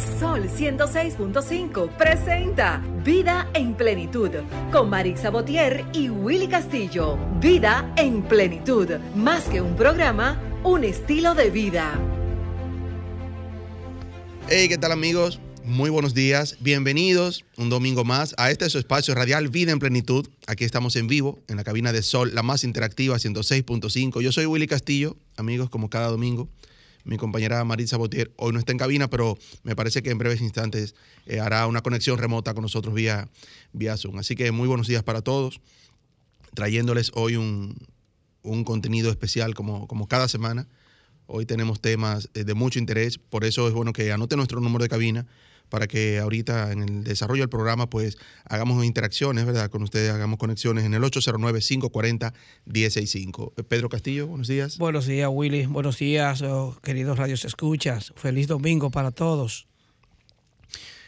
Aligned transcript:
Sol 0.00 0.48
106.5 0.48 1.96
presenta 1.96 2.82
Vida 3.04 3.50
en 3.52 3.74
Plenitud 3.74 4.30
con 4.72 4.88
Marix 4.88 5.20
Sabotier 5.20 5.84
y 5.92 6.08
Willy 6.08 6.48
Castillo. 6.48 7.18
Vida 7.38 7.92
en 7.96 8.22
Plenitud, 8.22 8.88
más 9.14 9.44
que 9.44 9.60
un 9.60 9.76
programa, 9.76 10.40
un 10.64 10.84
estilo 10.84 11.34
de 11.34 11.50
vida. 11.50 12.00
Hey, 14.48 14.68
¿qué 14.68 14.78
tal 14.78 14.92
amigos? 14.92 15.38
Muy 15.64 15.90
buenos 15.90 16.14
días, 16.14 16.56
bienvenidos 16.60 17.44
un 17.58 17.68
domingo 17.68 18.02
más 18.02 18.34
a 18.38 18.50
este 18.50 18.70
su 18.70 18.78
espacio 18.78 19.14
radial 19.14 19.48
Vida 19.48 19.72
en 19.72 19.78
Plenitud. 19.78 20.26
Aquí 20.46 20.64
estamos 20.64 20.96
en 20.96 21.08
vivo 21.08 21.38
en 21.48 21.56
la 21.58 21.64
cabina 21.64 21.92
de 21.92 22.02
Sol, 22.02 22.34
la 22.34 22.42
más 22.42 22.64
interactiva 22.64 23.16
106.5. 23.16 24.22
Yo 24.22 24.32
soy 24.32 24.46
Willy 24.46 24.66
Castillo, 24.66 25.16
amigos, 25.36 25.68
como 25.68 25.90
cada 25.90 26.08
domingo. 26.08 26.48
Mi 27.04 27.16
compañera 27.16 27.64
Marisa 27.64 27.96
Botier 27.96 28.32
hoy 28.36 28.52
no 28.52 28.58
está 28.58 28.72
en 28.72 28.78
cabina, 28.78 29.08
pero 29.08 29.38
me 29.62 29.74
parece 29.74 30.02
que 30.02 30.10
en 30.10 30.18
breves 30.18 30.40
instantes 30.40 30.94
eh, 31.26 31.40
hará 31.40 31.66
una 31.66 31.80
conexión 31.80 32.18
remota 32.18 32.54
con 32.54 32.62
nosotros 32.62 32.94
vía, 32.94 33.28
vía 33.72 33.96
Zoom. 33.96 34.18
Así 34.18 34.36
que 34.36 34.52
muy 34.52 34.68
buenos 34.68 34.86
días 34.86 35.02
para 35.02 35.22
todos, 35.22 35.60
trayéndoles 36.54 37.10
hoy 37.14 37.36
un, 37.36 37.76
un 38.42 38.64
contenido 38.64 39.10
especial 39.10 39.54
como, 39.54 39.86
como 39.86 40.06
cada 40.06 40.28
semana. 40.28 40.68
Hoy 41.26 41.46
tenemos 41.46 41.80
temas 41.80 42.28
eh, 42.34 42.44
de 42.44 42.54
mucho 42.54 42.78
interés, 42.78 43.18
por 43.18 43.44
eso 43.44 43.68
es 43.68 43.74
bueno 43.74 43.92
que 43.92 44.10
anote 44.12 44.36
nuestro 44.36 44.60
número 44.60 44.82
de 44.82 44.88
cabina 44.88 45.26
para 45.70 45.86
que 45.86 46.18
ahorita 46.18 46.72
en 46.72 46.82
el 46.82 47.04
desarrollo 47.04 47.42
del 47.42 47.48
programa 47.48 47.88
pues 47.88 48.18
hagamos 48.44 48.84
interacciones, 48.84 49.46
¿verdad? 49.46 49.70
Con 49.70 49.82
ustedes 49.82 50.12
hagamos 50.12 50.38
conexiones 50.38 50.84
en 50.84 50.92
el 50.94 51.02
809-540-165. 51.02 53.54
Pedro 53.66 53.88
Castillo, 53.88 54.26
buenos 54.26 54.48
días. 54.48 54.76
Buenos 54.76 55.06
días, 55.06 55.30
Willy. 55.32 55.64
Buenos 55.66 55.96
días, 55.98 56.42
oh, 56.42 56.76
queridos 56.82 57.16
radios 57.18 57.44
escuchas. 57.44 58.12
Feliz 58.16 58.48
domingo 58.48 58.90
para 58.90 59.12
todos. 59.12 59.68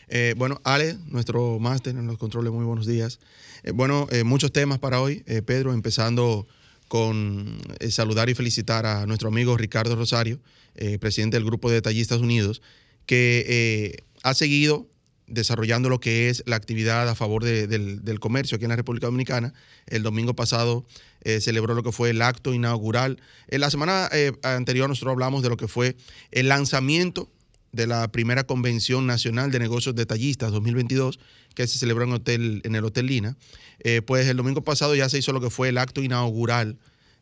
Eh, 0.08 0.34
bueno, 0.36 0.60
Ale, 0.64 0.96
nuestro 1.08 1.58
máster 1.58 1.96
en 1.96 2.06
los 2.06 2.18
controles, 2.18 2.52
muy 2.52 2.64
buenos 2.64 2.86
días. 2.86 3.18
Eh, 3.62 3.72
bueno, 3.72 4.06
eh, 4.10 4.24
muchos 4.24 4.52
temas 4.52 4.78
para 4.78 5.00
hoy, 5.00 5.22
eh, 5.26 5.40
Pedro, 5.42 5.72
empezando 5.72 6.46
con 6.92 7.56
eh, 7.80 7.90
saludar 7.90 8.28
y 8.28 8.34
felicitar 8.34 8.84
a 8.84 9.06
nuestro 9.06 9.30
amigo 9.30 9.56
Ricardo 9.56 9.96
Rosario, 9.96 10.40
eh, 10.74 10.98
presidente 10.98 11.38
del 11.38 11.46
Grupo 11.46 11.70
de 11.70 11.76
Detallistas 11.76 12.20
Unidos, 12.20 12.60
que 13.06 13.46
eh, 13.48 14.04
ha 14.22 14.34
seguido 14.34 14.88
desarrollando 15.26 15.88
lo 15.88 16.00
que 16.00 16.28
es 16.28 16.42
la 16.46 16.56
actividad 16.56 17.08
a 17.08 17.14
favor 17.14 17.42
de, 17.44 17.66
del, 17.66 18.20
comercio 18.20 18.56
aquí 18.56 18.64
en 18.64 18.70
la 18.70 18.76
República 18.76 19.06
Dominicana. 19.06 19.54
El 19.86 20.02
domingo 20.02 20.34
pasado 20.34 20.84
eh, 21.22 21.40
celebró 21.40 21.74
lo 21.74 21.82
que 21.82 21.92
fue 21.92 22.10
el 22.10 22.22
acto 22.22 22.52
inaugural. 22.52 23.20
En 23.48 23.60
la 23.60 23.70
semana 23.70 24.08
eh, 24.12 24.32
anterior 24.42 24.88
nosotros 24.88 25.12
hablamos 25.12 25.42
de 25.42 25.48
lo 25.48 25.56
que 25.56 25.68
fue 25.68 25.96
el 26.30 26.48
lanzamiento 26.48 27.30
de 27.72 27.86
la 27.86 28.12
primera 28.12 28.44
Convención 28.44 29.06
Nacional 29.06 29.50
de 29.50 29.58
Negocios 29.58 29.94
Detallistas 29.94 30.52
2022 30.52 31.18
que 31.54 31.66
se 31.66 31.78
celebró 31.78 32.04
en, 32.04 32.12
hotel, 32.12 32.60
en 32.64 32.74
el 32.74 32.84
Hotel 32.84 33.06
Lina. 33.06 33.36
Eh, 33.80 34.02
pues 34.02 34.26
el 34.28 34.36
domingo 34.36 34.62
pasado 34.62 34.94
ya 34.94 35.08
se 35.08 35.18
hizo 35.18 35.32
lo 35.32 35.40
que 35.40 35.50
fue 35.50 35.70
el 35.70 35.78
acto 35.78 36.02
inaugural 36.02 36.78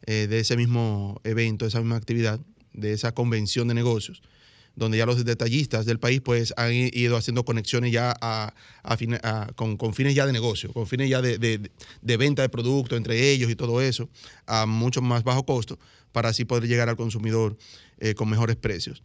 de 0.07 0.41
ese 0.41 0.57
mismo 0.57 1.21
evento, 1.25 1.67
de 1.67 1.69
esa 1.69 1.79
misma 1.79 1.97
actividad, 1.97 2.41
de 2.73 2.95
esa 2.95 3.13
convención 3.13 3.69
de 3.69 3.75
negocios 3.75 4.23
donde 4.81 4.97
ya 4.97 5.05
los 5.05 5.23
detallistas 5.27 5.85
del 5.85 5.99
país 5.99 6.23
pues 6.23 6.55
han 6.57 6.73
ido 6.73 7.19
haciendo 7.19 7.45
conexiones 7.45 7.93
ya 7.93 8.17
a, 8.19 8.55
con, 9.55 9.95
fines 9.95 10.15
ya 10.15 10.25
de 10.25 10.33
negocio, 10.33 10.73
con 10.73 10.87
fines 10.87 11.11
ya 11.11 11.21
de, 11.21 11.71
venta 12.03 12.41
de 12.41 12.49
productos 12.49 12.97
entre 12.97 13.31
ellos 13.31 13.51
y 13.51 13.57
todo 13.57 13.83
eso, 13.83 14.09
a 14.47 14.65
mucho 14.65 15.03
más 15.03 15.23
bajo 15.23 15.45
costo, 15.45 15.79
para 16.13 16.31
así 16.31 16.47
poder 16.47 16.67
llegar 16.67 16.89
al 16.89 16.97
consumidor 16.97 17.59
eh, 17.99 18.15
con 18.15 18.31
mejores 18.31 18.57
precios. 18.57 19.03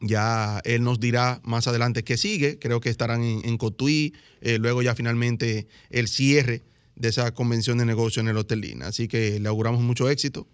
Ya 0.00 0.62
él 0.64 0.82
nos 0.82 0.98
dirá 1.00 1.42
más 1.44 1.68
adelante 1.68 2.02
qué 2.02 2.16
sigue, 2.16 2.58
creo 2.58 2.80
que 2.80 2.88
estarán 2.88 3.22
en, 3.22 3.58
Cotuí, 3.58 4.14
eh, 4.40 4.56
luego 4.58 4.80
ya 4.80 4.94
finalmente 4.94 5.68
el 5.90 6.08
cierre 6.08 6.62
de 6.96 7.10
esa 7.10 7.34
convención 7.34 7.76
de 7.76 7.84
negocio 7.84 8.20
en 8.20 8.28
el 8.28 8.38
Hotel 8.38 8.62
Lina. 8.62 8.86
Así 8.86 9.06
que 9.06 9.38
le 9.38 9.48
auguramos 9.50 9.82
mucho 9.82 10.08
éxito, 10.08 10.48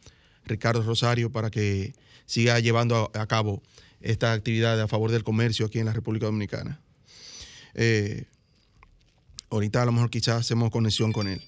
Ricardo 0.45 0.83
Rosario, 0.83 1.31
para 1.31 1.53
que 1.53 1.95
siga 2.27 2.59
llevando 2.59 3.13
a 3.15 3.27
cabo 3.27 3.63
esta 4.05 4.33
actividad 4.33 4.81
a 4.81 4.87
favor 4.87 5.11
del 5.11 5.25
comercio 5.25 5.67
aquí 5.67 5.79
en 5.79 5.87
la 5.87 5.93
República 5.93 6.27
Dominicana. 6.27 6.81
Eh, 7.75 8.27
ahorita 9.51 9.83
a 9.83 9.87
lo 9.87 9.93
mejor 9.93 10.11
quizás 10.11 10.41
hacemos 10.41 10.71
conexión 10.71 11.13
con 11.13 11.27
él. 11.27 11.41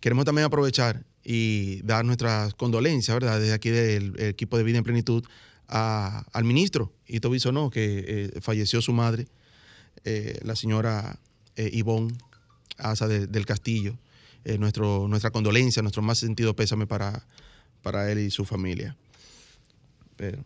Queremos 0.00 0.24
también 0.24 0.46
aprovechar 0.46 1.04
y 1.24 1.82
dar 1.82 2.04
nuestras 2.04 2.54
condolencias, 2.54 3.14
¿verdad? 3.14 3.40
Desde 3.40 3.52
aquí 3.52 3.70
del 3.70 4.14
equipo 4.20 4.56
de 4.56 4.64
Vida 4.64 4.78
en 4.78 4.84
Plenitud 4.84 5.24
al 5.68 6.44
ministro 6.44 6.92
Ito 7.06 7.30
Bisonó, 7.30 7.70
que 7.70 8.04
eh, 8.06 8.40
falleció 8.40 8.82
su 8.82 8.92
madre, 8.92 9.26
eh, 10.04 10.38
la 10.42 10.54
señora 10.54 11.18
eh, 11.56 11.70
Ivonne 11.72 12.12
Asa 12.78 13.08
de, 13.08 13.26
del 13.26 13.46
Castillo. 13.46 13.96
Nuestra 14.58 15.30
condolencia, 15.30 15.82
nuestro 15.82 16.02
más 16.02 16.18
sentido 16.18 16.56
pésame 16.56 16.88
para, 16.88 17.24
para 17.80 18.10
él 18.10 18.18
y 18.18 18.30
su 18.32 18.44
familia. 18.44 18.96
Pero, 20.16 20.44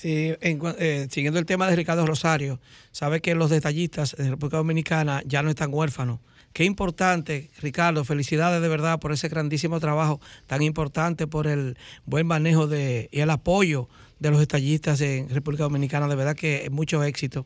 Sí, 0.00 0.34
en, 0.40 0.62
eh, 0.78 1.08
siguiendo 1.10 1.38
el 1.38 1.44
tema 1.44 1.68
de 1.68 1.76
Ricardo 1.76 2.06
Rosario, 2.06 2.58
sabe 2.90 3.20
que 3.20 3.34
los 3.34 3.50
detallistas 3.50 4.16
de 4.16 4.30
República 4.30 4.56
Dominicana 4.56 5.22
ya 5.26 5.42
no 5.42 5.50
están 5.50 5.74
huérfanos. 5.74 6.20
Qué 6.54 6.64
importante, 6.64 7.50
Ricardo, 7.60 8.02
felicidades 8.02 8.62
de 8.62 8.68
verdad 8.68 8.98
por 8.98 9.12
ese 9.12 9.28
grandísimo 9.28 9.78
trabajo 9.78 10.18
tan 10.46 10.62
importante, 10.62 11.26
por 11.26 11.46
el 11.46 11.76
buen 12.06 12.26
manejo 12.26 12.66
de, 12.66 13.10
y 13.12 13.20
el 13.20 13.28
apoyo 13.28 13.90
de 14.20 14.30
los 14.30 14.40
detallistas 14.40 15.02
en 15.02 15.28
República 15.28 15.64
Dominicana. 15.64 16.08
De 16.08 16.16
verdad 16.16 16.34
que 16.34 16.70
mucho 16.70 17.04
éxito. 17.04 17.44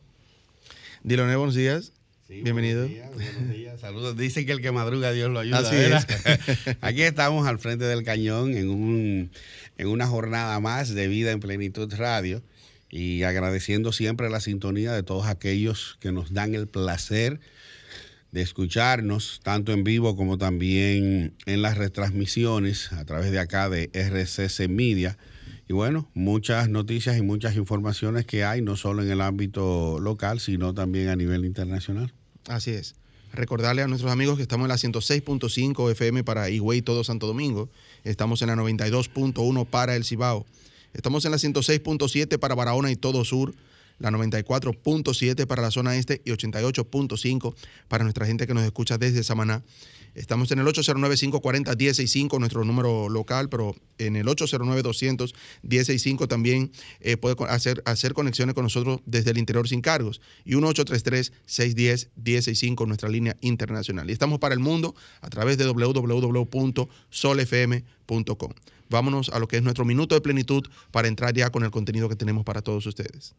Diloné, 1.03 1.35
buenos 1.35 1.55
días. 1.55 1.91
Sí, 2.27 2.41
Bienvenido. 2.41 2.87
Buenos 2.87 2.95
días, 2.95 3.35
buenos 3.35 3.49
días. 3.55 3.79
Saludos. 3.79 4.17
Dicen 4.17 4.47
que 4.47 4.51
el 4.53 4.59
que 4.59 4.71
madruga 4.71 5.11
Dios 5.11 5.29
lo 5.29 5.39
ayuda. 5.39 5.59
Así 5.59 5.75
es. 5.75 6.77
Aquí 6.81 7.03
estamos 7.03 7.45
al 7.45 7.59
frente 7.59 7.85
del 7.85 8.03
cañón 8.03 8.55
en, 8.55 8.69
un, 8.69 9.29
en 9.77 9.87
una 9.87 10.07
jornada 10.07 10.59
más 10.59 10.95
de 10.95 11.07
vida 11.07 11.29
en 11.31 11.39
plenitud 11.39 11.93
radio 11.93 12.41
y 12.89 13.21
agradeciendo 13.21 13.91
siempre 13.91 14.31
la 14.31 14.39
sintonía 14.39 14.91
de 14.93 15.03
todos 15.03 15.27
aquellos 15.27 15.97
que 15.99 16.11
nos 16.11 16.33
dan 16.33 16.55
el 16.55 16.67
placer 16.67 17.39
de 18.31 18.41
escucharnos, 18.41 19.39
tanto 19.43 19.71
en 19.71 19.83
vivo 19.83 20.15
como 20.15 20.39
también 20.39 21.35
en 21.45 21.61
las 21.61 21.77
retransmisiones 21.77 22.91
a 22.91 23.05
través 23.05 23.29
de 23.29 23.37
acá 23.37 23.69
de 23.69 23.91
RCC 23.93 24.67
Media. 24.67 25.15
Y 25.67 25.73
bueno, 25.73 26.09
muchas 26.13 26.69
noticias 26.69 27.17
y 27.17 27.21
muchas 27.21 27.55
informaciones 27.55 28.25
que 28.25 28.43
hay, 28.43 28.61
no 28.61 28.75
solo 28.75 29.01
en 29.01 29.09
el 29.09 29.21
ámbito 29.21 29.99
local, 29.99 30.39
sino 30.39 30.73
también 30.73 31.09
a 31.09 31.15
nivel 31.15 31.43
internacional. 31.43 32.13
Así 32.47 32.71
es. 32.71 32.95
Recordarle 33.33 33.81
a 33.81 33.87
nuestros 33.87 34.11
amigos 34.11 34.37
que 34.37 34.43
estamos 34.43 34.65
en 34.65 34.69
la 34.69 34.75
106.5 34.75 35.91
FM 35.91 36.23
para 36.23 36.49
Higüey, 36.49 36.81
todo 36.81 37.03
Santo 37.03 37.27
Domingo. 37.27 37.69
Estamos 38.03 38.41
en 38.41 38.47
la 38.47 38.55
92.1 38.55 39.65
para 39.65 39.95
el 39.95 40.05
Cibao. 40.05 40.45
Estamos 40.93 41.25
en 41.25 41.31
la 41.31 41.37
106.7 41.37 42.39
para 42.39 42.55
Barahona 42.55 42.91
y 42.91 42.95
todo 42.95 43.25
sur, 43.25 43.53
la 43.99 44.11
94.7 44.11 45.47
para 45.47 45.61
la 45.61 45.71
zona 45.71 45.97
este 45.97 46.21
y 46.23 46.31
88.5 46.31 47.55
para 47.89 48.03
nuestra 48.03 48.25
gente 48.25 48.47
que 48.47 48.53
nos 48.53 48.63
escucha 48.63 48.97
desde 48.97 49.23
Samaná. 49.23 49.63
Estamos 50.15 50.51
en 50.51 50.59
el 50.59 50.67
809-540-165, 50.67 52.39
nuestro 52.39 52.63
número 52.63 53.09
local, 53.09 53.49
pero 53.49 53.75
en 53.97 54.15
el 54.15 54.27
809-200-165 54.27 56.27
también 56.27 56.71
eh, 57.01 57.17
puede 57.17 57.35
hacer, 57.49 57.81
hacer 57.85 58.13
conexiones 58.13 58.55
con 58.55 58.63
nosotros 58.63 59.01
desde 59.05 59.31
el 59.31 59.37
interior 59.37 59.67
sin 59.67 59.81
cargos. 59.81 60.21
Y 60.45 60.53
1833-610-165, 60.53 62.87
nuestra 62.87 63.09
línea 63.09 63.35
internacional. 63.41 64.09
Y 64.09 64.13
estamos 64.13 64.39
para 64.39 64.53
el 64.53 64.61
mundo 64.61 64.95
a 65.21 65.29
través 65.29 65.57
de 65.57 65.65
www.solfm.com. 65.65 68.51
Vámonos 68.89 69.29
a 69.29 69.39
lo 69.39 69.47
que 69.47 69.57
es 69.57 69.63
nuestro 69.63 69.83
minuto 69.83 70.13
de 70.15 70.21
plenitud 70.21 70.65
para 70.91 71.07
entrar 71.07 71.33
ya 71.33 71.49
con 71.49 71.63
el 71.63 71.71
contenido 71.71 72.07
que 72.07 72.15
tenemos 72.15 72.45
para 72.45 72.61
todos 72.61 72.85
ustedes. 72.85 73.33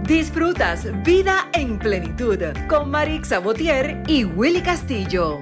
Disfrutas 0.07 0.87
Vida 1.05 1.49
en 1.55 1.79
Plenitud 1.79 2.39
con 2.69 2.91
Marix 2.91 3.29
Sabotier 3.29 4.03
y 4.09 4.25
Willy 4.25 4.61
Castillo. 4.61 5.41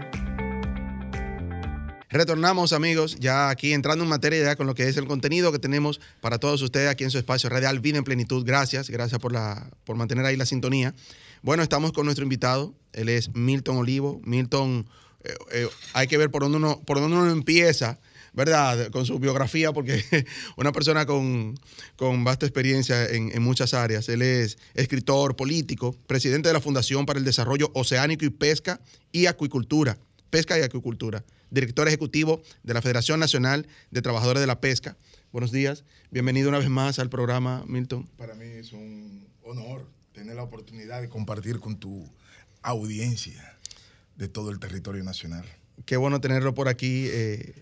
Retornamos, 2.10 2.72
amigos, 2.72 3.16
ya 3.20 3.50
aquí 3.50 3.72
entrando 3.72 4.04
en 4.04 4.10
materia 4.10 4.42
ya 4.42 4.56
con 4.56 4.66
lo 4.66 4.74
que 4.74 4.88
es 4.88 4.96
el 4.96 5.06
contenido 5.06 5.52
que 5.52 5.60
tenemos 5.60 6.00
para 6.20 6.38
todos 6.38 6.60
ustedes 6.60 6.90
aquí 6.90 7.04
en 7.04 7.10
su 7.10 7.18
espacio 7.18 7.48
radial 7.48 7.78
Vida 7.78 7.98
en 7.98 8.04
Plenitud. 8.04 8.44
Gracias, 8.44 8.90
gracias 8.90 9.20
por, 9.20 9.32
la, 9.32 9.70
por 9.84 9.96
mantener 9.96 10.26
ahí 10.26 10.36
la 10.36 10.44
sintonía. 10.44 10.92
Bueno, 11.42 11.62
estamos 11.62 11.92
con 11.92 12.04
nuestro 12.04 12.22
invitado, 12.22 12.74
él 12.92 13.08
es 13.08 13.34
Milton 13.34 13.78
Olivo. 13.78 14.20
Milton, 14.24 14.86
eh, 15.24 15.34
eh, 15.52 15.68
hay 15.94 16.06
que 16.06 16.18
ver 16.18 16.30
por 16.30 16.42
dónde 16.42 16.58
uno, 16.58 16.80
por 16.82 17.00
dónde 17.00 17.16
uno 17.16 17.30
empieza. 17.30 17.98
¿verdad? 18.32 18.92
Con 18.92 19.06
su 19.06 19.18
biografía, 19.18 19.72
porque 19.72 20.04
una 20.56 20.70
persona 20.70 21.04
con, 21.04 21.58
con 21.96 22.22
vasta 22.22 22.46
experiencia 22.46 23.06
en, 23.06 23.32
en, 23.34 23.42
muchas 23.42 23.74
áreas. 23.74 24.08
Él 24.08 24.22
es 24.22 24.56
escritor, 24.74 25.34
político, 25.34 25.96
presidente 26.06 26.48
de 26.48 26.52
la 26.52 26.60
Fundación 26.60 27.06
para 27.06 27.18
el 27.18 27.24
Desarrollo 27.24 27.72
Oceánico 27.74 28.24
y 28.24 28.30
Pesca 28.30 28.80
y 29.10 29.26
Acuicultura. 29.26 29.98
Pesca 30.30 30.56
y 30.56 30.62
Acuicultura 30.62 31.24
director 31.50 31.88
ejecutivo 31.88 32.40
de 32.62 32.74
la 32.74 32.82
Federación 32.82 33.20
Nacional 33.20 33.66
de 33.90 34.02
Trabajadores 34.02 34.40
de 34.40 34.46
la 34.46 34.60
Pesca. 34.60 34.96
Buenos 35.32 35.52
días, 35.52 35.84
bienvenido 36.10 36.48
una 36.48 36.58
vez 36.58 36.68
más 36.68 36.98
al 36.98 37.10
programa, 37.10 37.64
Milton. 37.66 38.06
Para 38.16 38.34
mí 38.34 38.44
es 38.44 38.72
un 38.72 39.26
honor 39.42 39.99
tener 40.20 40.36
la 40.36 40.42
oportunidad 40.42 41.00
de 41.00 41.08
compartir 41.08 41.60
con 41.60 41.78
tu 41.78 42.06
audiencia 42.60 43.56
de 44.16 44.28
todo 44.28 44.50
el 44.50 44.58
territorio 44.58 45.02
nacional. 45.02 45.46
Qué 45.86 45.96
bueno 45.96 46.20
tenerlo 46.20 46.52
por 46.52 46.68
aquí, 46.68 47.06
eh, 47.08 47.54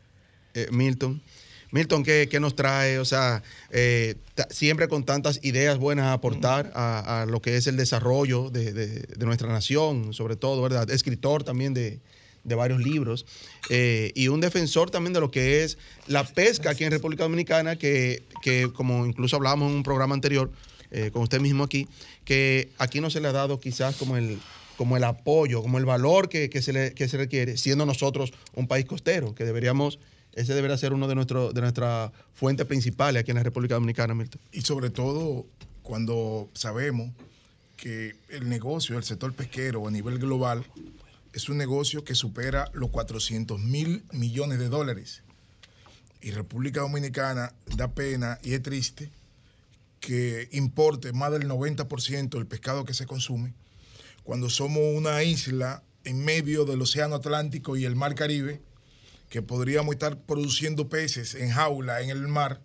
eh, 0.55 0.67
Milton. 0.73 1.23
Milton, 1.71 2.03
¿qué, 2.03 2.29
¿qué, 2.29 2.41
nos 2.41 2.57
trae? 2.57 2.99
O 2.99 3.05
sea, 3.05 3.45
eh, 3.71 4.17
siempre 4.51 4.89
con 4.89 5.05
tantas 5.05 5.39
ideas 5.45 5.79
buenas 5.79 6.07
a 6.07 6.15
aportar 6.15 6.73
a, 6.75 7.23
a, 7.23 7.27
lo 7.27 7.41
que 7.41 7.57
es 7.57 7.69
el 7.69 7.77
desarrollo 7.77 8.51
de, 8.51 8.73
de, 8.73 8.89
de, 9.03 9.25
nuestra 9.25 9.47
nación, 9.47 10.13
sobre 10.13 10.35
todo, 10.35 10.61
¿verdad? 10.61 10.91
Escritor 10.91 11.45
también 11.45 11.75
de, 11.75 12.01
de 12.43 12.55
varios 12.57 12.81
libros, 12.81 13.25
eh, 13.71 14.11
y 14.17 14.29
un 14.29 14.41
defensor 14.41 14.91
también 14.91 15.13
de 15.13 15.21
lo 15.21 15.31
que 15.31 15.63
es 15.63 15.79
la 16.09 16.25
pesca 16.25 16.71
aquí 16.71 16.83
en 16.83 16.91
República 16.91 17.23
Dominicana, 17.23 17.77
que, 17.77 18.25
que 18.43 18.73
como 18.73 19.07
incluso 19.07 19.37
hablábamos 19.37 19.71
en 19.71 19.77
un 19.77 19.83
programa 19.85 20.15
anterior 20.15 20.51
eh, 20.91 21.11
con 21.13 21.23
usted 21.23 21.41
mismo 21.41 21.65
aquí, 21.65 21.89
que 22.25 22.71
aquí 22.79 23.01
no 23.01 23.11
se 23.11 23.21
le 23.21 23.29
ha 23.29 23.33
dado 23.33 23.61
quizás 23.61 23.97
como 23.97 24.17
el, 24.17 24.39
como 24.77 24.97
el 24.97 25.05
apoyo, 25.05 25.63
como 25.63 25.79
el 25.79 25.85
valor 25.85 26.29
que, 26.29 26.51
que, 26.51 26.63
se 26.63 26.73
le, 26.73 26.95
que 26.95 27.09
se 27.09 27.17
requiere, 27.17 27.57
siendo 27.57 27.87
nosotros 27.87 28.33
un 28.55 28.69
país 28.69 28.87
costero, 28.87 29.35
que 29.35 29.45
deberíamos 29.45 29.99
ese 30.39 30.55
debería 30.55 30.79
ser 30.79 30.93
uno 30.93 31.09
de, 31.09 31.17
nuestro, 31.17 31.53
de 31.53 31.61
nuestras 31.61 32.13
fuentes 32.33 32.65
principales 32.67 33.21
aquí 33.21 33.33
en 33.33 33.39
la 33.39 33.43
República 33.43 33.75
Dominicana, 33.75 34.15
Milton. 34.15 34.41
Y 34.53 34.61
sobre 34.61 34.89
todo 34.91 35.47
cuando 35.83 36.49
sabemos 36.55 37.11
que 37.77 38.15
el 38.29 38.49
negocio, 38.49 38.97
el 38.99 39.03
sector 39.03 39.33
pesquero 39.35 39.89
a 39.89 39.91
nivel 39.91 40.19
global 40.19 40.65
es 41.33 41.49
un 41.49 41.57
negocio 41.57 42.05
que 42.05 42.15
supera 42.15 42.71
los 42.73 42.91
400 42.91 43.59
mil 43.59 44.05
millones 44.13 44.61
de 44.61 44.69
dólares. 44.69 45.23
Y 46.21 46.31
República 46.31 46.83
Dominicana 46.83 47.53
da 47.77 47.89
pena 47.89 48.39
y 48.43 48.53
es 48.53 48.63
triste 48.63 49.11
que 50.01 50.49
importe 50.53 51.13
más 51.13 51.33
del 51.33 51.49
90% 51.49 52.31
del 52.31 52.47
pescado 52.47 52.85
que 52.85 52.95
se 52.95 53.07
consume, 53.07 53.55
cuando 54.23 54.51
somos 54.51 54.83
una 54.95 55.23
isla 55.23 55.83
en 56.05 56.25
medio 56.25 56.65
del 56.65 56.83
Océano 56.83 57.17
Atlántico 57.17 57.77
y 57.77 57.85
el 57.85 57.97
Mar 57.97 58.15
Caribe, 58.15 58.61
que 59.29 59.43
podríamos 59.43 59.95
estar 59.95 60.19
produciendo 60.19 60.89
peces 60.89 61.35
en 61.35 61.51
jaula 61.51 62.01
en 62.01 62.11
el 62.11 62.29
mar, 62.29 62.61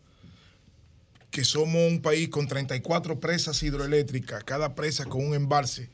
que 1.32 1.44
somos 1.44 1.92
un 1.92 2.02
país 2.02 2.30
con 2.30 2.48
34 2.48 3.20
presas 3.20 3.62
hidroeléctricas, 3.64 4.44
cada 4.44 4.76
presa 4.76 5.06
con 5.06 5.26
un 5.26 5.34
embalse, 5.34 5.90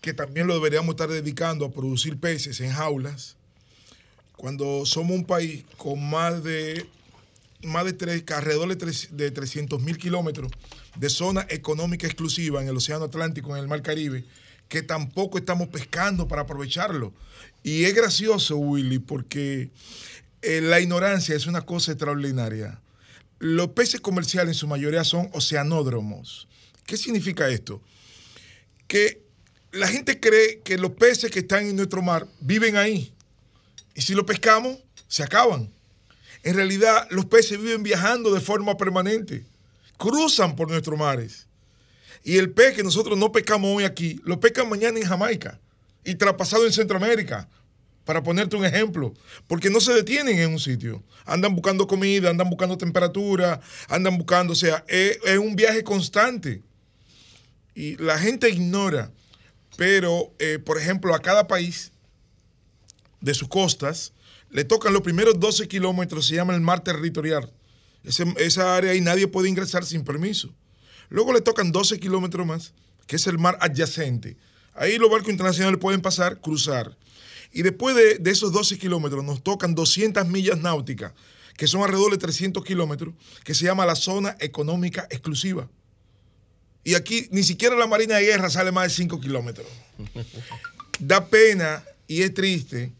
que 0.00 0.12
también 0.12 0.46
lo 0.46 0.54
deberíamos 0.54 0.90
estar 0.90 1.08
dedicando 1.08 1.64
a 1.64 1.72
producir 1.72 2.18
peces 2.18 2.60
en 2.60 2.72
jaulas, 2.72 3.36
cuando 4.36 4.84
somos 4.84 5.16
un 5.16 5.24
país 5.24 5.64
con 5.76 6.04
más 6.10 6.42
de 6.42 6.86
más 7.62 7.84
de 7.84 7.92
tres, 7.92 8.24
alrededor 8.34 8.76
de 8.76 9.30
300 9.30 9.80
mil 9.82 9.98
kilómetros 9.98 10.50
de 10.96 11.10
zona 11.10 11.46
económica 11.48 12.06
exclusiva 12.06 12.62
en 12.62 12.68
el 12.68 12.76
Océano 12.76 13.06
Atlántico, 13.06 13.54
en 13.56 13.62
el 13.62 13.68
Mar 13.68 13.82
Caribe, 13.82 14.24
que 14.68 14.82
tampoco 14.82 15.38
estamos 15.38 15.68
pescando 15.68 16.28
para 16.28 16.42
aprovecharlo. 16.42 17.12
Y 17.62 17.84
es 17.84 17.94
gracioso, 17.94 18.56
Willy, 18.56 18.98
porque 18.98 19.70
eh, 20.42 20.60
la 20.60 20.80
ignorancia 20.80 21.36
es 21.36 21.46
una 21.46 21.62
cosa 21.62 21.92
extraordinaria. 21.92 22.80
Los 23.38 23.68
peces 23.68 24.00
comerciales 24.00 24.56
en 24.56 24.60
su 24.60 24.66
mayoría 24.66 25.04
son 25.04 25.28
oceanódromos. 25.32 26.48
¿Qué 26.86 26.96
significa 26.96 27.48
esto? 27.48 27.82
Que 28.86 29.22
la 29.72 29.88
gente 29.88 30.20
cree 30.20 30.60
que 30.60 30.78
los 30.78 30.92
peces 30.92 31.30
que 31.30 31.40
están 31.40 31.66
en 31.66 31.76
nuestro 31.76 32.02
mar 32.02 32.26
viven 32.40 32.76
ahí. 32.76 33.12
Y 33.94 34.02
si 34.02 34.14
los 34.14 34.24
pescamos, 34.24 34.78
se 35.08 35.22
acaban. 35.22 35.70
En 36.42 36.54
realidad, 36.54 37.06
los 37.10 37.26
peces 37.26 37.60
viven 37.60 37.82
viajando 37.82 38.32
de 38.32 38.40
forma 38.40 38.76
permanente. 38.76 39.44
Cruzan 39.96 40.56
por 40.56 40.68
nuestros 40.68 40.98
mares. 40.98 41.46
Y 42.24 42.38
el 42.38 42.50
pez 42.50 42.74
que 42.74 42.82
nosotros 42.82 43.18
no 43.18 43.32
pescamos 43.32 43.76
hoy 43.76 43.84
aquí, 43.84 44.20
lo 44.24 44.40
pescan 44.40 44.68
mañana 44.68 44.98
en 44.98 45.06
Jamaica 45.06 45.60
y 46.04 46.14
traspasado 46.14 46.66
en 46.66 46.72
Centroamérica, 46.72 47.48
para 48.04 48.22
ponerte 48.22 48.56
un 48.56 48.64
ejemplo, 48.64 49.14
porque 49.46 49.70
no 49.70 49.80
se 49.80 49.92
detienen 49.92 50.38
en 50.38 50.50
un 50.50 50.58
sitio. 50.58 51.02
Andan 51.24 51.54
buscando 51.54 51.86
comida, 51.86 52.30
andan 52.30 52.50
buscando 52.50 52.76
temperatura, 52.76 53.60
andan 53.88 54.18
buscando, 54.18 54.54
o 54.54 54.56
sea, 54.56 54.84
es, 54.88 55.18
un 55.38 55.54
viaje 55.54 55.84
constante. 55.84 56.62
Y 57.74 57.96
la 57.96 58.18
gente 58.18 58.50
ignora 58.50 59.12
pero, 59.76 60.32
eh, 60.38 60.58
por 60.58 60.78
ejemplo, 60.78 61.14
a 61.14 61.20
cada 61.20 61.46
país 61.46 61.92
de 63.20 63.34
sus 63.34 63.48
costas 63.48 64.12
le 64.52 64.64
tocan 64.64 64.92
los 64.92 65.02
primeros 65.02 65.40
12 65.40 65.66
kilómetros, 65.66 66.26
se 66.26 66.34
llama 66.34 66.54
el 66.54 66.60
mar 66.60 66.84
territorial. 66.84 67.50
Ese, 68.04 68.24
esa 68.36 68.76
área 68.76 68.92
ahí 68.92 69.00
nadie 69.00 69.26
puede 69.26 69.48
ingresar 69.48 69.84
sin 69.84 70.04
permiso. 70.04 70.54
Luego 71.08 71.32
le 71.32 71.40
tocan 71.40 71.72
12 71.72 71.98
kilómetros 71.98 72.46
más, 72.46 72.74
que 73.06 73.16
es 73.16 73.26
el 73.26 73.38
mar 73.38 73.56
adyacente. 73.60 74.36
Ahí 74.74 74.98
los 74.98 75.10
barcos 75.10 75.30
internacionales 75.30 75.80
pueden 75.80 76.02
pasar, 76.02 76.40
cruzar. 76.40 76.96
Y 77.50 77.62
después 77.62 77.96
de, 77.96 78.18
de 78.18 78.30
esos 78.30 78.52
12 78.52 78.78
kilómetros 78.78 79.24
nos 79.24 79.42
tocan 79.42 79.74
200 79.74 80.26
millas 80.28 80.58
náuticas, 80.58 81.12
que 81.56 81.66
son 81.66 81.82
alrededor 81.82 82.12
de 82.12 82.18
300 82.18 82.62
kilómetros, 82.62 83.14
que 83.44 83.54
se 83.54 83.64
llama 83.64 83.86
la 83.86 83.94
zona 83.94 84.36
económica 84.38 85.06
exclusiva. 85.10 85.68
Y 86.84 86.94
aquí 86.94 87.28
ni 87.30 87.42
siquiera 87.42 87.74
la 87.76 87.86
Marina 87.86 88.16
de 88.16 88.26
Guerra 88.26 88.50
sale 88.50 88.70
más 88.70 88.84
de 88.84 88.90
5 88.90 89.18
kilómetros. 89.20 89.66
Da 90.98 91.26
pena 91.26 91.82
y 92.06 92.22
es 92.22 92.32
triste 92.32 92.92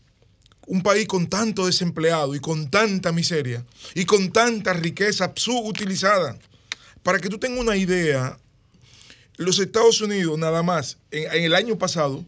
un 0.72 0.82
país 0.82 1.06
con 1.06 1.26
tanto 1.26 1.66
desempleado 1.66 2.34
y 2.34 2.40
con 2.40 2.70
tanta 2.70 3.12
miseria 3.12 3.62
y 3.94 4.06
con 4.06 4.32
tanta 4.32 4.72
riqueza 4.72 5.30
subutilizada. 5.36 6.38
Para 7.02 7.18
que 7.18 7.28
tú 7.28 7.36
tengas 7.36 7.60
una 7.60 7.76
idea, 7.76 8.38
los 9.36 9.58
Estados 9.58 10.00
Unidos 10.00 10.38
nada 10.38 10.62
más 10.62 10.96
en, 11.10 11.44
el 11.44 11.54
año 11.54 11.76
pasado 11.76 12.24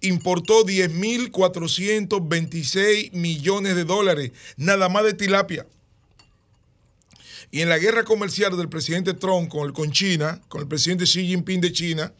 importó 0.00 0.64
10.426 0.64 3.10
millones 3.10 3.74
de 3.74 3.82
dólares 3.82 4.30
nada 4.56 4.88
más 4.88 5.02
de 5.02 5.14
tilapia. 5.14 5.66
Y 7.50 7.62
en 7.62 7.68
la 7.68 7.78
guerra 7.78 8.04
comercial 8.04 8.56
del 8.56 8.68
presidente 8.68 9.14
Trump 9.14 9.50
con, 9.50 9.72
con 9.72 9.90
China, 9.90 10.40
con 10.46 10.60
el 10.60 10.68
presidente 10.68 11.06
Xi 11.06 11.26
Jinping 11.26 11.60
de 11.60 11.72
China, 11.72 12.12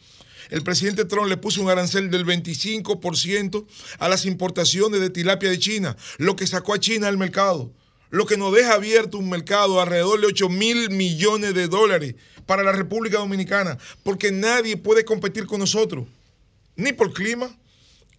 el 0.51 0.63
presidente 0.63 1.05
Trump 1.05 1.29
le 1.29 1.37
puso 1.37 1.63
un 1.63 1.71
arancel 1.71 2.11
del 2.11 2.27
25% 2.27 3.67
a 3.99 4.09
las 4.09 4.27
importaciones 4.27 5.01
de 5.01 5.11
tilapia 5.11 5.51
de 5.51 5.59
China, 5.59 5.97
lo 6.19 6.37
que 6.37 6.47
sacó 6.47 6.75
a 6.75 6.81
China 6.81 7.09
al 7.09 7.19
mercado, 7.19 7.73
lo 8.11 8.27
que 8.27 8.37
nos 8.37 8.55
deja 8.55 8.75
abierto 8.75 9.19
un 9.19 9.31
mercado 9.31 9.81
alrededor 9.81 10.21
de 10.21 10.27
8 10.29 10.49
mil 10.49 10.91
millones 10.91 11.55
de 11.55 11.69
dólares 11.69 12.15
para 12.47 12.63
la 12.63 12.73
República 12.73 13.19
Dominicana, 13.19 13.79
porque 14.03 14.33
nadie 14.33 14.77
puede 14.77 15.05
competir 15.05 15.47
con 15.47 15.61
nosotros, 15.61 16.07
ni 16.77 16.93
por 16.93 17.13
clima. 17.13 17.57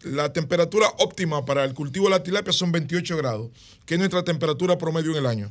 La 0.02 0.32
temperatura 0.32 0.88
óptima 1.00 1.46
para 1.46 1.64
el 1.64 1.74
cultivo 1.74 2.06
de 2.06 2.12
la 2.12 2.22
tilapia 2.22 2.54
son 2.54 2.72
28 2.72 3.18
grados, 3.18 3.50
que 3.86 3.96
es 3.96 4.00
nuestra 4.00 4.24
temperatura 4.24 4.78
promedio 4.78 5.12
en 5.12 5.18
el 5.18 5.26
año 5.26 5.50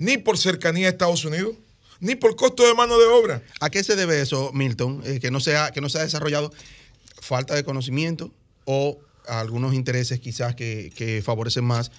ni 0.00 0.16
por 0.16 0.38
cercanía 0.38 0.86
a 0.86 0.90
Estados 0.90 1.26
Unidos, 1.26 1.56
ni 2.00 2.14
por 2.14 2.36
costo 2.36 2.66
de 2.66 2.74
mano 2.74 2.98
de 2.98 3.06
obra. 3.06 3.42
¿A 3.60 3.70
qué 3.70 3.84
se 3.84 3.96
debe 3.96 4.20
eso, 4.20 4.50
Milton? 4.52 5.02
Eh, 5.04 5.20
que, 5.20 5.30
no 5.30 5.40
sea, 5.40 5.70
que 5.70 5.80
no 5.80 5.88
se 5.88 5.98
ha 5.98 6.02
desarrollado 6.02 6.52
falta 7.20 7.54
de 7.54 7.64
conocimiento 7.64 8.32
o 8.64 8.98
algunos 9.26 9.74
intereses 9.74 10.20
quizás 10.20 10.54
que, 10.54 10.92
que 10.96 11.22
favorecen 11.22 11.64
más 11.64 11.92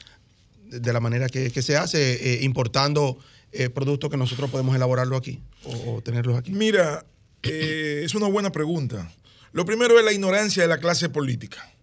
de 0.65 0.93
la 0.93 1.00
manera 1.00 1.29
que, 1.29 1.51
que 1.51 1.62
se 1.62 1.77
hace, 1.77 2.34
eh, 2.34 2.43
importando 2.43 3.17
eh, 3.51 3.70
productos 3.70 4.10
que 4.10 4.17
nosotros 4.17 4.50
podemos 4.50 4.75
elaborarlo 4.75 5.17
aquí 5.17 5.41
o, 5.63 5.96
o 5.96 6.01
tenerlos 6.01 6.38
aquí. 6.38 6.51
Mira, 6.51 7.05
eh, 7.43 8.01
es 8.05 8.15
una 8.15 8.27
buena 8.27 8.51
pregunta. 8.51 9.12
Lo 9.51 9.65
primero 9.65 9.98
es 10.00 10.05
la 10.05 10.13
ignorancia 10.13 10.63
de 10.63 10.70
la 10.70 10.79
clase 10.79 11.10
política. 11.10 11.74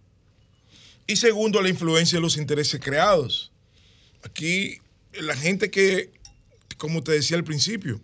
Y 1.05 1.17
segundo, 1.17 1.61
la 1.61 1.69
influencia 1.69 2.17
de 2.17 2.21
los 2.21 2.37
intereses 2.37 2.79
creados. 2.81 3.51
Aquí 4.23 4.79
la 5.13 5.35
gente 5.35 5.69
que, 5.69 6.11
como 6.79 7.03
te 7.03 7.11
decía 7.11 7.37
al 7.37 7.43
principio, 7.43 8.01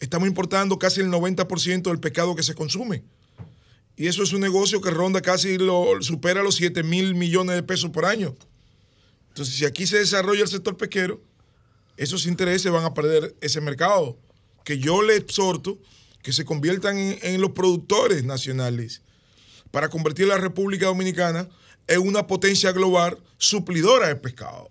estamos 0.00 0.28
importando 0.28 0.78
casi 0.78 1.00
el 1.00 1.08
90% 1.08 1.82
del 1.82 2.00
pescado 2.00 2.36
que 2.36 2.42
se 2.42 2.54
consume. 2.54 3.04
Y 3.96 4.06
eso 4.06 4.22
es 4.22 4.32
un 4.32 4.40
negocio 4.40 4.80
que 4.80 4.90
ronda 4.90 5.22
casi, 5.22 5.56
lo, 5.56 6.00
supera 6.02 6.42
los 6.42 6.56
7 6.56 6.82
mil 6.82 7.14
millones 7.14 7.56
de 7.56 7.62
pesos 7.62 7.90
por 7.90 8.04
año. 8.04 8.36
Entonces, 9.28 9.54
si 9.54 9.64
aquí 9.64 9.86
se 9.86 9.98
desarrolla 9.98 10.42
el 10.42 10.48
sector 10.48 10.76
pesquero, 10.76 11.20
esos 11.96 12.26
intereses 12.26 12.70
van 12.70 12.84
a 12.84 12.94
perder 12.94 13.34
ese 13.40 13.60
mercado. 13.60 14.18
Que 14.64 14.78
yo 14.78 15.02
le 15.02 15.16
exhorto 15.16 15.78
que 16.22 16.32
se 16.32 16.44
conviertan 16.44 16.98
en, 16.98 17.40
los 17.40 17.52
productores 17.52 18.24
nacionales 18.24 19.02
para 19.70 19.88
convertir 19.88 20.26
a 20.26 20.34
la 20.34 20.38
República 20.38 20.86
Dominicana 20.86 21.48
en 21.86 22.00
una 22.00 22.26
potencia 22.26 22.72
global 22.72 23.18
suplidora 23.36 24.08
de 24.08 24.16
pescado. 24.16 24.70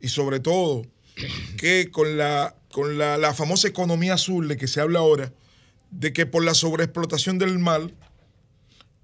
Y 0.00 0.08
sobre 0.08 0.40
todo, 0.40 0.82
que 1.56 1.90
con 1.90 2.16
la, 2.16 2.54
con 2.72 2.98
la, 2.98 3.18
la 3.18 3.34
famosa 3.34 3.68
economía 3.68 4.14
azul 4.14 4.48
de 4.48 4.56
que 4.56 4.68
se 4.68 4.80
habla 4.80 5.00
ahora, 5.00 5.32
de 5.90 6.12
que 6.12 6.26
por 6.26 6.44
la 6.44 6.54
sobreexplotación 6.54 7.38
del 7.38 7.58
mar, 7.58 7.90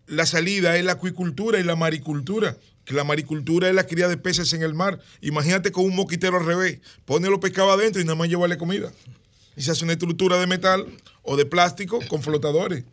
la 0.07 0.27
salida 0.27 0.77
es 0.77 0.85
la 0.85 0.93
acuicultura 0.93 1.59
y 1.59 1.63
la 1.63 1.77
maricultura, 1.77 2.57
que 2.85 2.95
la 2.95 3.05
maricultura 3.05 3.69
es 3.69 3.75
la 3.75 3.87
cría 3.87 4.09
de 4.09 4.17
peces 4.17 4.53
en 4.53 4.63
el 4.63 4.75
mar. 4.75 5.01
Imagínate 5.21 5.73
con 5.73 5.85
un 5.85 5.97
moquitero 5.97 6.37
al 6.37 6.45
revés, 6.45 6.81
pone 7.05 7.31
los 7.31 7.39
pescados 7.39 7.73
adentro 7.73 8.01
y 8.01 8.05
nada 8.05 8.17
más 8.17 8.29
llevarle 8.29 8.59
comida. 8.59 8.93
Y 9.57 9.63
se 9.63 9.71
hace 9.71 9.85
una 9.85 9.95
estructura 9.95 10.39
de 10.39 10.47
metal 10.47 10.87
o 11.23 11.37
de 11.37 11.47
plástico 11.47 12.01
con 12.09 12.23
flotadores. 12.23 12.85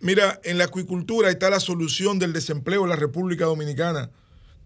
Mira, 0.00 0.40
en 0.44 0.58
la 0.58 0.64
acuicultura 0.64 1.30
está 1.30 1.50
la 1.50 1.60
solución 1.60 2.18
del 2.18 2.32
desempleo 2.32 2.84
en 2.84 2.90
la 2.90 2.96
República 2.96 3.46
Dominicana, 3.46 4.10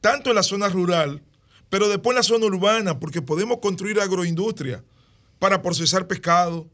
tanto 0.00 0.30
en 0.30 0.36
la 0.36 0.42
zona 0.42 0.68
rural, 0.68 1.22
pero 1.72 1.88
después 1.88 2.12
en 2.12 2.16
la 2.16 2.22
zona 2.22 2.44
urbana, 2.44 3.00
porque 3.00 3.22
podemos 3.22 3.56
construir 3.60 3.98
agroindustria 3.98 4.84
para 5.38 5.62
procesar 5.62 6.06
pescado, 6.06 6.68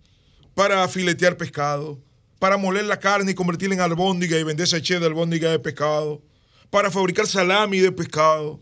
para 0.54 0.88
filetear 0.88 1.36
pescado, 1.36 2.02
para 2.40 2.56
moler 2.56 2.84
la 2.84 2.98
carne 2.98 3.30
y 3.30 3.34
convertirla 3.36 3.76
en 3.76 3.80
albóndiga 3.80 4.36
y 4.36 4.42
vender 4.42 4.66
sachet 4.66 4.98
de 4.98 5.06
albóndiga 5.06 5.52
de 5.52 5.60
pescado, 5.60 6.20
para 6.68 6.90
fabricar 6.90 7.28
salami 7.28 7.78
de 7.78 7.92
pescado, 7.92 8.60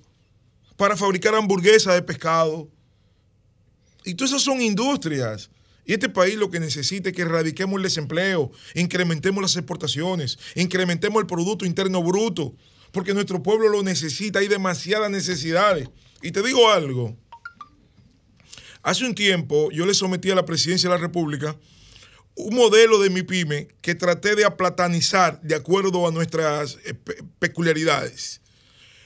para 0.77 0.95
fabricar 0.95 1.35
hamburguesas 1.35 1.95
de 1.95 2.03
pescado. 2.03 2.69
Y 4.05 4.13
todas 4.13 4.33
esas 4.33 4.43
son 4.43 4.61
industrias. 4.61 5.49
Y 5.87 5.95
este 5.95 6.11
país 6.11 6.37
lo 6.37 6.51
que 6.51 6.61
necesita 6.61 7.09
es 7.09 7.17
que 7.17 7.23
erradiquemos 7.23 7.79
el 7.79 7.85
desempleo, 7.85 8.53
incrementemos 8.75 9.41
las 9.41 9.57
exportaciones, 9.57 10.39
incrementemos 10.55 11.19
el 11.19 11.27
Producto 11.27 11.65
Interno 11.65 12.03
Bruto, 12.03 12.55
porque 12.93 13.15
nuestro 13.15 13.43
pueblo 13.43 13.71
lo 13.71 13.83
necesita, 13.83 14.41
hay 14.41 14.49
demasiadas 14.49 15.11
necesidades. 15.11 15.89
Y 16.27 16.33
te 16.33 16.43
digo 16.43 16.71
algo, 16.71 17.17
hace 18.83 19.05
un 19.05 19.15
tiempo 19.15 19.71
yo 19.71 19.87
le 19.87 19.95
sometí 19.95 20.31
a 20.31 20.35
la 20.35 20.45
presidencia 20.45 20.89
de 20.89 20.95
la 20.97 21.01
República 21.01 21.57
un 22.35 22.55
modelo 22.55 22.99
de 22.99 23.09
mi 23.11 23.23
pyme 23.23 23.69
que 23.81 23.95
traté 23.95 24.35
de 24.35 24.45
aplatanizar 24.45 25.41
de 25.43 25.55
acuerdo 25.55 26.07
a 26.07 26.11
nuestras 26.11 26.79
eh, 26.85 26.93
pe- 26.95 27.17
peculiaridades. 27.39 28.43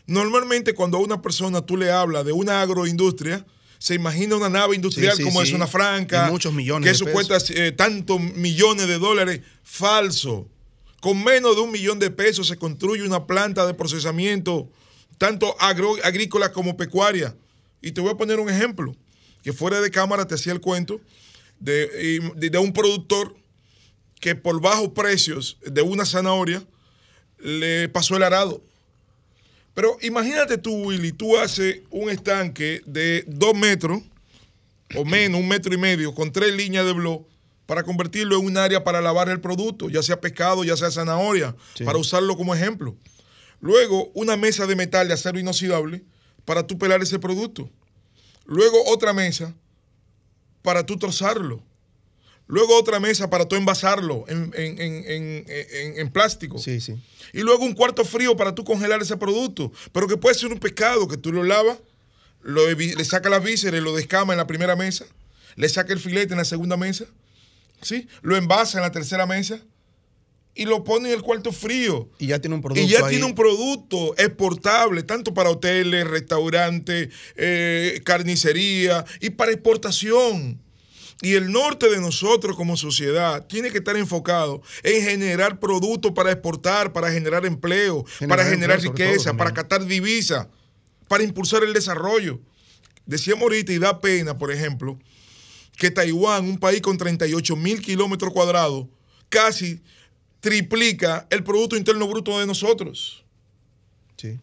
Normalmente 0.06 0.74
cuando 0.74 0.96
a 0.96 1.00
una 1.00 1.22
persona 1.22 1.60
tú 1.64 1.76
le 1.76 1.92
hablas 1.92 2.24
de 2.24 2.32
una 2.32 2.60
agroindustria, 2.60 3.46
se 3.78 3.94
imagina 3.94 4.34
una 4.36 4.48
nave 4.48 4.74
industrial 4.74 5.12
Sí, 5.16 5.22
sí, 5.22 5.28
como 5.28 5.42
es 5.42 5.52
una 5.52 5.68
franca, 5.68 6.26
Y 6.26 6.32
muchos 6.32 6.52
millones 6.52 6.84
que 6.84 6.90
de 6.90 6.96
eso 6.96 7.04
pesos. 7.04 7.28
cuesta 7.28 7.54
eh, 7.54 7.70
tantos 7.72 8.20
millones 8.20 8.88
de 8.88 8.98
dólares. 8.98 9.40
Falso. 9.62 10.48
Con 11.00 11.22
menos 11.22 11.54
de 11.54 11.62
un 11.62 11.70
millón 11.70 11.98
de 12.00 12.10
pesos 12.10 12.48
se 12.48 12.56
construye 12.56 13.04
una 13.04 13.26
planta 13.26 13.64
de 13.66 13.74
procesamiento, 13.74 14.70
tanto 15.20 15.54
agro- 15.60 15.98
agrícola 16.02 16.50
como 16.50 16.78
pecuaria. 16.78 17.36
Y 17.82 17.92
te 17.92 18.00
voy 18.00 18.10
a 18.10 18.16
poner 18.16 18.40
un 18.40 18.48
ejemplo, 18.48 18.96
que 19.42 19.52
fuera 19.52 19.82
de 19.82 19.90
cámara 19.90 20.26
te 20.26 20.34
hacía 20.34 20.54
el 20.54 20.62
cuento 20.62 20.98
de, 21.58 22.20
de- 22.36 22.48
de 22.48 22.58
un 22.58 22.72
productor 22.72 23.36
que 24.18 24.34
por 24.34 24.62
bajos 24.62 24.88
precios 24.94 25.58
de 25.66 25.82
una 25.82 26.06
zanahoria 26.06 26.62
le 27.38 27.90
pasó 27.90 28.16
el 28.16 28.22
arado. 28.22 28.62
Pero 29.74 29.98
imagínate 30.00 30.56
tú, 30.56 30.74
Willy, 30.86 31.12
tú 31.12 31.36
haces 31.36 31.80
un 31.90 32.08
estanque 32.08 32.80
de 32.86 33.24
dos 33.26 33.54
metros 33.54 34.00
o 34.96 35.04
menos, 35.04 35.38
un 35.38 35.48
metro 35.48 35.72
y 35.74 35.78
medio, 35.78 36.14
con 36.14 36.32
tres 36.32 36.54
líneas 36.54 36.86
de 36.86 36.92
blog, 36.94 37.26
para 37.66 37.82
convertirlo 37.82 38.38
en 38.38 38.46
un 38.46 38.56
área 38.56 38.82
para 38.84 39.00
lavar 39.02 39.28
el 39.28 39.40
producto, 39.40 39.90
ya 39.90 40.02
sea 40.02 40.18
pescado, 40.20 40.64
ya 40.64 40.76
sea 40.78 40.90
zanahoria, 40.90 41.54
Sí. 41.74 41.84
para 41.84 41.98
usarlo 41.98 42.36
como 42.38 42.54
ejemplo. 42.54 42.96
Luego, 43.61 44.11
una 44.14 44.37
mesa 44.37 44.67
de 44.67 44.76
metal 44.76 45.09
de 45.09 45.14
acero 45.14 45.38
inoxidable 45.38 46.02
para 46.45 46.67
tú 46.67 46.79
pelar 46.79 47.02
ese 47.02 47.19
producto. 47.19 47.71
Luego, 48.47 48.83
otra 48.87 49.12
mesa 49.12 49.55
para 50.62 50.85
tú 50.87 50.97
trozarlo. 50.99 51.62
Luego, 52.47 52.76
otra 52.76 52.99
mesa 52.99 53.31
para 53.31 53.47
tú 53.47 53.55
envasarlo 53.57 54.25
en, 54.29 54.52
en- 54.57 54.81
en- 54.81 55.45
en- 55.99 56.11
plástico. 56.11 56.59
Sí, 56.59 56.81
sí. 56.81 56.95
Y 57.33 57.40
luego 57.43 57.64
un 57.64 57.75
cuarto 57.75 58.05
frío 58.05 58.37
para 58.37 58.55
tú 58.55 58.64
congelar 58.64 59.00
ese 59.02 59.17
producto. 59.17 59.71
Pero 59.93 60.09
que 60.09 60.17
puede 60.17 60.35
ser 60.35 60.52
un 60.52 60.59
pescado 60.59 61.07
que 61.07 61.17
tú 61.17 61.33
lo 61.33 61.45
lavas, 61.45 61.79
lo 62.43 62.69
le 62.69 63.05
saca 63.05 63.29
las 63.29 63.45
vísceras, 63.45 63.81
lo 63.83 63.95
descama 63.95 64.33
en 64.33 64.38
la 64.38 64.47
primera 64.49 64.75
mesa, 64.75 65.05
le 65.55 65.69
saca 65.69 65.93
el 65.93 66.00
filete 66.00 66.33
en 66.33 66.38
la 66.38 66.45
segunda 66.45 66.76
mesa, 66.76 67.05
¿sí? 67.83 68.09
lo 68.23 68.37
envasa 68.37 68.79
en 68.79 68.83
la 68.83 68.90
tercera 68.90 69.26
mesa 69.26 69.61
y 70.54 70.64
lo 70.64 70.85
pone 70.85 71.09
en 71.09 71.14
el 71.14 71.23
cuarto 71.23 71.52
frío. 71.52 72.09
Y 72.19 72.28
ya 72.28 72.38
tiene 72.40 72.57
un 72.57 72.62
producto 72.62 72.83
Y 72.83 72.88
ya 72.88 73.04
ahí. 73.04 73.11
tiene 73.11 73.25
un 73.25 73.35
producto 73.35 74.14
exportable, 74.19 75.02
tanto 75.02 75.33
para 75.33 75.50
hoteles, 75.50 76.07
restaurantes, 76.07 77.09
eh, 77.37 78.00
carnicería 78.04 79.04
y 79.21 79.30
para 79.30 79.52
exportación. 79.52 80.61
Y 81.23 81.35
el 81.35 81.52
norte 81.52 81.88
de 81.90 82.00
nosotros 82.00 82.57
como 82.57 82.76
sociedad 82.76 83.47
tiene 83.47 83.71
que 83.71 83.78
estar 83.78 83.97
enfocado 83.97 84.62
en 84.83 85.02
generar 85.02 85.61
productos 85.61 86.12
para 86.12 86.33
exportar, 86.33 86.92
para 86.92 87.11
generar 87.12 87.45
empleo, 87.45 88.04
Generar 88.19 88.38
para 88.38 88.50
generar 88.50 88.85
empleo, 88.85 89.11
riqueza, 89.12 89.35
para 89.35 89.52
captar 89.52 89.85
divisas, 89.85 90.49
para 91.09 91.23
impulsar 91.23 91.62
el 91.62 91.75
desarrollo. 91.75 92.40
Decíamos 93.04 93.42
ahorita, 93.42 93.73
y 93.73 93.78
da 93.78 94.00
pena, 94.00 94.38
por 94.38 94.50
ejemplo, 94.50 94.99
que 95.76 95.90
Taiwán, 95.90 96.45
un 96.47 96.59
país 96.59 96.80
con 96.80 96.97
38 96.97 97.54
mil 97.57 97.83
kilómetros 97.83 98.33
cuadrados, 98.33 98.87
casi 99.28 99.83
triplica 100.40 101.26
el 101.30 101.44
Producto 101.44 101.76
Interno 101.76 102.09
Bruto 102.09 102.38
de 102.40 102.47
nosotros. 102.47 103.25
Sí. 104.16 104.38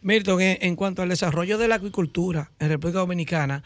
Milton, 0.00 0.40
en, 0.40 0.58
en 0.60 0.76
cuanto 0.76 1.02
al 1.02 1.08
desarrollo 1.08 1.58
de 1.58 1.68
la 1.68 1.76
acuicultura 1.76 2.52
en 2.58 2.68
República 2.68 3.00
Dominicana, 3.00 3.64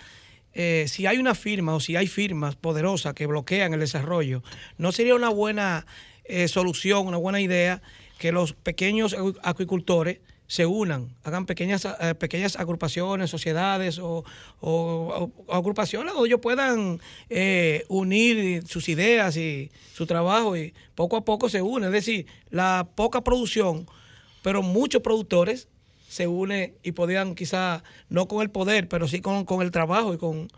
eh, 0.52 0.86
si 0.88 1.06
hay 1.06 1.18
una 1.18 1.34
firma 1.34 1.74
o 1.74 1.80
si 1.80 1.96
hay 1.96 2.06
firmas 2.06 2.56
poderosas 2.56 3.14
que 3.14 3.26
bloquean 3.26 3.74
el 3.74 3.80
desarrollo, 3.80 4.42
¿no 4.78 4.90
sería 4.90 5.14
una 5.14 5.28
buena 5.28 5.86
eh, 6.24 6.48
solución, 6.48 7.06
una 7.06 7.18
buena 7.18 7.40
idea 7.40 7.82
que 8.18 8.32
los 8.32 8.52
pequeños 8.52 9.16
acu- 9.16 9.38
acuicultores 9.42 10.18
se 10.50 10.66
unan, 10.66 11.14
hagan 11.22 11.46
pequeñas, 11.46 11.86
eh, 12.00 12.14
pequeñas 12.16 12.56
agrupaciones, 12.56 13.30
sociedades 13.30 14.00
o, 14.00 14.24
o- 14.60 15.30
o 15.46 15.54
agrupaciones 15.54 16.12
donde 16.12 16.28
ellos 16.28 16.40
puedan 16.40 16.98
eh, 17.28 17.84
unir 17.88 18.66
sus 18.66 18.88
ideas 18.88 19.36
y 19.36 19.70
su 19.94 20.06
trabajo 20.06 20.56
y 20.56 20.74
poco 20.96 21.16
a 21.16 21.24
poco 21.24 21.48
se 21.48 21.62
unen? 21.62 21.90
Es 21.94 22.04
decir, 22.04 22.26
la 22.50 22.88
poca 22.96 23.20
producción 23.22 23.86
pero 24.42 24.62
muchos 24.62 25.02
productores 25.02 25.68
se 26.08 26.26
unen 26.26 26.74
y 26.82 26.92
podían 26.92 27.36
quizá, 27.36 27.84
no 28.08 28.26
con 28.26 28.42
el 28.42 28.50
poder, 28.50 28.88
pero 28.88 29.06
sí 29.06 29.20
con, 29.20 29.44
con 29.44 29.62
el 29.62 29.70
trabajo 29.70 30.14
y 30.14 30.18
con, 30.18 30.48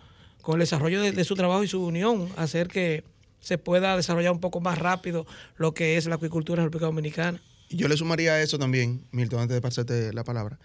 con 0.41 0.55
el 0.55 0.61
desarrollo 0.61 1.03
de, 1.03 1.13
de 1.13 1.25
su 1.25 1.35
trabajo 1.35 1.65
y 1.65 1.69
su 1.69 1.85
unión, 1.85 2.29
hacer 2.37 2.69
que 2.69 3.05
se 3.41 3.59
pueda 3.59 3.95
desarrollar 3.97 4.33
un 4.33 4.41
poco 4.41 4.61
más 4.61 4.79
rápido 4.79 5.27
lo 5.57 5.75
que 5.75 5.99
es 5.99 6.07
la 6.07 6.15
acuicultura 6.15 6.63
en 6.63 6.69
República 6.69 6.87
Dominicana. 6.87 7.43
Yo 7.77 7.89
le 7.89 7.97
sumaría 7.97 8.33
a 8.35 8.43
eso 8.43 8.59
también, 8.59 9.05
Milton, 9.13 9.41
antes 9.41 9.55
de 9.55 9.61
pasarte 9.61 10.13
la 10.13 10.25
palabra. 10.25 10.59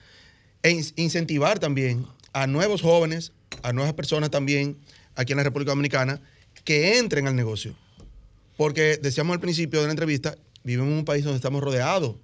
In- 0.64 0.84
incentivar 0.96 1.60
también 1.60 2.06
a 2.34 2.48
nuevos 2.48 2.82
jóvenes, 2.82 3.32
a 3.64 3.74
nuevas 3.74 3.94
personas 3.94 4.30
también 4.30 4.78
aquí 5.16 5.34
en 5.34 5.38
la 5.38 5.44
República 5.44 5.72
Dominicana 5.72 6.22
que 6.64 6.98
entren 6.98 7.28
al 7.28 7.36
negocio. 7.36 7.76
Porque 8.58 8.98
decíamos 9.02 9.34
al 9.34 9.40
principio 9.40 9.80
de 9.82 9.86
la 9.88 9.92
entrevista, 9.92 10.36
vivimos 10.64 10.92
en 10.92 10.98
un 10.98 11.06
país 11.06 11.24
donde 11.24 11.38
estamos 11.38 11.64
rodeados 11.64 12.16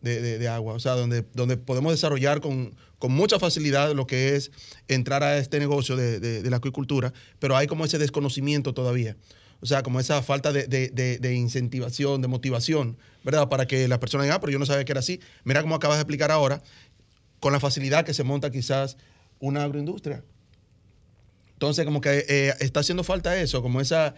de, 0.00 0.38
de- 0.38 0.48
agua, 0.48 0.74
o 0.74 0.78
sea, 0.80 0.92
donde, 0.92 1.24
donde 1.34 1.56
podemos 1.56 1.92
desarrollar 1.92 2.40
con, 2.40 2.74
con 2.98 3.12
mucha 3.12 3.38
facilidad 3.38 3.92
lo 3.94 4.06
que 4.06 4.36
es 4.36 4.50
entrar 4.88 5.22
a 5.22 5.38
este 5.38 5.58
negocio 5.58 5.96
de- 5.96 6.20
de 6.20 6.50
la 6.50 6.56
acuicultura, 6.58 7.12
pero 7.38 7.56
hay 7.56 7.66
como 7.66 7.84
ese 7.84 7.98
desconocimiento 7.98 8.72
todavía. 8.74 9.16
O 9.60 9.66
sea, 9.66 9.82
como 9.82 10.00
esa 10.00 10.22
falta 10.22 10.52
de, 10.52 10.66
de- 10.66 11.18
de- 11.18 11.34
incentivación, 11.34 12.20
de 12.22 12.28
motivación, 12.28 12.98
¿verdad? 13.24 13.48
Para 13.48 13.66
que 13.66 13.88
las 13.88 13.98
personas 13.98 14.24
digan, 14.24 14.36
ah, 14.36 14.40
pero 14.40 14.52
yo 14.52 14.58
no 14.58 14.66
sabía 14.66 14.84
que 14.84 14.92
era 14.92 15.00
así. 15.00 15.20
Mira 15.44 15.62
cómo 15.62 15.74
acabas 15.74 15.96
de 15.96 16.02
explicar 16.02 16.30
ahora, 16.30 16.62
con 17.40 17.52
la 17.52 17.60
facilidad 17.60 18.04
que 18.04 18.14
se 18.14 18.22
monta 18.22 18.50
quizás 18.50 18.96
una 19.40 19.64
agroindustria. 19.64 20.22
Entonces, 21.54 21.84
como 21.84 22.00
que 22.00 22.24
eh, 22.28 22.54
está 22.60 22.80
haciendo 22.80 23.02
falta 23.02 23.40
eso, 23.40 23.62
como 23.62 23.80
esa, 23.80 24.14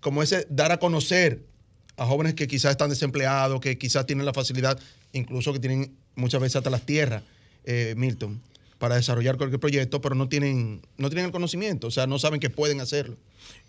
como 0.00 0.22
ese 0.22 0.46
dar 0.48 0.72
a 0.72 0.78
conocer 0.78 1.44
a 1.96 2.06
jóvenes 2.06 2.34
que 2.34 2.46
quizás 2.46 2.70
están 2.70 2.88
desempleados, 2.90 3.60
que 3.60 3.76
quizás 3.76 4.06
tienen 4.06 4.24
la 4.24 4.32
facilidad, 4.32 4.78
incluso 5.12 5.52
que 5.52 5.58
tienen 5.58 5.96
muchas 6.14 6.40
veces 6.40 6.56
hasta 6.56 6.70
las 6.70 6.82
tierras, 6.86 7.22
eh, 7.64 7.94
Milton, 7.96 8.40
para 8.78 8.96
desarrollar 8.96 9.36
cualquier 9.36 9.60
proyecto, 9.60 10.00
pero 10.00 10.14
no 10.14 10.28
tienen, 10.28 10.82
no 10.96 11.10
tienen 11.10 11.26
el 11.26 11.32
conocimiento, 11.32 11.88
o 11.88 11.90
sea, 11.90 12.06
no 12.06 12.18
saben 12.18 12.40
que 12.40 12.50
pueden 12.50 12.80
hacerlo. 12.80 13.16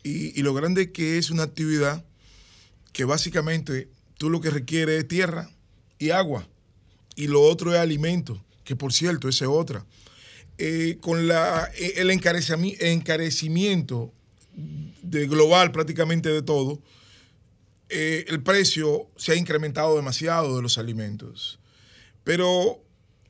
Y, 0.04 0.42
lo 0.42 0.54
grande 0.54 0.84
es 0.84 0.92
que 0.92 1.18
es 1.18 1.32
una 1.32 1.44
actividad 1.44 2.06
que 2.94 3.06
básicamente 3.06 3.90
tú 4.18 4.30
lo 4.30 4.40
que 4.40 4.50
requieres 4.50 5.00
es 5.00 5.08
tierra 5.08 5.50
y 5.98 6.12
agua. 6.12 6.48
Y 7.16 7.28
lo 7.28 7.42
otro 7.42 7.74
es 7.74 7.80
alimento, 7.80 8.44
que 8.64 8.76
por 8.76 8.94
cierto, 8.94 9.28
esa 9.28 9.46
es 9.46 9.52
otra. 9.52 9.86
Eh, 10.58 10.98
con 11.02 11.28
la, 11.28 11.70
eh, 11.76 11.94
el 11.98 12.12
encarecimiento 12.12 14.14
de 15.02 15.28
global 15.28 15.72
prácticamente 15.72 16.30
de 16.30 16.42
todo, 16.42 16.82
eh, 17.90 18.26
el 18.28 18.44
precio 18.44 19.08
se 19.16 19.32
ha 19.32 19.36
incrementado 19.36 19.96
demasiado 19.96 20.56
de 20.56 20.62
los 20.62 20.78
alimentos. 20.78 21.60
Pero 22.24 22.84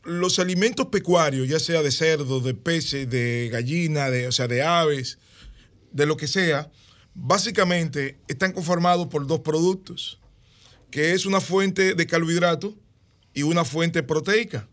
los 0.10 0.40
alimentos 0.40 0.88
pecuarios, 0.88 1.48
ya 1.48 1.60
sea 1.60 1.82
de 1.82 1.92
cerdo, 1.92 2.40
de 2.40 2.54
peces, 2.54 3.10
de 3.10 3.50
gallina, 3.52 4.10
de, 4.10 4.28
o 4.28 4.32
sea, 4.32 4.48
de 4.48 4.64
aves, 4.64 5.20
de 5.92 6.06
lo 6.06 6.18
que 6.18 6.28
sea, 6.28 6.72
básicamente 7.14 8.18
están 8.28 8.52
conformados 8.52 9.08
por 9.08 9.28
dos 9.28 9.40
productos, 9.42 10.20
que 10.92 11.14
es 11.14 11.26
una 11.26 11.42
fuente 11.42 11.94
de 11.94 12.08
carbohidratos 12.08 12.74
y 13.34 13.44
una 13.44 13.66
fuente 13.66 14.04
proteica. 14.04 14.68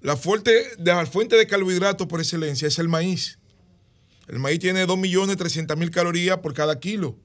La 0.00 0.16
fuente, 0.16 0.52
la 0.78 1.04
fuente 1.06 1.36
de 1.36 1.46
carbohidratos 1.46 2.06
por 2.06 2.20
excelencia 2.20 2.68
es 2.68 2.78
el 2.78 2.88
maíz. 2.88 3.38
El 4.28 4.38
maíz 4.38 4.60
tiene 4.60 4.86
2.300.000 4.86 5.90
calorías 5.90 6.38
por 6.38 6.54
cada 6.54 6.78
kilo. 6.78 7.18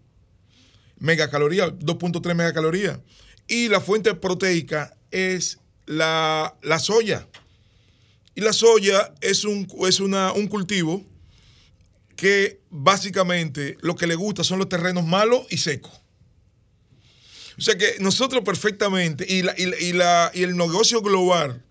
Megacalorías, 0.97 1.69
2.3 1.73 2.33
megacalorías. 2.33 2.99
Y 3.47 3.67
la 3.69 3.79
fuente 3.79 4.15
proteica 4.15 4.97
es 5.11 5.59
la, 5.85 6.79
soya. 6.79 7.27
Y 8.35 8.41
la 8.41 8.53
soya 8.53 9.13
es, 9.21 9.45
un, 9.45 9.67
es 9.87 9.99
una, 9.99 10.33
un 10.33 10.47
cultivo 10.47 11.03
que 12.15 12.61
básicamente 12.69 13.77
lo 13.81 13.95
que 13.95 14.07
le 14.07 14.15
gusta 14.15 14.43
son 14.43 14.59
los 14.59 14.69
terrenos 14.69 15.05
malos 15.05 15.45
y 15.49 15.57
secos. 15.57 15.91
O 17.57 17.61
sea 17.61 17.77
que 17.77 17.95
nosotros 17.99 18.43
perfectamente, 18.43 19.25
y, 19.27 19.39
y, 19.57 19.93
la, 19.93 20.31
y 20.33 20.43
el 20.43 20.57
negocio 20.57 21.01
global 21.01 21.63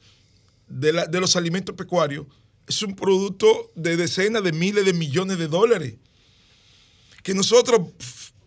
de, 0.69 1.07
de 1.09 1.21
los 1.21 1.37
alimentos 1.37 1.75
pecuarios 1.77 2.27
es 2.67 2.83
un 2.83 2.97
producto 2.97 3.71
de 3.75 3.97
decenas 3.97 4.43
de 4.43 4.53
miles 4.53 4.87
de 4.87 4.95
millones 4.95 5.39
de 5.39 5.49
dólares. 5.49 5.95
Que 7.23 7.35
nosotros 7.35 7.89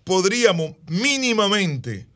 podríamos 0.03 0.75
mínimamente 0.87 2.07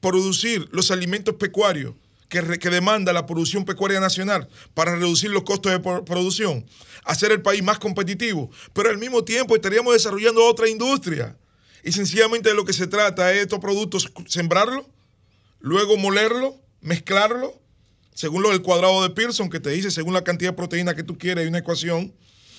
producir 0.00 0.68
los 0.72 0.90
alimentos 0.90 1.34
pecuarios 1.34 1.94
que, 2.30 2.70
demanda 2.70 3.12
la 3.12 3.26
producción 3.26 3.64
pecuaria 3.64 4.00
nacional 4.00 4.48
para 4.72 4.94
reducir 4.94 5.30
los 5.30 5.42
costos 5.42 5.72
de 5.72 5.80
producción, 5.80 6.64
hacer 7.04 7.32
el 7.32 7.42
país 7.42 7.62
más 7.62 7.78
competitivo, 7.78 8.50
pero 8.72 8.88
al 8.88 8.98
mismo 8.98 9.24
tiempo 9.24 9.54
estaríamos 9.54 9.92
desarrollando 9.92 10.46
otra 10.46 10.68
industria. 10.68 11.36
Y 11.82 11.92
sencillamente 11.92 12.50
de 12.50 12.54
lo 12.54 12.64
que 12.64 12.72
se 12.72 12.86
trata 12.86 13.32
es 13.32 13.42
estos 13.42 13.58
productos 13.58 14.10
sembrarlos, 14.28 14.86
luego 15.58 15.96
molerlos, 15.96 16.54
mezclarlos, 16.80 17.52
según 18.14 18.42
lo 18.42 18.50
del 18.50 18.62
cuadrado 18.62 19.02
de 19.02 19.10
Pearson 19.10 19.50
que 19.50 19.60
te 19.60 19.70
dice, 19.70 19.90
según 19.90 20.14
la 20.14 20.24
cantidad 20.24 20.50
de 20.50 20.56
proteína 20.56 20.94
que 20.94 21.02
tú 21.02 21.18
quieres, 21.18 21.42
hay 21.42 21.48
una 21.48 21.58
ecuación, 21.58 22.14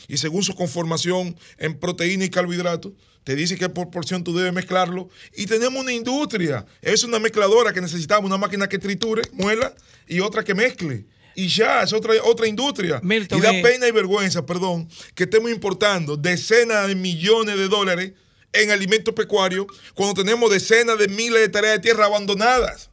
y 0.08 0.17
según 0.17 0.43
su 0.43 0.55
conformación 0.55 1.36
en 1.58 1.77
proteína 1.79 2.25
y 2.25 2.29
carbohidratos, 2.29 2.93
te 3.24 3.36
dice 3.36 3.58
qué 3.58 3.70
proporción 3.70 4.24
tú 4.24 4.36
debes 4.36 4.53
mezclarlo. 4.53 5.10
Y 5.36 5.46
tenemos 5.46 5.81
una 5.81 5.93
industria. 5.93 6.65
Es 6.81 7.03
una 7.03 7.20
mezcladora 7.20 7.72
que 7.72 7.81
necesitamos, 7.81 8.25
una 8.25 8.38
máquina 8.38 8.67
que 8.67 8.79
triture, 8.79 9.22
muela 9.34 9.74
y 10.08 10.20
otra 10.20 10.43
que 10.43 10.55
mezcle. 10.55 11.05
Y 11.36 11.48
ya, 11.48 11.84
es 11.84 11.93
otra, 11.93 12.13
otra 12.24 12.48
industria. 12.48 13.00
y 13.03 13.41
da 13.41 13.51
pena 13.62 13.88
y 13.88 13.91
vergüenza, 13.91 14.46
perdón, 14.46 14.89
que 15.15 15.24
estemos 15.24 15.51
importando 15.51 16.17
decenas 16.17 16.88
de 16.88 16.96
millones 16.96 17.58
de 17.58 17.67
dólares 17.67 18.13
en 18.53 18.72
alimentos 18.72 19.13
pecuarios 19.13 19.65
cuando 19.93 20.22
tenemos 20.22 20.51
decenas 20.51 20.98
de 20.98 21.08
miles 21.08 21.39
de 21.39 21.50
tareas 21.50 21.75
de 21.75 21.79
tierra 21.79 22.05
abandonadas. 22.05 22.89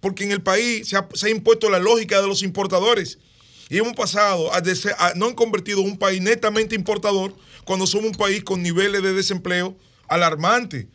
Porque 0.00 0.24
en 0.24 0.32
el 0.32 0.42
país 0.42 0.88
se 0.88 0.96
ha, 0.96 1.08
se 1.14 1.28
ha 1.28 1.30
impuesto 1.30 1.70
la 1.70 1.78
lógica 1.78 2.20
de 2.20 2.28
los 2.28 2.42
importadores. 2.42 3.18
Y 3.68 3.78
hemos 3.78 3.94
pasado 3.94 4.52
a, 4.52 4.58
a 4.58 5.14
no 5.14 5.26
han 5.26 5.34
convertido 5.34 5.80
un 5.80 5.98
país 5.98 6.20
netamente 6.20 6.74
importador 6.74 7.34
cuando 7.64 7.86
somos 7.86 8.10
un 8.10 8.16
país 8.16 8.42
con 8.42 8.62
niveles 8.62 9.02
de 9.02 9.12
desempleo 9.12 9.76
alarmantes. 10.08 10.86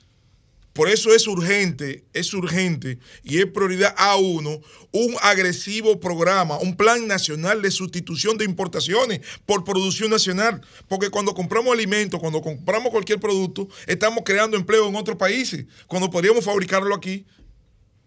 Por 0.73 0.89
eso 0.89 1.13
es 1.13 1.27
urgente, 1.27 2.03
es 2.13 2.33
urgente 2.33 2.97
y 3.23 3.37
es 3.37 3.45
prioridad 3.45 3.93
a 3.95 4.15
uno 4.15 4.59
un 4.91 5.15
agresivo 5.21 5.99
programa, 5.99 6.57
un 6.57 6.75
plan 6.75 7.07
nacional 7.07 7.61
de 7.61 7.69
sustitución 7.69 8.39
de 8.39 8.45
importaciones 8.45 9.21
por 9.45 9.63
producción 9.63 10.09
nacional. 10.09 10.61
Porque 10.87 11.11
cuando 11.11 11.35
compramos 11.35 11.73
alimentos, 11.73 12.19
cuando 12.19 12.41
compramos 12.41 12.91
cualquier 12.91 13.19
producto, 13.19 13.69
estamos 13.85 14.23
creando 14.25 14.57
empleo 14.57 14.89
en 14.89 14.95
otros 14.95 15.15
países, 15.15 15.65
cuando 15.85 16.09
podríamos 16.09 16.43
fabricarlo 16.43 16.95
aquí 16.95 17.23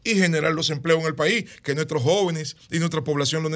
y 0.03 0.17
generar 0.17 0.53
los 0.53 0.69
empleos 0.71 1.01
en 1.01 1.07
el 1.07 1.15
país, 1.15 1.45
que 1.63 1.75
nuestros 1.75 2.03
jóvenes 2.03 2.57
y 2.73 2.81
nuestra 2.81 3.05
población 3.05 3.45
lo 3.45 3.49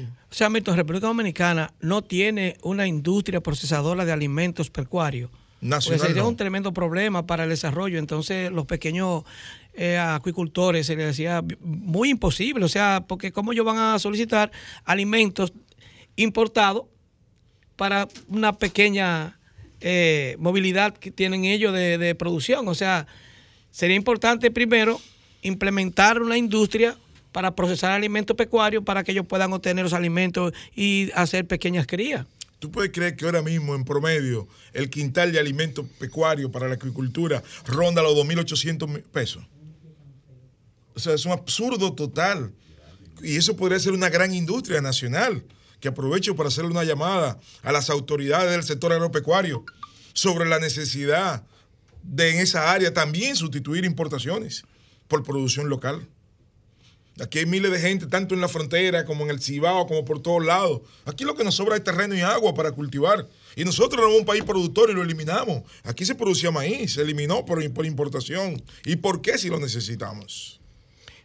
O 0.00 0.34
sea, 0.34 0.48
Milton, 0.48 0.76
República 0.76 1.06
Dominicana 1.06 1.72
no 1.80 2.02
tiene 2.02 2.56
una 2.62 2.86
industria 2.86 3.40
procesadora 3.40 4.04
de 4.04 4.12
alimentos 4.12 4.70
pecuarios. 4.70 5.30
Nacional, 5.60 6.00
pues 6.00 6.08
sería 6.08 6.24
un 6.24 6.36
tremendo 6.36 6.72
problema 6.72 7.24
para 7.24 7.44
el 7.44 7.50
desarrollo. 7.50 7.98
Entonces, 7.98 8.50
los 8.50 8.66
pequeños 8.66 9.22
eh, 9.74 9.96
acuicultores 9.96 10.86
se 10.86 10.96
les 10.96 11.06
decía 11.06 11.42
muy 11.60 12.10
imposible. 12.10 12.64
O 12.64 12.68
sea, 12.68 13.04
porque 13.06 13.30
¿cómo 13.30 13.52
ellos 13.52 13.64
van 13.64 13.78
a 13.78 13.98
solicitar 13.98 14.50
alimentos 14.84 15.52
importados 16.16 16.86
para 17.76 18.08
una 18.28 18.52
pequeña 18.58 19.38
eh, 19.80 20.36
movilidad 20.38 20.94
que 20.94 21.12
tienen 21.12 21.44
ellos 21.44 21.72
de, 21.72 21.96
de 21.96 22.14
producción? 22.16 22.66
O 22.66 22.74
sea, 22.74 23.06
sería 23.70 23.96
importante 23.96 24.50
primero 24.50 25.00
implementar 25.42 26.22
una 26.22 26.36
industria 26.36 26.96
para 27.32 27.54
procesar 27.54 27.92
alimentos 27.92 28.36
pecuarios 28.36 28.84
para 28.84 29.02
que 29.02 29.12
ellos 29.12 29.26
puedan 29.26 29.52
obtener 29.52 29.84
los 29.84 29.92
alimentos 29.92 30.52
y 30.74 31.10
hacer 31.14 31.46
pequeñas 31.46 31.86
crías. 31.86 32.26
¿Tú 32.58 32.70
puedes 32.70 32.92
creer 32.92 33.16
que 33.16 33.24
ahora 33.24 33.42
mismo, 33.42 33.74
en 33.74 33.84
promedio, 33.84 34.46
el 34.72 34.88
quintal 34.88 35.32
de 35.32 35.40
alimentos 35.40 35.84
pecuarios 35.98 36.50
para 36.52 36.68
la 36.68 36.74
agricultura 36.74 37.42
ronda 37.66 38.02
los 38.02 38.14
2.800 38.14 39.02
pesos? 39.04 39.44
O 40.94 41.00
sea, 41.00 41.14
es 41.14 41.26
un 41.26 41.32
absurdo 41.32 41.92
total. 41.94 42.52
Y 43.20 43.36
eso 43.36 43.56
podría 43.56 43.80
ser 43.80 43.92
una 43.92 44.10
gran 44.10 44.32
industria 44.32 44.80
nacional, 44.80 45.42
que 45.80 45.88
aprovecho 45.88 46.36
para 46.36 46.50
hacerle 46.50 46.70
una 46.70 46.84
llamada 46.84 47.40
a 47.62 47.72
las 47.72 47.90
autoridades 47.90 48.52
del 48.52 48.62
sector 48.62 48.92
agropecuario 48.92 49.64
sobre 50.12 50.48
la 50.48 50.60
necesidad 50.60 51.44
de 52.04 52.30
en 52.30 52.38
esa 52.38 52.70
área 52.70 52.94
también 52.94 53.34
sustituir 53.34 53.84
importaciones 53.84 54.64
por 55.08 55.24
producción 55.24 55.68
local. 55.68 56.06
Aquí 57.20 57.40
hay 57.40 57.46
miles 57.46 57.70
de 57.70 57.78
gente, 57.78 58.06
tanto 58.06 58.34
en 58.34 58.40
la 58.40 58.48
frontera 58.48 59.04
como 59.04 59.24
en 59.24 59.30
el 59.30 59.40
Cibao, 59.40 59.86
como 59.86 60.04
por 60.04 60.22
todos 60.22 60.44
lados. 60.44 60.80
Aquí 61.04 61.24
lo 61.24 61.34
que 61.34 61.44
nos 61.44 61.54
sobra 61.54 61.76
es 61.76 61.84
terreno 61.84 62.14
y 62.14 62.22
agua 62.22 62.54
para 62.54 62.72
cultivar. 62.72 63.28
Y 63.54 63.64
nosotros 63.64 64.00
éramos 64.00 64.18
un 64.18 64.24
país 64.24 64.44
productor 64.44 64.90
y 64.90 64.94
lo 64.94 65.02
eliminamos. 65.02 65.62
Aquí 65.84 66.06
se 66.06 66.14
producía 66.14 66.50
maíz, 66.50 66.94
se 66.94 67.02
eliminó 67.02 67.44
por, 67.44 67.62
importación. 67.62 68.62
¿Y 68.86 68.96
por 68.96 69.20
qué 69.20 69.36
si 69.36 69.48
lo 69.48 69.60
necesitamos? 69.60 70.60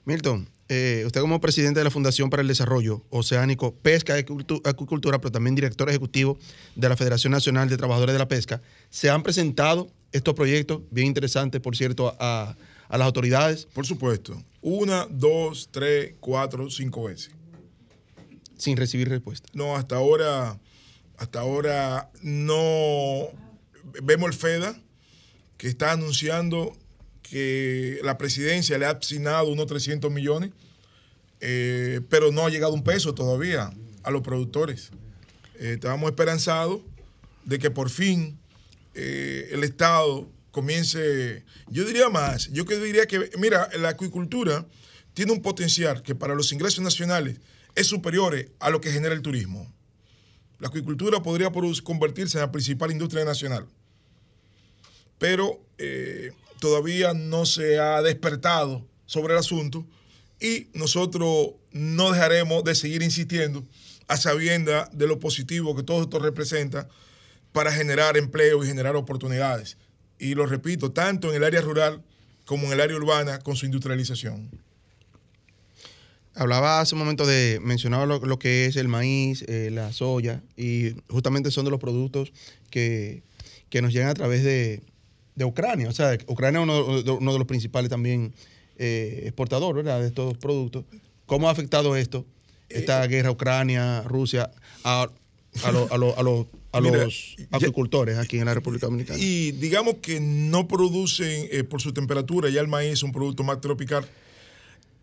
Milton, 0.04 0.50
eh, 0.68 1.04
usted 1.06 1.22
como 1.22 1.40
presidente 1.40 1.80
de 1.80 1.86
la 1.86 1.92
Fundación 1.92 2.30
para 2.30 2.42
el 2.42 2.48
Desarrollo 2.50 3.06
Oceánico, 3.10 3.74
Pesca 3.76 4.18
y 4.18 4.26
Acuicultura, 4.66 5.20
pero 5.20 5.32
también 5.32 5.56
director 5.56 5.90
ejecutivo 5.90 6.38
de 6.76 6.90
la 6.90 6.98
Federación 6.98 7.32
Nacional 7.32 7.70
de 7.70 7.78
Trabajadores 7.78 8.14
de 8.14 8.20
la 8.20 8.28
Pesca, 8.28 8.62
se 8.90 9.10
han 9.10 9.24
presentado 9.24 9.90
estos 10.12 10.34
proyectos, 10.34 10.82
bien 10.92 11.08
interesantes, 11.08 11.62
por 11.62 11.76
cierto, 11.76 12.16
a 12.20 12.56
las 12.90 13.06
autoridades? 13.06 13.66
Por 13.66 13.86
supuesto. 13.86 14.42
Una, 14.62 15.08
dos, 15.10 15.70
tres, 15.72 16.14
cuatro, 16.20 16.70
cinco 16.70 17.06
veces. 17.06 17.32
Sin 18.58 18.78
recibir 18.78 19.10
respuesta. 19.10 19.50
No, 19.54 19.76
hasta 19.76 19.98
ahora, 19.98 20.60
hasta 21.18 21.40
ahora 21.40 22.10
no 22.22 23.30
vemos 24.02 24.28
el 24.30 24.34
FEDA 24.34 24.80
que 25.58 25.68
está 25.68 25.92
anunciando 25.92 26.76
que 27.22 28.00
la 28.04 28.18
presidencia 28.18 28.78
le 28.78 28.86
ha 28.86 28.92
asignado 28.92 29.50
unos 29.50 29.68
300 29.68 30.12
millones, 30.12 30.52
eh, 31.42 32.02
pero 32.10 32.32
no 32.32 32.46
ha 32.46 32.50
llegado 32.50 32.74
un 32.74 32.84
peso 32.84 33.14
todavía 33.14 33.72
a 34.04 34.12
los 34.12 34.22
productores. 34.22 34.92
Eh, 35.60 35.74
estábamos 35.74 36.10
esperanzados 36.10 36.82
de 37.44 37.60
que 37.60 37.70
por 37.72 37.90
fin 37.90 38.38
eh, 38.94 39.50
el 39.52 39.64
Estado 39.64 40.28
comience, 40.58 41.46
yo 41.70 41.86
diría 41.86 42.10
más, 42.10 42.50
yo 42.52 42.64
diría 42.64 43.06
que, 43.06 43.30
mira, 43.38 43.70
la 43.78 43.90
acuicultura 43.90 44.66
tiene 45.14 45.32
un 45.32 45.44
potencial 45.44 46.02
que 46.02 46.16
para 46.16 46.34
los 46.34 46.52
ingresos 46.52 46.84
nacionales 46.84 47.40
es 47.76 47.86
superior 47.86 48.34
a 48.60 48.72
lo 48.72 48.82
que 48.82 48.92
genera 48.92 49.14
el 49.14 49.22
turismo. 49.22 49.72
La 50.58 50.70
acuicultura 50.70 51.22
podría 51.22 51.52
convertirse 51.84 52.40
en 52.40 52.42
la 52.42 52.52
principal 52.52 52.90
industria 52.92 53.24
nacional, 53.24 53.68
pero 55.20 55.64
eh, 55.78 56.32
todavía 56.60 57.14
no 57.14 57.46
se 57.46 57.78
ha 57.78 58.02
despertado 58.02 58.84
sobre 59.06 59.34
el 59.34 59.40
asunto 59.40 59.86
y 60.40 60.70
nosotros 60.74 61.52
no 61.72 62.12
dejaremos 62.14 62.64
de 62.64 62.74
seguir 62.74 63.04
insistiendo 63.04 63.64
a 64.08 64.18
sabienda 64.18 64.90
de 64.92 65.06
lo 65.06 65.20
positivo 65.20 65.76
que 65.76 65.84
todo 65.84 66.02
esto 66.02 66.18
representa 66.18 66.90
para 67.52 67.72
generar 67.72 68.18
empleo 68.18 68.64
y 68.64 68.68
generar 68.68 68.96
oportunidades 68.96 69.78
y 70.20 70.36
lo 70.36 70.46
repito, 70.46 70.92
tanto 70.92 71.30
en 71.30 71.36
el 71.36 71.44
área 71.44 71.62
rural 71.62 72.02
como 72.46 72.68
en 72.68 72.74
el 72.74 72.82
área 72.82 72.96
urbana 72.96 73.40
con 73.40 73.56
su 73.56 73.66
industrialización. 73.66 74.50
hablaba 76.34 76.80
hace 76.80 76.96
un 76.96 77.00
momento 77.00 77.26
de, 77.26 77.60
mencionaba 77.62 78.06
lo, 78.06 78.40
que 78.40 78.66
es 78.66 78.76
el 78.78 78.88
maíz, 78.88 79.44
eh, 79.48 79.70
la 79.72 79.92
soya, 79.92 80.42
y 80.56 80.96
justamente 81.10 81.52
son 81.52 81.66
de 81.66 81.72
los 81.72 81.80
productos 81.80 82.32
que, 82.70 83.24
nos 83.82 83.94
llegan 83.94 84.10
a 84.10 84.14
través 84.14 84.44
de, 84.44 84.82
Ucrania. 85.44 85.90
O 85.90 85.92
sea, 85.92 86.18
Ucrania 86.28 86.60
es 86.60 86.64
uno, 86.64 87.04
de, 87.04 87.38
los 87.38 87.48
principales 87.48 87.90
también 87.90 88.34
eh, 88.78 89.24
exportadores 89.26 89.86
de 89.86 90.08
estos 90.08 90.38
productos. 90.38 90.86
¿Cómo 91.28 91.50
ha 91.50 91.52
afectado 91.52 91.96
esto, 91.96 92.26
esta 92.70 93.04
eh, 93.04 93.08
guerra 93.08 93.30
Ucrania, 93.30 94.02
Rusia, 94.04 94.50
a, 94.84 95.08
a, 95.64 95.70
a, 95.70 95.98
los 96.24 96.48
agricultores 97.52 98.18
aquí 98.18 98.40
en 98.40 98.46
la 98.46 98.54
República 98.54 98.88
Dominicana? 98.88 99.20
Y 99.20 99.52
digamos 99.52 99.96
que 100.02 100.20
no 100.20 100.68
producen 100.68 101.48
por 101.68 101.82
su 101.82 101.94
temperatura, 101.94 102.50
ya 102.50 102.62
el 102.62 102.68
maíz 102.68 102.94
es 102.94 103.04
un 103.04 103.12
producto 103.12 103.44
más 103.44 103.62
tropical. 103.62 104.08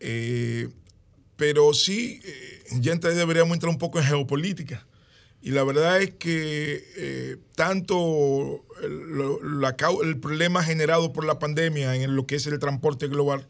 Eh, 0.01 0.69
pero 1.37 1.73
sí, 1.73 2.21
eh, 2.25 2.63
ya 2.81 2.93
entonces 2.93 3.19
deberíamos 3.19 3.55
entrar 3.55 3.71
un 3.71 3.79
poco 3.79 3.99
en 3.99 4.05
geopolítica. 4.05 4.87
Y 5.43 5.51
la 5.51 5.65
verdad 5.65 6.01
es 6.01 6.15
que 6.15 6.85
eh, 6.97 7.37
tanto 7.55 8.65
el, 8.83 10.17
problema 10.19 10.63
generado 10.63 11.13
por 11.13 11.27
la 11.27 11.39
pandemia 11.39 11.97
en 11.97 12.17
lo 12.17 12.27
que 12.27 12.37
es 12.37 12.47
el 12.47 12.59
transporte 12.59 13.09
global, 13.09 13.47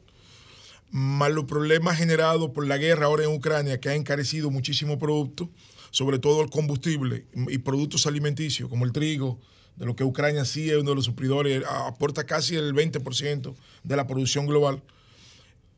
más 0.91 1.31
los 1.33 1.45
problemas 1.45 1.97
generados 1.99 2.51
por 2.51 2.67
la 2.67 2.79
guerra 2.79 3.07
ahora 3.07 3.25
en 3.25 3.31
Ucrania, 3.31 3.81
que 3.81 3.91
ha 3.91 3.95
encarecido 3.95 4.51
muchísimos 4.51 4.99
productos, 4.99 5.49
sobre 5.95 6.19
todo 6.19 6.43
el 6.43 6.51
combustible 6.51 7.27
y 7.49 7.59
productos 7.59 8.07
alimenticios, 8.09 8.69
como 8.69 8.85
el 8.85 8.91
trigo, 8.91 9.39
de 9.77 9.87
lo 9.87 9.95
que 9.95 10.03
Ucrania 10.03 10.45
sí 10.45 10.69
es 10.71 10.77
uno 10.77 10.91
de 10.91 10.97
los 10.97 11.05
supridores, 11.05 11.65
aporta 11.67 12.25
casi 12.25 12.57
el 12.57 12.75
20% 12.75 13.55
de 13.85 13.97
la 13.97 14.07
producción 14.07 14.47
global 14.47 14.83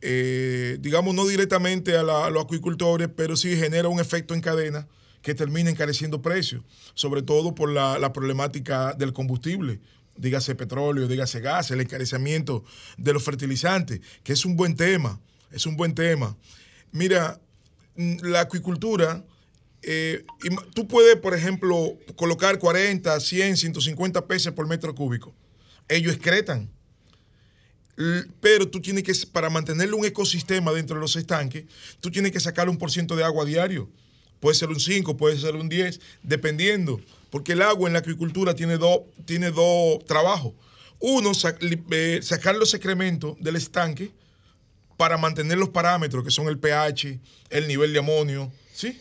eh, 0.03 0.77
digamos, 0.81 1.15
no 1.15 1.27
directamente 1.27 1.97
a, 1.97 2.03
los 2.03 2.45
acuicultores, 2.45 3.09
pero 3.15 3.37
sí 3.37 3.57
genera 3.57 3.89
un 3.89 3.99
efecto 3.99 4.35
en 4.35 4.41
cadena 4.41 4.87
que 5.23 5.35
termina 5.35 5.71
encareciendo 5.71 6.23
precios, 6.23 6.63
sobre 6.95 7.23
todo 7.23 7.55
por 7.55 7.71
la, 7.71 8.13
problemática 8.13 8.93
del 8.93 9.13
combustible, 9.13 9.81
dígase 10.17 10.55
petróleo, 10.55 11.09
dígase 11.09 11.41
gas, 11.41 11.71
el 11.71 11.81
encarecimiento 11.81 12.63
de 12.97 13.13
los 13.13 13.25
fertilizantes, 13.25 14.01
que 14.23 14.35
es 14.35 14.45
un 14.45 14.57
buen 14.57 14.77
tema, 14.77 15.21
es 15.51 15.67
un 15.67 15.77
buen 15.77 15.95
tema. 15.95 16.37
Mira, 16.93 17.41
mm, 17.97 18.19
la 18.23 18.41
acuicultura, 18.41 19.25
eh, 19.87 20.25
tú 20.75 20.87
puedes, 20.87 21.17
por 21.17 21.35
ejemplo, 21.35 21.97
colocar 22.17 22.59
40, 22.59 23.19
100, 23.19 23.57
150 23.57 24.27
pesos 24.27 24.53
por 24.53 24.67
metro 24.67 24.95
cúbico. 24.95 25.35
Ellos 25.89 26.15
excretan 26.15 26.71
pero 28.41 28.69
tú 28.69 28.81
tienes 28.81 29.03
que, 29.05 29.15
para 29.33 29.49
mantenerle 29.49 29.95
un 29.95 30.05
ecosistema 30.05 30.73
dentro 30.73 30.97
de 30.97 31.01
los 31.01 31.17
estanques, 31.17 31.65
tú 32.01 32.11
tienes 32.11 32.33
que 32.33 32.41
sacarle 32.41 32.71
un 32.71 32.79
por 32.79 32.91
ciento 32.91 33.17
de 33.17 33.25
agua 33.25 33.45
diario. 33.45 33.89
Puede 34.41 34.55
ser 34.55 34.69
un 34.69 34.79
5, 34.79 35.17
puede 35.17 35.39
ser 35.39 35.57
un 35.57 35.69
10, 35.69 35.99
dependiendo. 36.23 37.01
Porque 37.31 37.53
el 37.53 37.63
agua 37.63 37.89
en 37.89 37.95
la 37.95 38.01
agricultura 38.01 38.55
tiene 38.55 38.77
dos 38.77 39.01
tiene 39.25 39.51
dos 39.51 40.05
trabajos. 40.05 40.53
Uno, 40.99 41.33
eh, 41.91 42.21
sacar 42.23 42.57
los 42.57 42.75
excrementos 42.75 43.37
del 43.41 43.57
estanque 43.57 44.13
para 44.97 45.17
mantener 45.17 45.59
los 45.59 45.71
parámetros, 45.71 46.23
que 46.23 46.31
son 46.31 46.49
el 46.49 46.59
pH, 46.59 47.19
el 47.51 47.69
nivel 47.69 47.93
de 47.93 47.99
amonio, 47.99 48.53
¿sí? 48.75 48.99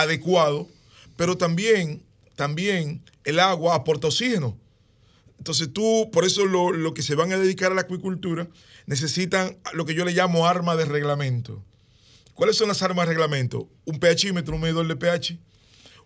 Adecuado. 0.00 0.68
Pero 1.16 1.36
también, 1.36 2.02
también 2.36 3.02
el 3.24 3.40
agua 3.40 3.74
aporta 3.74 4.08
oxígeno 4.08 4.56
entonces 5.38 5.72
tú, 5.72 6.10
por 6.12 6.24
eso 6.24 6.44
lo, 6.44 6.94
que 6.94 7.02
se 7.02 7.14
van 7.14 7.32
a 7.32 7.38
dedicar 7.38 7.72
a 7.72 7.74
la 7.74 7.82
acuicultura, 7.82 8.48
necesitan 8.86 9.56
lo 9.72 9.86
que 9.86 9.94
yo 9.94 10.04
le 10.04 10.12
llamo 10.12 10.46
arma 10.46 10.76
de 10.76 10.84
reglamento. 10.84 11.64
¿Cuáles 12.34 12.56
son 12.56 12.68
las 12.68 12.82
armas 12.82 13.06
de 13.06 13.14
reglamento? 13.14 13.68
Un 13.84 14.00
pHímetro, 14.00 14.56
un 14.56 14.60
medidor 14.60 14.86
de 14.86 14.96
pH, 14.96 15.38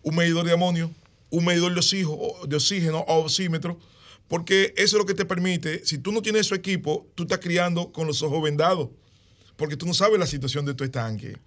un 0.03 0.15
medidor 0.15 0.45
de 0.45 0.53
amonio, 0.53 0.91
un 1.29 1.45
medidor 1.45 1.73
de 1.73 1.79
oxígeno, 1.79 2.17
de 2.47 2.55
oxígeno 2.55 2.99
o 2.99 3.23
oxímetro, 3.23 3.79
porque 4.27 4.73
eso 4.77 4.95
es 4.97 4.99
lo 5.01 5.05
que 5.05 5.13
te 5.13 5.25
permite, 5.25 5.85
si 5.85 5.97
tú 5.97 6.11
no 6.11 6.21
tienes 6.21 6.47
su 6.47 6.55
equipo, 6.55 7.07
tú 7.15 7.23
estás 7.23 7.39
criando 7.39 7.91
con 7.91 8.07
los 8.07 8.21
ojos 8.21 8.41
vendados, 8.41 8.89
porque 9.55 9.77
tú 9.77 9.85
no 9.85 9.93
sabes 9.93 10.19
la 10.19 10.27
situación 10.27 10.65
de 10.65 10.73
tu 10.73 10.83
estanque. 10.83 11.37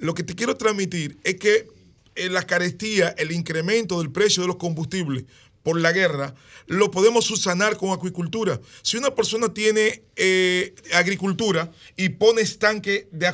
Lo 0.00 0.14
que 0.14 0.22
te 0.22 0.34
quiero 0.34 0.56
transmitir 0.56 1.18
es 1.24 1.36
que 1.36 1.68
la 2.16 2.42
carestía, 2.46 3.10
el 3.18 3.32
incremento 3.32 3.98
del 3.98 4.10
precio 4.10 4.42
de 4.42 4.48
los 4.48 4.56
combustibles 4.56 5.24
por 5.62 5.78
la 5.78 5.92
guerra, 5.92 6.34
lo 6.66 6.90
podemos 6.90 7.26
subsanar 7.26 7.76
con 7.76 7.90
acuicultura. 7.90 8.58
Si 8.80 8.96
una 8.96 9.14
persona 9.14 9.52
tiene 9.52 10.02
eh, 10.16 10.74
agricultura 10.94 11.70
y 11.96 12.08
pone 12.08 12.40
estanque 12.40 13.08
de, 13.12 13.30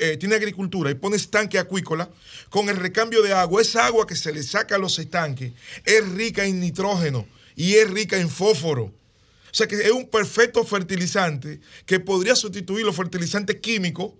eh, 0.00 0.18
tiene 0.18 0.34
agricultura 0.34 0.90
y 0.90 0.94
pone 0.94 1.16
estanque 1.16 1.58
acuícola, 1.58 2.10
con 2.50 2.68
el 2.68 2.76
recambio 2.76 3.22
de 3.22 3.32
agua, 3.32 3.62
esa 3.62 3.86
agua 3.86 4.06
que 4.06 4.14
se 4.14 4.32
le 4.32 4.42
saca 4.42 4.74
a 4.74 4.78
los 4.78 4.98
estanques 4.98 5.52
es 5.86 6.08
rica 6.10 6.44
en 6.44 6.60
nitrógeno 6.60 7.26
y 7.56 7.74
es 7.74 7.90
rica 7.90 8.18
en 8.18 8.28
fósforo. 8.28 8.84
O 8.84 9.54
sea 9.54 9.66
que 9.66 9.76
es 9.76 9.90
un 9.90 10.08
perfecto 10.08 10.62
fertilizante 10.64 11.60
que 11.86 12.00
podría 12.00 12.36
sustituir 12.36 12.84
los 12.84 12.96
fertilizantes 12.96 13.56
químicos 13.56 14.12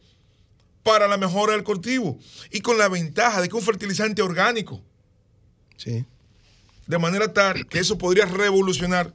para 0.83 1.09
la 1.09 1.16
mejora 1.16 1.53
del 1.53 1.64
cultivo. 1.64 2.18
Y 2.51 2.61
con 2.61 2.79
la 2.79 2.88
ventaja 2.88 3.40
de 3.40 3.49
que 3.49 3.57
un 3.57 3.62
fertilizante 3.62 4.23
orgánico. 4.23 4.83
Sí 5.77 6.05
de 6.87 6.99
manera 6.99 7.33
tal 7.33 7.66
que 7.66 7.79
eso 7.79 7.99
podría 7.99 8.27
revolucionar 8.27 9.14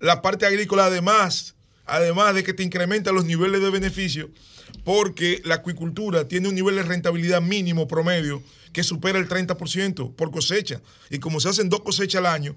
la 0.00 0.22
parte 0.22 0.46
agrícola, 0.46 0.86
además, 0.86 1.54
además 1.86 2.34
de 2.34 2.42
que 2.42 2.52
te 2.52 2.62
incrementa 2.62 3.12
los 3.12 3.24
niveles 3.24 3.60
de 3.60 3.70
beneficio, 3.70 4.30
porque 4.84 5.40
la 5.44 5.56
acuicultura 5.56 6.28
tiene 6.28 6.48
un 6.48 6.54
nivel 6.54 6.76
de 6.76 6.82
rentabilidad 6.82 7.40
mínimo 7.40 7.86
promedio 7.86 8.42
que 8.72 8.82
supera 8.82 9.18
el 9.18 9.28
30% 9.28 10.14
por 10.14 10.30
cosecha. 10.30 10.82
Y 11.08 11.18
como 11.18 11.40
se 11.40 11.48
hacen 11.48 11.70
dos 11.70 11.80
cosechas 11.80 12.18
al 12.18 12.26
año, 12.26 12.56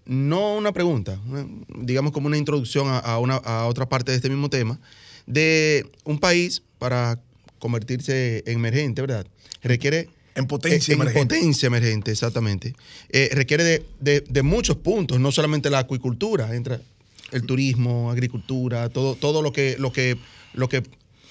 no 0.03 0.57
una 0.57 0.73
pregunta, 0.73 1.17
digamos 1.69 2.11
como 2.11 2.27
una 2.27 2.37
introducción 2.37 2.87
a, 2.89 3.17
una, 3.19 3.37
a 3.37 3.67
otra 3.67 3.87
parte 3.87 4.11
de 4.11 4.17
este 4.17 4.29
mismo 4.29 4.49
tema, 4.49 4.81
de 5.25 5.85
un 6.03 6.19
país 6.19 6.63
para 6.79 7.19
convertirse 7.59 8.43
en 8.45 8.57
emergente, 8.57 9.01
¿verdad? 9.01 9.25
Requiere... 9.61 10.09
En 10.33 10.47
potencia 10.47 10.93
emergente. 10.93 11.19
En 11.19 11.27
potencia 11.27 11.67
emergente, 11.67 12.11
exactamente. 12.11 12.73
Eh, 13.09 13.29
requiere 13.33 13.83
de, 13.99 14.41
muchos 14.43 14.77
puntos, 14.77 15.19
no 15.19 15.31
solamente 15.31 15.69
la 15.69 15.79
acuicultura, 15.79 16.55
entra 16.55 16.79
el 17.31 17.45
turismo, 17.45 18.09
agricultura, 18.09 18.87
todo, 18.89 19.15
todo 19.15 19.41
lo 19.41 19.51
que, 19.51 19.75
lo 19.77 19.91
que, 19.91 20.17
lo 20.53 20.69
que, 20.69 20.83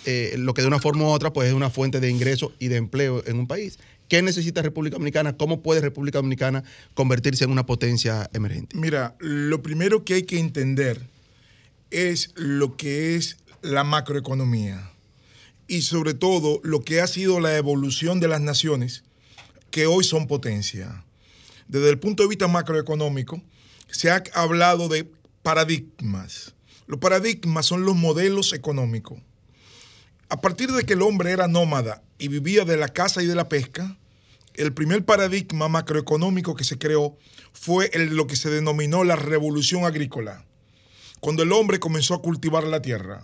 eh, 0.04 0.34
lo 0.36 0.52
que 0.52 0.62
de 0.62 0.68
una 0.68 0.80
forma 0.80 1.04
u 1.04 1.08
otra 1.08 1.32
pues 1.32 1.48
es 1.48 1.54
una 1.54 1.70
fuente 1.70 1.98
de 1.98 2.10
ingreso 2.10 2.52
y 2.58 2.68
de 2.68 2.76
empleo 2.76 3.22
en 3.26 3.38
un 3.38 3.46
país. 3.46 3.78
¿Qué 4.10 4.22
necesita 4.22 4.60
República 4.60 4.96
Dominicana? 4.96 5.36
¿Cómo 5.36 5.62
puede 5.62 5.80
República 5.80 6.18
Dominicana 6.18 6.64
convertirse 6.94 7.44
en 7.44 7.50
una 7.50 7.64
potencia 7.64 8.28
emergente? 8.32 8.76
Mira, 8.76 9.14
lo 9.20 9.62
primero 9.62 10.04
que 10.04 10.14
hay 10.14 10.22
que 10.24 10.38
entender 10.38 11.00
es 11.92 12.32
lo 12.34 12.76
que 12.76 13.14
es 13.14 13.36
la 13.62 13.84
macroeconomía 13.84 14.92
y 15.68 15.82
sobre 15.82 16.14
todo 16.14 16.60
lo 16.64 16.80
que 16.80 17.00
ha 17.00 17.06
sido 17.06 17.40
la 17.40 17.56
evolución 17.56 18.20
de 18.20 18.28
las 18.28 18.40
naciones 18.40 19.04
que 19.70 19.86
hoy 19.86 20.04
son 20.04 20.26
potencia. 20.26 21.04
Desde 21.68 21.90
el 21.90 21.98
punto 21.98 22.24
de 22.24 22.28
vista 22.28 22.48
macroeconómico, 22.48 23.40
se 23.88 24.10
ha 24.10 24.22
hablado 24.34 24.88
de 24.88 25.08
paradigmas. 25.42 26.54
Los 26.86 26.98
paradigmas 26.98 27.66
son 27.66 27.84
los 27.84 27.94
modelos 27.94 28.52
económicos. 28.52 29.20
A 30.28 30.40
partir 30.40 30.72
de 30.72 30.84
que 30.84 30.94
el 30.94 31.02
hombre 31.02 31.30
era 31.30 31.46
nómada 31.46 32.02
y 32.18 32.28
vivía 32.28 32.64
de 32.64 32.76
la 32.76 32.88
caza 32.88 33.22
y 33.22 33.26
de 33.26 33.34
la 33.34 33.48
pesca, 33.48 33.96
el 34.54 34.72
primer 34.72 35.04
paradigma 35.04 35.68
macroeconómico 35.68 36.54
que 36.54 36.64
se 36.64 36.78
creó 36.78 37.16
fue 37.52 37.90
el, 37.92 38.16
lo 38.16 38.26
que 38.26 38.36
se 38.36 38.50
denominó 38.50 39.04
la 39.04 39.16
revolución 39.16 39.84
agrícola, 39.84 40.44
cuando 41.20 41.42
el 41.42 41.52
hombre 41.52 41.78
comenzó 41.78 42.14
a 42.14 42.22
cultivar 42.22 42.64
la 42.64 42.82
tierra, 42.82 43.22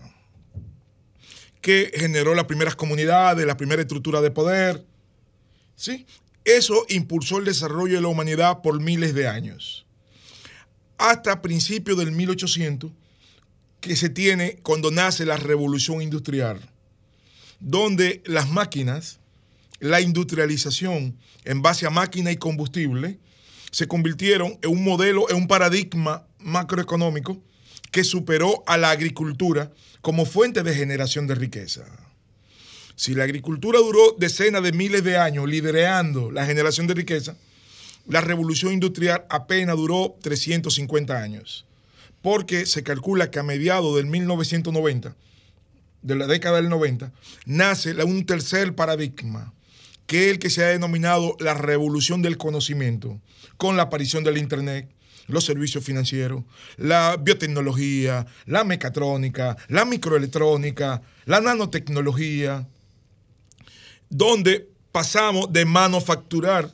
que 1.66 1.90
generó 1.96 2.36
las 2.36 2.44
primeras 2.44 2.76
comunidades, 2.76 3.44
la 3.44 3.56
primera 3.56 3.82
estructura 3.82 4.20
de 4.20 4.30
poder. 4.30 4.86
¿sí? 5.74 6.06
Eso 6.44 6.86
impulsó 6.88 7.38
el 7.38 7.44
desarrollo 7.44 7.96
de 7.96 8.02
la 8.02 8.06
humanidad 8.06 8.62
por 8.62 8.80
miles 8.80 9.16
de 9.16 9.26
años. 9.26 9.84
Hasta 10.96 11.42
principios 11.42 11.98
del 11.98 12.12
1800, 12.12 12.92
que 13.80 13.96
se 13.96 14.08
tiene 14.08 14.60
cuando 14.62 14.92
nace 14.92 15.26
la 15.26 15.38
revolución 15.38 16.02
industrial, 16.02 16.60
donde 17.58 18.22
las 18.26 18.48
máquinas, 18.48 19.18
la 19.80 20.00
industrialización 20.00 21.18
en 21.44 21.62
base 21.62 21.84
a 21.84 21.90
máquina 21.90 22.30
y 22.30 22.36
combustible, 22.36 23.18
se 23.72 23.88
convirtieron 23.88 24.56
en 24.62 24.70
un 24.70 24.84
modelo, 24.84 25.28
en 25.30 25.34
un 25.34 25.48
paradigma 25.48 26.28
macroeconómico 26.38 27.42
que 27.96 28.04
superó 28.04 28.62
a 28.66 28.76
la 28.76 28.90
agricultura 28.90 29.72
como 30.02 30.26
fuente 30.26 30.62
de 30.62 30.74
generación 30.74 31.26
de 31.26 31.34
riqueza. 31.34 31.86
Si 32.94 33.14
la 33.14 33.24
agricultura 33.24 33.78
duró 33.78 34.14
decenas 34.18 34.62
de 34.62 34.72
miles 34.72 35.02
de 35.02 35.16
años 35.16 35.48
liderando 35.48 36.30
la 36.30 36.44
generación 36.44 36.86
de 36.86 36.92
riqueza, 36.92 37.38
la 38.06 38.20
revolución 38.20 38.74
industrial 38.74 39.24
apenas 39.30 39.76
duró 39.76 40.14
350 40.20 41.16
años, 41.16 41.64
porque 42.20 42.66
se 42.66 42.82
calcula 42.82 43.30
que 43.30 43.38
a 43.38 43.42
mediados 43.42 43.96
del 43.96 44.04
1990, 44.04 45.16
de 46.02 46.14
la 46.16 46.26
década 46.26 46.56
del 46.56 46.68
90, 46.68 47.14
nace 47.46 47.94
un 48.04 48.26
tercer 48.26 48.74
paradigma, 48.74 49.54
que 50.06 50.26
es 50.26 50.32
el 50.32 50.38
que 50.38 50.50
se 50.50 50.62
ha 50.62 50.68
denominado 50.68 51.34
la 51.40 51.54
revolución 51.54 52.20
del 52.20 52.36
conocimiento, 52.36 53.18
con 53.56 53.78
la 53.78 53.84
aparición 53.84 54.22
del 54.22 54.36
Internet, 54.36 54.86
los 55.28 55.44
servicios 55.44 55.84
financieros, 55.84 56.44
la 56.76 57.16
biotecnología, 57.16 58.26
la 58.46 58.64
mecatrónica, 58.64 59.56
la 59.68 59.84
microelectrónica, 59.84 61.02
la 61.24 61.40
nanotecnología, 61.40 62.66
donde 64.08 64.68
pasamos 64.92 65.52
de 65.52 65.64
manufacturar 65.64 66.72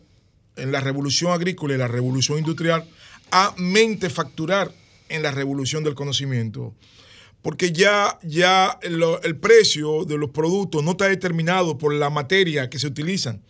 en 0.56 0.70
la 0.70 0.80
revolución 0.80 1.32
agrícola 1.32 1.74
y 1.74 1.78
la 1.78 1.88
revolución 1.88 2.38
industrial 2.38 2.86
a 3.30 3.54
mentefacturar 3.56 4.70
en 5.08 5.22
la 5.22 5.30
revolución 5.30 5.82
del 5.82 5.94
conocimiento. 5.94 6.74
Porque 7.40 7.72
ya, 7.72 8.18
ya 8.22 8.78
el, 8.82 9.02
el 9.24 9.36
precio 9.36 10.04
de 10.04 10.16
los 10.16 10.30
productos 10.30 10.84
no 10.84 10.92
está 10.92 11.08
determinado 11.08 11.78
por 11.78 11.92
la 11.92 12.10
materia 12.10 12.70
que 12.70 12.78
se 12.78 12.86
utilizan. 12.86 13.42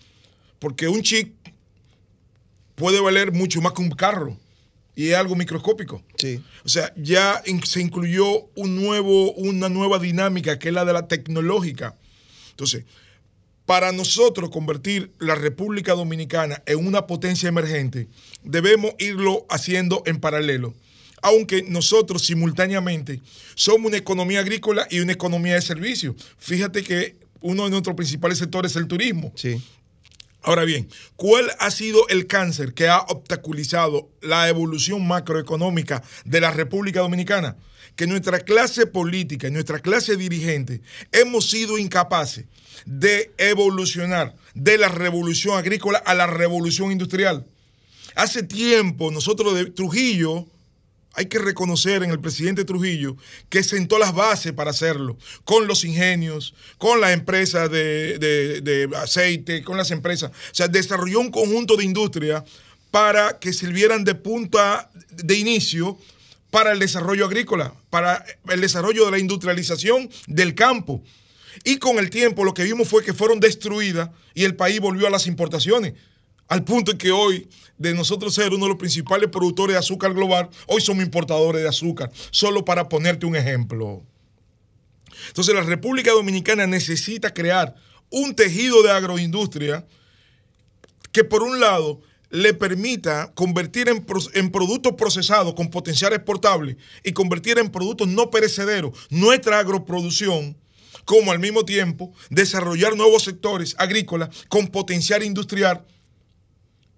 Porque 0.59 0.89
un 0.89 1.03
chip 1.03 1.35
puede 2.75 3.01
valer 3.01 3.33
mucho 3.33 3.61
más 3.61 3.73
que 3.73 3.83
un 3.83 3.91
carro 3.91 4.39
y 4.95 5.09
es 5.09 5.17
algo 5.17 5.35
microscópico. 5.37 6.03
Sí. 6.17 6.43
O 6.65 6.69
sea, 6.69 6.93
ya 6.97 7.43
se 7.65 7.81
incluyó 7.81 8.47
un 8.55 8.77
nuevo, 8.77 9.33
una 9.33 9.69
nueva 9.69 9.99
dinámica 9.99 10.59
que 10.59 10.69
es 10.69 10.75
la 10.75 10.85
de 10.85 10.93
la 10.93 11.09
tecnológica. 11.09 11.97
Entonces, 12.51 12.85
para 13.65 13.93
nosotros 13.93 14.51
convertir 14.51 15.13
la 15.19 15.35
República 15.35 15.95
Dominicana 15.95 16.63
en 16.67 16.87
una 16.87 17.07
potencia 17.07 17.49
emergente, 17.49 18.09
debemos 18.43 18.93
irlo 18.99 19.47
haciendo 19.49 20.03
en 20.07 20.21
paralelo. 20.21 20.75
Aunque 21.23 21.63
nosotros 21.63 22.27
simultáneamente 22.27 23.21
somos 23.55 23.89
una 23.89 23.97
economía 23.97 24.41
agrícola 24.41 24.87
y 24.91 24.99
una 25.01 25.13
economía 25.13 25.55
de 25.55 25.63
servicios. 25.63 26.17
Fíjate 26.37 26.83
que 26.83 27.17
uno 27.41 27.65
de 27.65 27.71
nuestros 27.71 27.95
principales 27.95 28.39
sectores 28.39 28.73
es 28.73 28.77
el 28.77 28.89
turismo. 28.89 29.33
Sí. 29.37 29.63
Ahora 30.43 30.65
bien, 30.65 30.89
¿cuál 31.15 31.53
ha 31.61 31.71
sido 31.71 32.09
el 32.09 32.27
cáncer 32.27 32.75
que 32.75 32.89
ha 32.89 32.99
obstaculizado 32.99 34.11
la 34.21 34.49
evolución 34.49 35.07
macroeconómica 35.07 36.03
de 36.25 36.41
la 36.41 36.51
República 36.51 37.01
Dominicana? 37.01 37.57
Que 37.95 38.09
nuestra 38.09 38.41
clase 38.41 38.87
política 38.87 39.51
nuestra 39.51 39.79
clase 39.79 40.17
dirigente 40.17 40.81
hemos 41.13 41.49
sido 41.49 41.79
incapaces 41.79 42.47
de 42.87 43.31
evolucionar 43.39 44.35
de 44.55 44.79
la 44.79 44.89
revolución 44.89 45.57
agrícola 45.57 45.99
a 45.99 46.15
la 46.15 46.27
revolución 46.27 46.91
industrial. 46.91 47.47
Hace 48.17 48.43
tiempo 48.43 49.11
nosotros 49.13 49.55
de 49.55 49.67
Trujillo, 49.67 50.47
hay 51.15 51.27
que 51.27 51.39
reconocer 51.39 52.03
en 52.03 52.11
el 52.11 52.21
presidente 52.21 52.65
Trujillo 52.65 53.17
que 53.49 53.63
sentó 53.63 53.99
las 53.99 54.15
bases 54.15 54.53
para 54.53 54.71
hacerlo, 54.71 55.19
con 55.45 55.67
los 55.67 55.85
ingenios, 55.85 56.55
con 56.79 57.01
las 57.01 57.13
empresas 57.13 57.71
de, 57.71 58.19
de- 58.19 58.89
aceite, 58.97 59.63
con 59.63 59.77
las 59.77 59.91
empresas. 59.91 60.31
O 60.31 60.55
sea, 60.55 60.69
desarrolló 60.69 61.21
un 61.21 61.31
conjunto 61.31 61.77
de 61.77 61.85
industria 61.85 62.45
para 62.91 63.39
que 63.39 63.53
sirvieran 63.53 64.05
de 64.05 64.15
punta 64.15 64.91
de 65.11 65.37
inicio 65.37 65.99
para 66.51 66.73
el 66.73 66.79
desarrollo 66.79 67.25
agrícola, 67.27 67.75
para 67.89 68.25
el 68.51 68.61
desarrollo 68.61 69.07
de 69.07 69.11
la 69.13 69.19
industrialización 69.19 70.11
del 70.27 70.55
campo. 70.55 71.03
Y 71.65 71.79
con 71.79 71.99
el 71.99 72.11
tiempo 72.11 72.45
lo 72.45 72.55
que 72.55 72.65
vimos 72.65 72.89
fue 72.89 73.05
que 73.05 73.15
fueron 73.15 73.41
destruidas 73.41 74.11
y 74.35 74.45
el 74.45 74.57
país 74.57 74.81
volvió 74.81 75.07
a 75.07 75.11
las 75.11 75.27
importaciones. 75.27 75.95
Al 76.53 76.65
punto 76.65 76.99
que 76.99 77.11
hoy, 77.11 77.49
de 77.79 77.95
nosotros 77.95 78.35
ser 78.35 78.53
uno 78.53 78.67
de 78.67 78.73
los 78.73 78.79
principales 78.79 79.31
productores 79.31 79.73
de 79.73 79.79
azúcar 79.79 80.13
global, 80.13 80.51
hoy 80.67 80.83
somos 80.83 81.03
importadores 81.03 81.63
de 81.63 81.69
azúcar. 81.71 82.13
Solo 82.31 82.63
para 82.63 82.91
ponerte 82.91 83.25
un 83.25 83.37
ejemplo. 83.37 84.03
Entonces 85.29 85.55
la 85.55 85.63
República 85.63 86.11
Dominicana 86.11 86.67
necesita 86.67 87.33
crear 87.33 87.75
un 88.11 88.35
tejido 88.35 88.83
de 88.83 88.91
agroindustria 88.91 89.87
que 91.11 91.25
por 91.25 91.43
un 91.43 91.59
lado 91.59 92.03
le 92.29 92.53
permita 92.53 93.33
convertir 93.33 93.89
en, 93.89 94.05
en 94.35 94.51
productos 94.53 94.93
procesados 94.93 95.55
con 95.55 95.71
potencial 95.71 96.13
exportable 96.13 96.77
y 97.03 97.13
convertir 97.13 97.59
en 97.61 97.71
productos 97.71 98.09
no 98.09 98.29
perecederos 98.29 98.93
nuestra 99.09 99.59
agroproducción, 99.59 100.55
como 101.07 101.33
al 101.33 101.39
mismo 101.39 101.65
tiempo 101.65 102.13
desarrollar 102.29 102.95
nuevos 102.95 103.23
sectores 103.23 103.75
agrícolas 103.79 104.29
con 104.51 104.69
potencial 104.69 105.23
industrial 105.23 105.87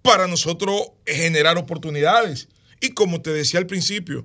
para 0.05 0.27
nosotros 0.27 0.91
generar 1.03 1.57
oportunidades. 1.57 2.47
Y 2.79 2.91
como 2.91 3.21
te 3.21 3.31
decía 3.31 3.59
al 3.59 3.65
principio, 3.65 4.23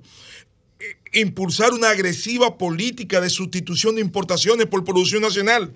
impulsar 1.11 1.73
una 1.73 1.89
agresiva 1.89 2.55
política 2.59 3.19
de 3.19 3.31
sustitución 3.31 3.95
de 3.95 4.01
importaciones 4.01 4.67
por 4.67 4.85
producción 4.85 5.23
nacional. 5.23 5.73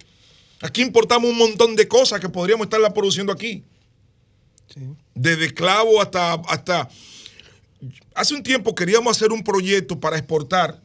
Aquí 0.62 0.84
importamos 0.84 1.32
un 1.32 1.38
montón 1.40 1.76
de 1.76 1.88
cosas 1.88 2.20
que 2.20 2.30
podríamos 2.30 2.66
estarla 2.66 2.94
produciendo 2.94 3.34
aquí. 3.34 3.64
Desde 5.16 5.46
esclavo 5.46 6.00
hasta, 6.00 6.34
hasta... 6.34 6.88
Hace 8.14 8.36
un 8.36 8.44
tiempo 8.44 8.76
queríamos 8.76 9.18
hacer 9.18 9.32
un 9.32 9.44
proyecto 9.44 10.00
para 10.00 10.18
exportar 10.18 10.82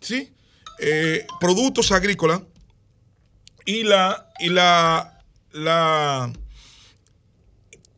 ¿sí? 0.00 0.32
Eh, 0.78 1.26
productos 1.40 1.90
agrícolas 1.90 2.40
y 3.66 3.82
la... 3.82 4.30
Y 4.38 4.50
la, 4.50 5.20
la 5.50 6.32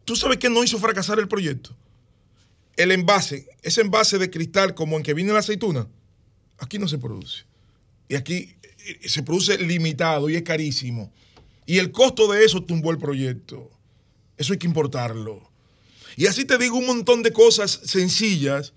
¿Tú 0.06 0.14
sabes 0.14 0.38
qué 0.38 0.48
no 0.48 0.62
hizo 0.62 0.78
fracasar 0.78 1.18
el 1.18 1.26
proyecto? 1.26 1.76
El 2.76 2.92
envase, 2.92 3.48
ese 3.62 3.80
envase 3.80 4.18
de 4.18 4.30
cristal 4.30 4.74
como 4.74 4.96
en 4.96 5.02
que 5.02 5.14
viene 5.14 5.32
la 5.32 5.40
aceituna, 5.40 5.88
aquí 6.58 6.78
no 6.78 6.86
se 6.86 6.96
produce. 6.96 7.44
Y 8.08 8.14
aquí 8.14 8.54
eh, 8.86 9.08
se 9.08 9.24
produce 9.24 9.58
limitado 9.58 10.30
y 10.30 10.36
es 10.36 10.42
carísimo. 10.42 11.12
Y 11.66 11.78
el 11.78 11.90
costo 11.90 12.30
de 12.30 12.44
eso 12.44 12.62
tumbó 12.62 12.92
el 12.92 12.98
proyecto. 12.98 13.68
Eso 14.36 14.52
hay 14.52 14.60
que 14.60 14.68
importarlo. 14.68 15.50
Y 16.16 16.26
así 16.26 16.44
te 16.44 16.56
digo 16.56 16.76
un 16.76 16.86
montón 16.86 17.24
de 17.24 17.32
cosas 17.32 17.80
sencillas 17.84 18.74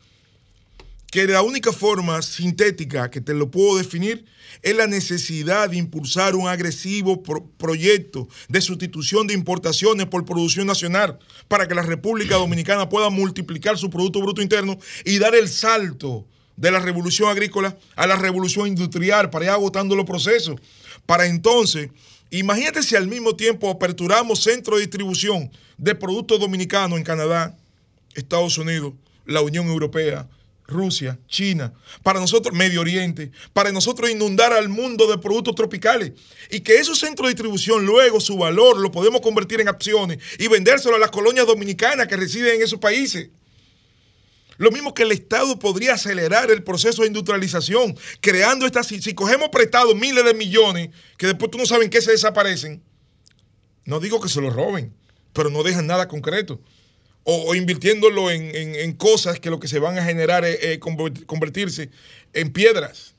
que 1.12 1.26
la 1.26 1.41
única 1.41 1.72
forma 1.72 2.22
sintética 2.22 3.10
que 3.10 3.19
te 3.22 3.34
lo 3.34 3.50
puedo 3.50 3.78
definir 3.78 4.26
es 4.62 4.76
la 4.76 4.86
necesidad 4.86 5.69
de 5.69 5.78
impulsar 5.78 6.36
un 6.36 6.48
agresivo 6.48 7.24
pro- 7.24 7.45
proyecto 7.58 8.28
de 8.48 8.62
sustitución 8.62 9.26
de 9.26 9.34
importaciones 9.34 10.06
por 10.06 10.26
producción 10.26 10.67
nacional 10.67 11.17
para 11.48 11.67
que 11.67 11.74
la 11.74 11.82
República 11.82 12.36
Dominicana 12.36 12.89
pueda 12.89 13.10
multiplicar 13.10 13.78
su 13.78 13.89
Producto 13.89 14.22
Bruto 14.22 14.41
Interno 14.41 14.78
y 15.04 15.17
dar 15.17 15.34
el 15.34 15.50
salto 15.50 16.28
de 16.58 16.72
la 16.72 16.80
revolución 16.80 17.30
agrícola 17.30 17.76
a 17.95 18.06
la 18.06 18.15
revolución 18.15 18.67
industrial 18.67 19.30
para 19.30 19.45
ir 19.45 19.52
agotando 19.52 19.95
los 19.95 20.06
procesos. 20.06 20.60
Para 21.06 21.26
entonces, 21.26 21.89
imagínate 22.30 22.84
si 22.84 22.95
al 22.95 23.08
mismo 23.08 23.36
tiempo 23.36 23.69
aperturamos 23.69 24.43
centros 24.43 24.78
de 24.78 24.86
distribución 24.86 25.50
de 25.78 25.95
productos 25.95 26.39
dominicanos 26.39 27.00
en 27.00 27.04
Canadá, 27.06 27.58
Estados 28.13 28.58
Unidos, 28.58 28.93
la 29.26 29.41
Unión 29.41 29.67
Europea, 29.67 30.28
Rusia, 30.69 31.19
China, 31.27 31.73
para 32.03 32.19
nosotros 32.19 32.55
Medio 32.55 32.82
Oriente, 32.82 33.32
para 33.53 33.71
nosotros 33.71 34.10
inundar 34.10 34.53
al 34.53 34.69
mundo 34.69 35.08
de 35.08 35.17
productos 35.17 35.55
tropicales 35.55 36.13
y 36.49 36.62
que 36.62 36.77
esos 36.77 36.99
centros 36.99 37.27
de 37.27 37.34
distribución 37.34 37.86
luego 37.86 38.19
su 38.19 38.38
valor 38.38 38.77
lo 38.77 38.91
podemos 38.91 39.21
convertir 39.21 39.60
en 39.60 39.67
acciones 39.67 40.19
y 40.38 40.47
vendérselo 40.47 40.95
a 40.95 40.99
las 40.99 41.12
colonias 41.12 41.47
dominicanas 41.47 42.08
que 42.08 42.15
residen 42.15 42.55
en 42.55 42.62
esos 42.62 42.79
países. 42.79 43.29
Lo 44.58 44.71
mismo 44.71 44.93
que 44.93 45.03
el 45.03 45.13
Estado 45.13 45.58
podría 45.58 45.93
acelerar 45.93 46.51
el 46.51 46.63
proceso 46.63 47.01
de 47.01 47.08
industrialización, 47.08 47.97
creando 48.19 48.65
estas. 48.65 48.88
Si, 48.88 49.13
cogemos 49.13 49.49
prestado 49.49 49.95
miles 49.95 50.25
de 50.25 50.34
millones, 50.34 50.89
que 51.17 51.27
después 51.27 51.49
tú 51.49 51.58
no 51.58 51.65
sabes 51.65 51.86
en 51.86 51.89
qué 51.89 52.01
se 52.01 52.12
desaparecen, 52.12 52.84
no 53.86 54.01
digo 54.01 54.19
que 54.19 54.27
se 54.27 54.41
los 54.41 54.53
roben, 54.53 54.93
pero 55.32 55.49
no 55.49 55.63
dejan 55.63 55.88
nada 55.88 56.10
concreto. 56.10 56.60
O, 57.31 57.49
o 57.49 57.55
invirtiéndolo 57.55 58.31
en, 58.31 58.55
en- 58.55 58.75
en 58.75 58.93
cosas 58.93 59.39
que 59.39 59.49
lo 59.49 59.59
que 59.59 59.67
se 59.67 59.77
van 59.79 59.97
a 59.99 60.03
generar 60.03 60.43
es 60.45 60.57
es 60.63 60.79
conver- 60.79 61.25
convertirse 61.25 61.89
en 62.33 62.51
piedras. 62.51 63.13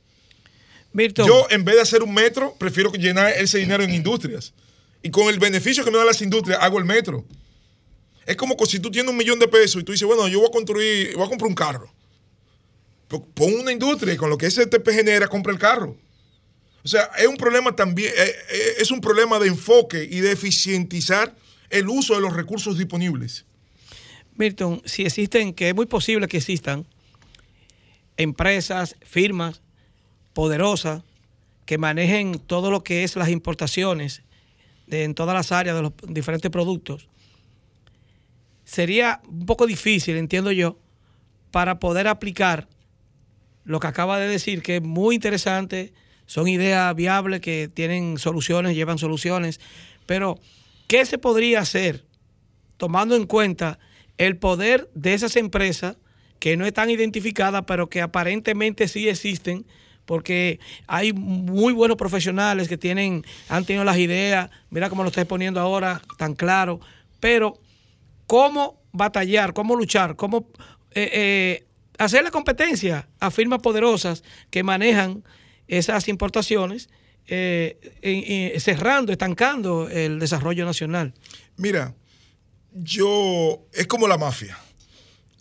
Yo, 1.26 1.46
en 1.50 1.64
vez 1.64 1.76
de 1.76 1.82
hacer 1.82 2.02
un 2.02 2.12
metro, 2.12 2.54
prefiero 2.58 2.90
llenar 2.92 3.32
ese 3.36 3.58
dinero 3.58 3.84
en 3.84 3.94
industrias. 3.94 4.52
Y 5.02 5.10
con 5.10 5.28
el 5.32 5.38
beneficio 5.38 5.84
que 5.84 5.90
me 5.92 5.98
dan 5.98 6.06
las 6.06 6.20
industrias, 6.22 6.58
hago 6.60 6.78
el 6.78 6.84
metro. 6.84 7.24
Es 8.26 8.36
como 8.36 8.56
que 8.56 8.66
si 8.66 8.80
tú 8.80 8.90
tienes 8.90 9.10
un 9.10 9.16
millón 9.16 9.38
de 9.38 9.46
pesos 9.48 9.80
y 9.80 9.84
tú 9.84 9.92
dices, 9.92 10.06
bueno, 10.06 10.26
yo 10.28 10.40
voy 10.40 10.48
a 10.48 10.52
construir, 10.52 11.14
voy 11.16 11.26
a 11.26 11.28
comprar 11.28 11.48
un 11.48 11.54
carro. 11.54 11.92
Pon 13.34 13.54
una 13.60 13.72
industria 13.72 14.14
y 14.14 14.16
con 14.16 14.30
lo 14.30 14.38
que 14.38 14.46
ese 14.46 14.66
TP 14.66 14.92
genera, 14.92 15.26
compra 15.28 15.52
el 15.52 15.58
carro. 15.58 15.96
O 16.84 16.88
sea, 16.88 17.10
es 17.18 17.26
un 17.26 17.36
problema 17.36 17.74
también, 17.76 18.12
eh, 18.16 18.34
eh, 18.50 18.74
es 18.78 18.90
un 18.90 19.00
problema 19.00 19.38
de 19.38 19.48
enfoque 19.48 20.02
y 20.10 20.20
de 20.20 20.32
eficientizar 20.32 21.34
el 21.70 21.88
uso 21.88 22.14
de 22.14 22.20
los 22.20 22.32
recursos 22.34 22.78
disponibles. 22.78 23.44
Milton, 24.40 24.81
si 24.87 25.05
existen, 25.05 25.53
que 25.53 25.68
es 25.68 25.74
muy 25.74 25.85
posible 25.85 26.26
que 26.26 26.38
existan 26.38 26.87
empresas, 28.16 28.96
firmas 29.03 29.61
poderosas 30.33 31.03
que 31.66 31.76
manejen 31.76 32.38
todo 32.38 32.70
lo 32.70 32.83
que 32.83 33.05
es 33.05 33.16
las 33.16 33.29
importaciones 33.29 34.22
en 34.90 35.14
todas 35.14 35.35
las 35.35 35.53
áreas 35.53 35.76
de 35.76 35.83
los 35.83 35.92
diferentes 36.09 36.50
productos, 36.50 37.09
sería 38.64 39.20
un 39.29 39.44
poco 39.44 39.66
difícil, 39.66 40.16
entiendo 40.16 40.53
yo, 40.53 40.79
para 41.50 41.79
poder 41.79 42.09
aplicar 42.09 42.66
lo 43.64 43.79
que 43.79 43.88
acaba 43.88 44.18
de 44.18 44.26
decir, 44.26 44.62
que 44.62 44.76
es 44.76 44.83
muy 44.83 45.14
interesante, 45.14 45.92
son 46.24 46.48
ideas 46.48 46.94
viables 46.96 47.40
que 47.40 47.68
tienen 47.72 48.16
soluciones, 48.16 48.74
llevan 48.74 48.96
soluciones, 48.96 49.61
pero 50.07 50.40
¿qué 50.88 51.05
se 51.05 51.18
podría 51.18 51.61
hacer 51.61 52.07
tomando 52.79 53.14
en 53.16 53.26
cuenta 53.26 53.79
el 54.20 54.37
poder 54.37 54.90
de 54.94 55.14
esas 55.14 55.35
empresas 55.37 55.96
que 56.40 56.54
no 56.59 56.66
están 56.66 56.90
identificadas, 56.90 57.64
pero 57.66 57.88
que 57.88 58.02
aparentemente 58.02 58.87
sí 58.87 59.09
existen, 59.09 59.64
porque 60.04 60.61
hay 60.87 61.14
muy 61.14 61.72
buenos 61.72 61.96
profesionales 61.96 62.68
que 62.68 62.76
tienen, 62.76 63.24
han 63.48 63.64
tenido 63.64 63.83
las 63.83 63.96
ideas, 63.96 64.50
mira 64.68 64.90
cómo 64.90 65.04
lo 65.04 65.09
estoy 65.09 65.24
poniendo 65.24 65.59
ahora, 65.59 66.02
tan 66.18 66.35
claro, 66.35 66.80
pero 67.18 67.59
cómo 68.26 68.83
batallar, 68.92 69.54
cómo 69.54 69.74
luchar, 69.74 70.16
cómo 70.16 70.50
eh, 70.90 71.11
eh, 71.14 71.66
hacer 71.96 72.22
la 72.22 72.30
competencia 72.30 73.09
a 73.20 73.30
firmas 73.30 73.61
poderosas 73.61 74.22
que 74.50 74.62
manejan 74.62 75.24
esas 75.66 76.09
importaciones, 76.09 76.90
eh, 77.26 78.59
cerrando, 78.59 79.12
estancando 79.12 79.88
el 79.88 80.18
desarrollo 80.18 80.66
nacional. 80.66 81.14
Mira, 81.56 81.94
yo, 82.74 83.66
es 83.72 83.87
como 83.87 84.09
la 84.09 84.18
mafia. 84.18 84.59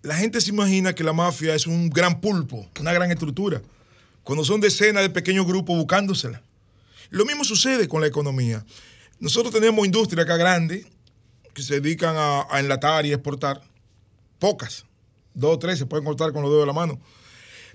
La 0.01 0.15
gente 0.15 0.39
se 0.41 0.49
imagina 0.49 0.93
que 0.93 1.03
la 1.03 1.13
mafia 1.13 1.55
es 1.55 1.67
un 1.67 1.89
gran 1.89 2.21
pulpo, 2.21 2.69
una 2.79 2.93
gran 2.93 3.11
estructura, 3.11 3.61
cuando 4.23 4.45
son 4.45 4.61
decenas 4.61 5.03
de 5.03 5.09
pequeños 5.09 5.45
grupos 5.45 5.75
buscándosela. 5.75 6.41
Lo 7.09 7.25
mismo 7.25 7.43
sucede 7.43 7.87
con 7.87 8.01
la 8.01 8.07
economía. 8.07 8.65
Nosotros 9.19 9.53
tenemos 9.53 9.85
industria 9.85 10.23
acá 10.23 10.37
grande 10.37 10.85
que 11.53 11.63
se 11.63 11.81
dedican 11.81 12.15
a, 12.15 12.47
a 12.49 12.59
enlatar 12.59 13.05
y 13.05 13.11
exportar. 13.11 13.61
Pocas. 14.37 14.85
Dos 15.33 15.55
o 15.55 15.59
tres 15.59 15.79
se 15.79 15.85
pueden 15.85 16.05
cortar 16.05 16.31
con 16.31 16.43
los 16.43 16.51
dedos 16.51 16.63
de 16.63 16.67
la 16.67 16.73
mano. 16.73 16.99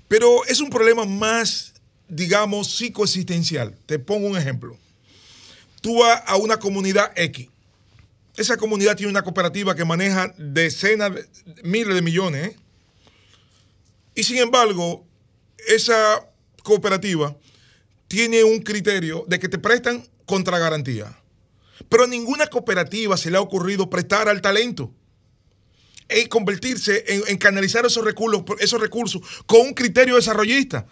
Pero 0.09 0.45
es 0.47 0.61
un 0.61 0.71
problema 0.71 1.05
más, 1.05 1.75
digamos, 2.09 2.75
psicoexistencial. 2.77 3.77
Te 3.87 3.99
pongo 3.99 4.29
un 4.29 4.37
ejemplo. 4.37 4.79
Tú 5.81 5.99
vas 5.99 6.23
a 6.27 6.37
una 6.37 6.59
comunidad 6.59 7.13
X. 7.17 7.49
Esa 8.37 8.57
comunidad 8.57 8.97
tiene 8.97 9.11
una 9.11 9.23
cooperativa 9.23 9.75
que 9.75 9.85
maneja 9.85 10.35
decenas, 10.39 11.15
de, 11.15 11.27
miles 11.63 11.95
de 11.95 12.03
millones. 12.03 12.49
¿eh? 12.49 12.57
Y 14.15 14.25
sin 14.25 14.39
embargo, 14.39 15.07
esa 15.69 16.29
cooperativa 16.63 17.37
tiene 18.09 18.45
un 18.45 18.61
criterio 18.61 19.25
de 19.29 19.39
que 19.39 19.49
te 19.49 19.59
prestan 19.59 20.07
contra 20.27 20.59
garantía. 20.59 21.17
Pero 21.89 22.05
a 22.05 22.07
ninguna 22.07 22.47
cooperativa 22.47 23.17
se 23.17 23.31
le 23.31 23.37
ha 23.37 23.41
ocurrido 23.41 23.91
prestar 23.91 24.29
al 24.29 24.41
talento 24.41 24.93
y 26.09 26.27
convertirse 26.27 27.05
en, 27.29 27.39
canalizar 27.39 27.87
esos 27.87 28.05
recursos, 28.05 28.43
esos 28.61 28.81
recursos 28.81 29.23
con 29.47 29.61
un 29.61 29.75
criterio 29.75 30.17
desarrollista. 30.17 30.87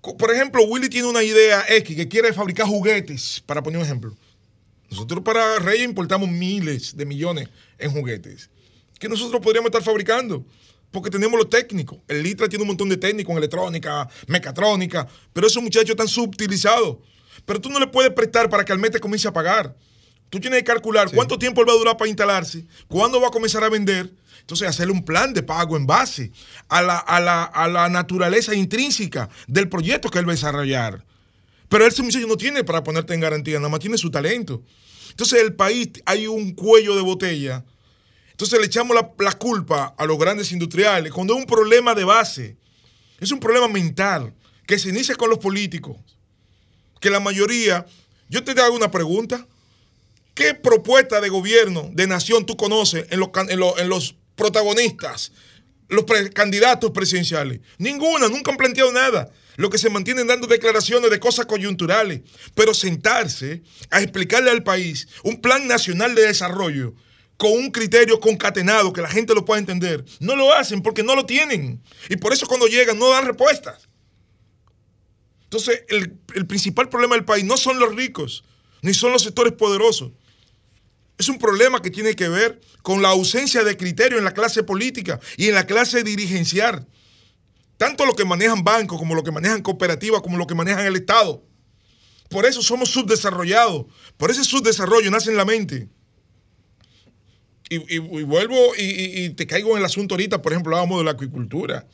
Por 0.00 0.32
ejemplo, 0.32 0.62
Willy 0.64 0.88
tiene 0.88 1.08
una 1.08 1.22
idea 1.22 1.64
X 1.68 1.96
que 1.96 2.08
quiere 2.08 2.32
fabricar 2.32 2.66
juguetes, 2.66 3.42
para 3.44 3.62
poner 3.62 3.78
un 3.78 3.84
ejemplo. 3.84 4.16
Nosotros 4.90 5.22
para 5.22 5.58
Reyes 5.58 5.84
importamos 5.86 6.28
miles 6.28 6.96
de 6.96 7.04
millones 7.04 7.48
en 7.78 7.90
juguetes 7.90 8.50
que 8.98 9.08
nosotros 9.08 9.40
podríamos 9.42 9.68
estar 9.68 9.82
fabricando 9.82 10.44
porque 10.90 11.10
tenemos 11.10 11.38
los 11.38 11.50
técnicos. 11.50 11.98
El 12.08 12.22
Litra 12.22 12.48
tiene 12.48 12.62
un 12.62 12.68
montón 12.68 12.88
de 12.88 12.96
técnicos 12.96 13.30
en 13.32 13.38
electrónica, 13.38 14.08
mecatrónica, 14.26 15.06
pero 15.32 15.46
esos 15.46 15.62
muchachos 15.62 15.90
están 15.90 16.08
subutilizados. 16.08 16.96
Pero 17.44 17.60
tú 17.60 17.68
no 17.68 17.78
le 17.78 17.86
puedes 17.86 18.10
prestar 18.12 18.48
para 18.50 18.64
que 18.64 18.72
al 18.72 18.78
mes 18.78 18.90
te 18.92 18.98
comience 18.98 19.28
a 19.28 19.32
pagar. 19.32 19.76
Tú 20.30 20.40
tienes 20.40 20.58
que 20.60 20.64
calcular 20.64 21.10
cuánto 21.14 21.38
tiempo 21.38 21.60
él 21.60 21.68
va 21.68 21.72
a 21.74 21.76
durar 21.76 21.96
para 21.96 22.08
instalarse, 22.08 22.66
cuándo 22.88 23.20
va 23.20 23.28
a 23.28 23.30
comenzar 23.30 23.62
a 23.64 23.68
vender. 23.68 24.10
Entonces, 24.40 24.66
hacerle 24.66 24.92
un 24.94 25.04
plan 25.04 25.32
de 25.34 25.42
pago 25.42 25.76
en 25.76 25.86
base 25.86 26.32
a 26.68 26.80
la, 26.82 26.96
a 26.98 27.20
la- 27.20 27.44
a 27.44 27.68
la 27.68 27.88
naturaleza 27.90 28.54
intrínseca 28.54 29.28
del 29.46 29.68
proyecto 29.68 30.10
que 30.10 30.18
él 30.18 30.26
va 30.26 30.32
a 30.32 30.34
desarrollar. 30.36 31.04
Pero 31.68 31.86
ese 31.86 32.02
muchacho 32.02 32.26
no 32.26 32.36
tiene 32.36 32.64
para 32.64 32.82
ponerte 32.82 33.14
en 33.14 33.20
garantía, 33.20 33.58
nada 33.58 33.68
más 33.68 33.80
tiene 33.80 33.98
su 33.98 34.10
talento. 34.10 34.62
Entonces, 35.10 35.42
el 35.42 35.54
país 35.54 35.90
hay 36.04 36.26
un 36.26 36.52
cuello 36.52 36.94
de 36.96 37.02
botella. 37.02 37.64
Entonces, 38.30 38.58
le 38.58 38.66
echamos 38.66 38.96
la, 39.18 39.32
culpa 39.32 39.94
a 39.98 40.06
los 40.06 40.18
grandes 40.18 40.52
industriales 40.52 41.12
cuando 41.12 41.34
es 41.34 41.40
un 41.40 41.46
problema 41.46 41.94
de 41.94 42.04
base. 42.04 42.56
Es 43.18 43.32
un 43.32 43.40
problema 43.40 43.68
mental 43.68 44.32
que 44.66 44.78
se 44.78 44.90
inicia 44.90 45.16
con 45.16 45.28
los 45.28 45.38
políticos. 45.38 45.96
Que 47.00 47.10
la 47.10 47.20
mayoría. 47.20 47.84
Yo 48.28 48.44
te 48.44 48.52
hago 48.60 48.76
una 48.76 48.90
pregunta. 48.90 49.46
¿Qué 50.34 50.54
propuesta 50.54 51.20
de 51.20 51.28
gobierno, 51.30 51.90
de 51.92 52.06
nación 52.06 52.46
tú 52.46 52.56
conoces 52.56 53.06
en 53.10 53.18
los, 53.18 54.14
protagonistas, 54.36 55.32
los 55.88 56.04
candidatos 56.32 56.92
presidenciales? 56.92 57.58
Ninguna, 57.76 58.28
nunca 58.28 58.52
han 58.52 58.56
planteado 58.56 58.92
nada. 58.92 59.32
Lo 59.58 59.70
que 59.70 59.78
se 59.78 59.90
mantienen 59.90 60.28
dando 60.28 60.46
declaraciones 60.46 61.10
de 61.10 61.18
cosas 61.18 61.46
coyunturales. 61.46 62.20
Pero 62.54 62.72
sentarse 62.72 63.64
a 63.90 64.00
explicarle 64.00 64.52
al 64.52 64.62
país 64.62 65.08
un 65.24 65.40
plan 65.40 65.66
nacional 65.66 66.14
de 66.14 66.28
desarrollo 66.28 66.94
con 67.36 67.50
un 67.50 67.72
criterio 67.72 68.20
concatenado 68.20 68.92
que 68.92 69.02
la 69.02 69.10
gente 69.10 69.34
lo 69.34 69.44
pueda 69.44 69.58
entender, 69.58 70.04
no 70.20 70.36
lo 70.36 70.54
hacen 70.54 70.80
porque 70.80 71.02
no 71.02 71.16
lo 71.16 71.26
tienen. 71.26 71.82
Y 72.08 72.16
por 72.16 72.32
eso 72.32 72.46
cuando 72.46 72.68
llegan 72.68 73.00
no 73.00 73.10
dan 73.10 73.26
respuestas. 73.26 73.88
Entonces, 75.42 75.82
el, 75.88 76.16
el 76.34 76.46
principal 76.46 76.88
problema 76.88 77.16
del 77.16 77.24
país 77.24 77.44
no 77.44 77.56
son 77.56 77.80
los 77.80 77.96
ricos, 77.96 78.44
ni 78.82 78.94
son 78.94 79.10
los 79.10 79.22
sectores 79.22 79.54
poderosos. 79.54 80.12
Es 81.18 81.28
un 81.28 81.38
problema 81.38 81.82
que 81.82 81.90
tiene 81.90 82.14
que 82.14 82.28
ver 82.28 82.60
con 82.82 83.02
la 83.02 83.08
ausencia 83.08 83.64
de 83.64 83.76
criterio 83.76 84.18
en 84.18 84.24
la 84.24 84.34
clase 84.34 84.62
política 84.62 85.18
y 85.36 85.48
en 85.48 85.54
la 85.54 85.66
clase 85.66 86.04
dirigencial. 86.04 86.86
Tanto 87.78 88.04
los 88.04 88.16
que 88.16 88.24
manejan 88.24 88.64
bancos, 88.64 88.98
como 88.98 89.14
los 89.14 89.24
que 89.24 89.30
manejan 89.30 89.62
cooperativas, 89.62 90.20
como 90.20 90.36
los 90.36 90.46
que 90.46 90.54
manejan 90.54 90.84
el 90.84 90.96
Estado. 90.96 91.42
Por 92.28 92.44
eso 92.44 92.60
somos 92.60 92.90
subdesarrollados. 92.90 93.86
Por 94.16 94.30
ese 94.30 94.44
subdesarrollo 94.44 95.10
nace 95.10 95.30
en 95.30 95.36
la 95.36 95.44
mente. 95.44 95.88
Y, 97.70 97.98
vuelvo 97.98 98.56
y, 98.76 99.30
te 99.30 99.46
caigo 99.46 99.72
en 99.72 99.78
el 99.78 99.84
asunto 99.84 100.14
ahorita, 100.14 100.42
por 100.42 100.52
ejemplo, 100.52 100.74
hablábamos 100.74 100.98
de 100.98 101.04
la 101.04 101.12
acuicultura. 101.12 101.86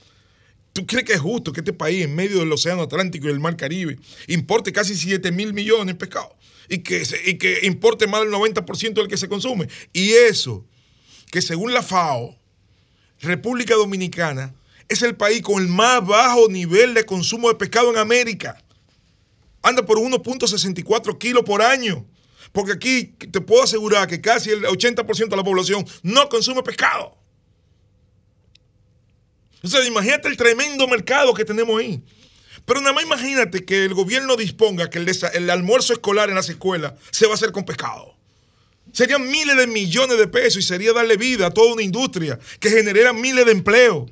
¿Tú 0.72 0.86
crees 0.86 1.04
que 1.04 1.12
es 1.12 1.20
justo 1.20 1.52
que 1.52 1.60
este 1.60 1.72
país, 1.72 2.04
en 2.04 2.14
medio 2.14 2.38
del 2.38 2.50
Océano 2.50 2.82
Atlántico 2.82 3.26
y 3.26 3.28
del 3.28 3.40
Mar 3.40 3.56
Caribe, 3.56 3.98
importe 4.26 4.72
casi 4.72 4.96
7 4.96 5.32
mil 5.32 5.52
millones 5.52 5.86
de 5.86 5.94
pescado 5.94 6.36
y 6.68 6.78
que, 6.78 7.02
y 7.26 7.38
que 7.38 7.66
importe 7.66 8.06
más 8.06 8.20
del 8.20 8.30
90% 8.30 8.94
del 8.94 9.08
que 9.08 9.16
se 9.16 9.28
consume? 9.28 9.68
Y 9.92 10.12
eso, 10.12 10.64
que 11.30 11.42
según 11.42 11.74
la 11.74 11.82
FAO, 11.82 12.36
República 13.20 13.74
Dominicana 13.74 14.54
es 14.88 15.02
el 15.02 15.16
país 15.16 15.42
con 15.42 15.62
el 15.62 15.68
más 15.68 16.06
bajo 16.06 16.48
nivel 16.48 16.94
de 16.94 17.04
consumo 17.04 17.48
de 17.48 17.54
pescado 17.54 17.90
en 17.90 17.98
América. 17.98 18.62
Anda 19.62 19.84
por 19.84 19.98
1.64 19.98 21.18
kilos 21.18 21.42
por 21.44 21.62
año. 21.62 22.06
Porque 22.52 22.72
aquí 22.72 23.04
te 23.32 23.40
puedo 23.40 23.64
asegurar 23.64 24.06
que 24.06 24.20
casi 24.20 24.50
el 24.50 24.62
80% 24.64 25.28
de 25.28 25.36
la 25.36 25.42
población 25.42 25.84
no 26.02 26.28
consume 26.28 26.62
pescado. 26.62 27.16
O 29.62 29.66
sea, 29.66 29.84
imagínate 29.84 30.28
el 30.28 30.36
tremendo 30.36 30.86
mercado 30.86 31.34
que 31.34 31.44
tenemos 31.44 31.80
ahí. 31.80 32.02
Pero 32.64 32.80
nada 32.80 32.92
más 32.92 33.04
imagínate 33.04 33.64
que 33.64 33.84
el 33.84 33.94
gobierno 33.94 34.36
disponga 34.36 34.88
que 34.88 34.98
el, 34.98 35.10
el 35.32 35.50
almuerzo 35.50 35.94
escolar 35.94 36.28
en 36.28 36.34
las 36.34 36.48
escuelas 36.48 36.94
se 37.10 37.26
va 37.26 37.32
a 37.32 37.34
hacer 37.34 37.50
con 37.50 37.64
pescado. 37.64 38.14
Serían 38.92 39.28
miles 39.28 39.56
de 39.56 39.66
millones 39.66 40.18
de 40.18 40.28
pesos 40.28 40.58
y 40.58 40.62
sería 40.62 40.92
darle 40.92 41.16
vida 41.16 41.46
a 41.46 41.50
toda 41.50 41.72
una 41.72 41.82
industria 41.82 42.38
que 42.60 42.70
generara 42.70 43.12
miles 43.12 43.44
de 43.46 43.52
empleos. 43.52 44.10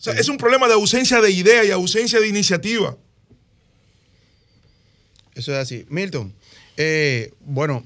O 0.00 0.02
sea, 0.02 0.14
es 0.14 0.30
un 0.30 0.38
problema 0.38 0.66
de 0.66 0.72
ausencia 0.72 1.20
de 1.20 1.30
idea 1.30 1.62
y 1.62 1.70
ausencia 1.70 2.18
de 2.18 2.26
iniciativa. 2.26 2.96
Eso 5.34 5.52
es 5.52 5.58
así. 5.58 5.84
Milton, 5.90 6.32
eh, 6.78 7.34
bueno, 7.40 7.84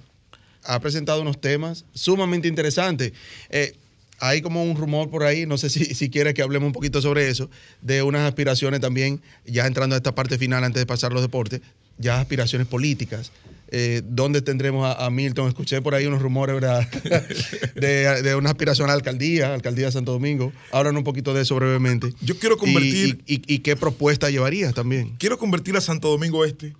ha 0.63 0.79
presentado 0.79 1.23
unos 1.23 1.41
temas 1.41 1.85
sumamente 1.93 2.47
interesantes. 2.47 3.13
Eh, 3.51 3.75
hay 4.21 4.43
como 4.43 4.63
un 4.63 4.77
rumor 4.77 5.11
por 5.11 5.25
ahí, 5.25 5.45
no 5.45 5.59
sé 5.59 5.69
si, 5.69 5.87
si 5.87 6.09
quieres 6.09 6.35
que 6.35 6.43
hablemos 6.43 6.69
un 6.69 6.73
poquito 6.73 7.03
sobre 7.03 7.29
eso, 7.29 7.51
de 7.83 8.05
unas 8.05 8.23
aspiraciones 8.29 8.81
también, 8.81 9.21
ya 9.45 9.67
entrando 9.67 9.97
a 9.97 9.99
esta 9.99 10.15
parte 10.15 10.39
final 10.39 10.63
antes 10.63 10.81
de 10.81 10.87
pasar 10.87 11.13
los 11.13 11.21
deportes, 11.21 11.63
ya 11.99 12.21
aspiraciones 12.21 12.69
políticas. 12.69 13.33
Eh, 13.77 14.03
¿Dónde 14.05 14.41
tendremos 14.41 14.87
a, 14.87 15.05
a 15.05 15.11
Milton? 15.11 15.49
Escuché 15.49 15.83
por 15.83 15.97
ahí 15.97 16.07
unos 16.07 16.23
rumores, 16.23 16.55
¿verdad? 16.55 16.89
de, 17.75 18.23
de 18.23 18.35
una 18.37 18.51
aspiración 18.51 18.87
a 18.89 18.93
la 18.93 18.95
alcaldía, 18.97 19.53
alcaldía 19.53 19.87
de 19.87 19.93
Santo 19.93 20.13
Domingo. 20.13 20.53
Hablan 20.71 20.97
un 20.97 21.03
poquito 21.03 21.35
de 21.35 21.43
eso 21.43 21.57
brevemente. 21.57 22.15
Yo 22.21 22.39
quiero 22.39 22.57
convertir- 22.57 23.21
¿Y, 23.27 23.35
y- 23.35 23.43
y 23.55 23.59
qué 23.59 23.75
propuesta 23.75 24.31
llevarías 24.31 24.75
también? 24.75 25.17
Quiero 25.19 25.39
convertir 25.39 25.77
a 25.77 25.81
Santo 25.81 26.09
Domingo 26.09 26.45
Este 26.45 26.73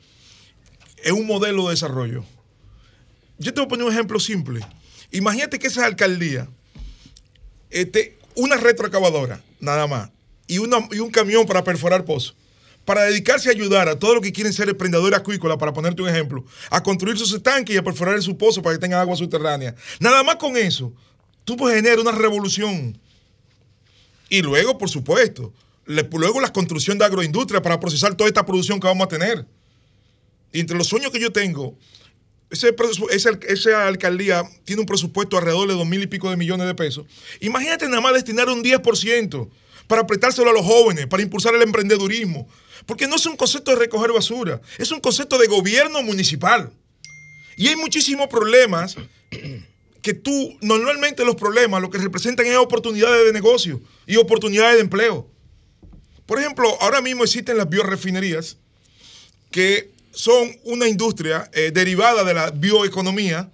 en 1.03 1.15
un 1.17 1.27
modelo 1.27 1.65
de 1.65 1.71
desarrollo. 1.73 2.25
Yo 3.39 3.53
te 3.53 3.61
voy 3.61 3.67
a 3.67 3.69
poner 3.69 3.87
un 3.87 3.93
ejemplo 3.93 4.21
simple. 4.21 4.61
Imagínate 5.11 5.59
que 5.59 5.67
esa 5.67 5.85
alcaldía, 5.87 6.47
este, 7.71 8.17
una 8.37 8.57
retroacabadora, 8.57 9.43
nada 9.61 9.87
más, 9.89 10.11
y, 10.47 10.59
una- 10.59 10.87
y 10.93 11.01
un 11.01 11.11
camión 11.11 11.45
para 11.47 11.65
perforar 11.65 12.05
pozos, 12.05 12.37
para 12.85 13.05
dedicarse 13.05 13.49
a 13.49 13.53
ayudar 13.53 13.89
a 13.89 13.99
todos 13.99 14.15
los 14.15 14.23
que 14.23 14.33
quieren 14.33 14.53
ser 14.53 14.69
emprendedores 14.69 15.19
acuícolas, 15.19 15.57
para 15.59 15.73
ponerte 15.73 16.03
un 16.03 16.09
ejemplo, 16.09 16.45
a 16.71 16.83
construir 16.83 17.17
sus 17.17 17.33
estanques 17.33 17.75
y 17.75 17.79
a 17.79 17.83
perforar 17.83 18.21
sus 18.23 18.35
pozos 18.35 18.63
para 18.63 18.77
que 18.77 18.81
tengan 18.81 19.01
agua 19.01 19.17
subterránea. 19.17 19.75
Nada 20.01 20.23
más 20.23 20.37
con 20.37 20.57
eso, 20.57 20.93
tú 21.45 21.57
puedes 21.57 21.77
generar 21.77 21.99
una 22.01 22.13
revolución. 22.13 22.99
Y 24.29 24.43
luego, 24.43 24.79
por 24.79 24.91
supuesto, 24.91 25.53
luego 25.87 26.41
la 26.41 26.53
construcción 26.53 26.99
de 26.99 27.05
agroindustria 27.05 27.63
para 27.63 27.79
procesar 27.81 28.15
toda 28.15 28.29
esta 28.29 28.45
producción 28.45 28.81
que 28.81 28.87
vamos 28.87 29.05
a 29.07 29.09
tener. 29.09 29.47
Y 30.53 30.61
entre 30.61 30.77
los 30.77 30.87
sueños 30.87 31.11
que 31.11 31.21
yo 31.21 31.33
tengo, 31.33 31.77
ese, 32.51 32.75
ese- 33.11 33.39
esa 33.49 33.87
alcaldía 33.87 34.45
tiene 34.65 34.81
un 34.81 34.87
presupuesto 34.87 35.37
alrededor 35.37 35.69
de 35.69 35.75
dos 35.75 35.87
mil 35.87 36.03
y 36.03 36.07
pico 36.07 36.31
de 36.31 36.37
millones 36.37 36.67
de 36.67 36.75
pesos. 36.75 37.07
Imagínate 37.41 37.89
nada 37.89 38.01
más 38.01 38.15
destinar 38.15 38.49
un 38.49 38.63
10% 38.63 39.49
para 39.87 40.03
apretárselo 40.03 40.51
a 40.51 40.53
los 40.53 40.65
jóvenes, 40.65 41.07
para 41.07 41.23
impulsar 41.23 41.55
el 41.55 41.63
emprendedurismo. 41.63 42.49
Porque 42.87 43.09
no 43.09 43.17
es 43.17 43.27
un 43.27 43.37
concepto 43.37 43.71
de 43.71 43.79
recoger 43.79 44.13
basura, 44.13 44.61
es 44.79 44.91
un 44.91 45.01
concepto 45.01 45.39
de 45.39 45.47
gobierno 45.47 46.03
municipal. 46.03 46.73
Y 47.57 47.69
hay 47.69 47.77
muchísimos 47.77 48.29
problemas 48.29 48.97
que 50.03 50.13
tú, 50.13 50.59
normalmente 50.61 51.25
los 51.25 51.37
problemas 51.37 51.81
lo 51.81 51.89
que 51.89 51.99
representan 51.99 52.47
es 52.47 52.57
oportunidades 52.57 53.25
de 53.25 53.33
negocio 53.33 53.81
y 54.07 54.17
oportunidades 54.17 54.77
de 54.77 54.83
empleo. 54.83 55.31
Por 56.27 56.39
ejemplo, 56.39 56.77
ahora 56.81 57.01
mismo 57.01 57.25
existen 57.25 57.57
las 57.57 57.69
biorefinerías 57.69 58.59
que 59.51 59.93
son 60.13 60.57
una 60.65 60.89
industria 60.89 61.51
eh, 61.53 61.71
derivada 61.73 62.25
de 62.25 62.35
la 62.35 62.51
bioeconomía 62.51 63.51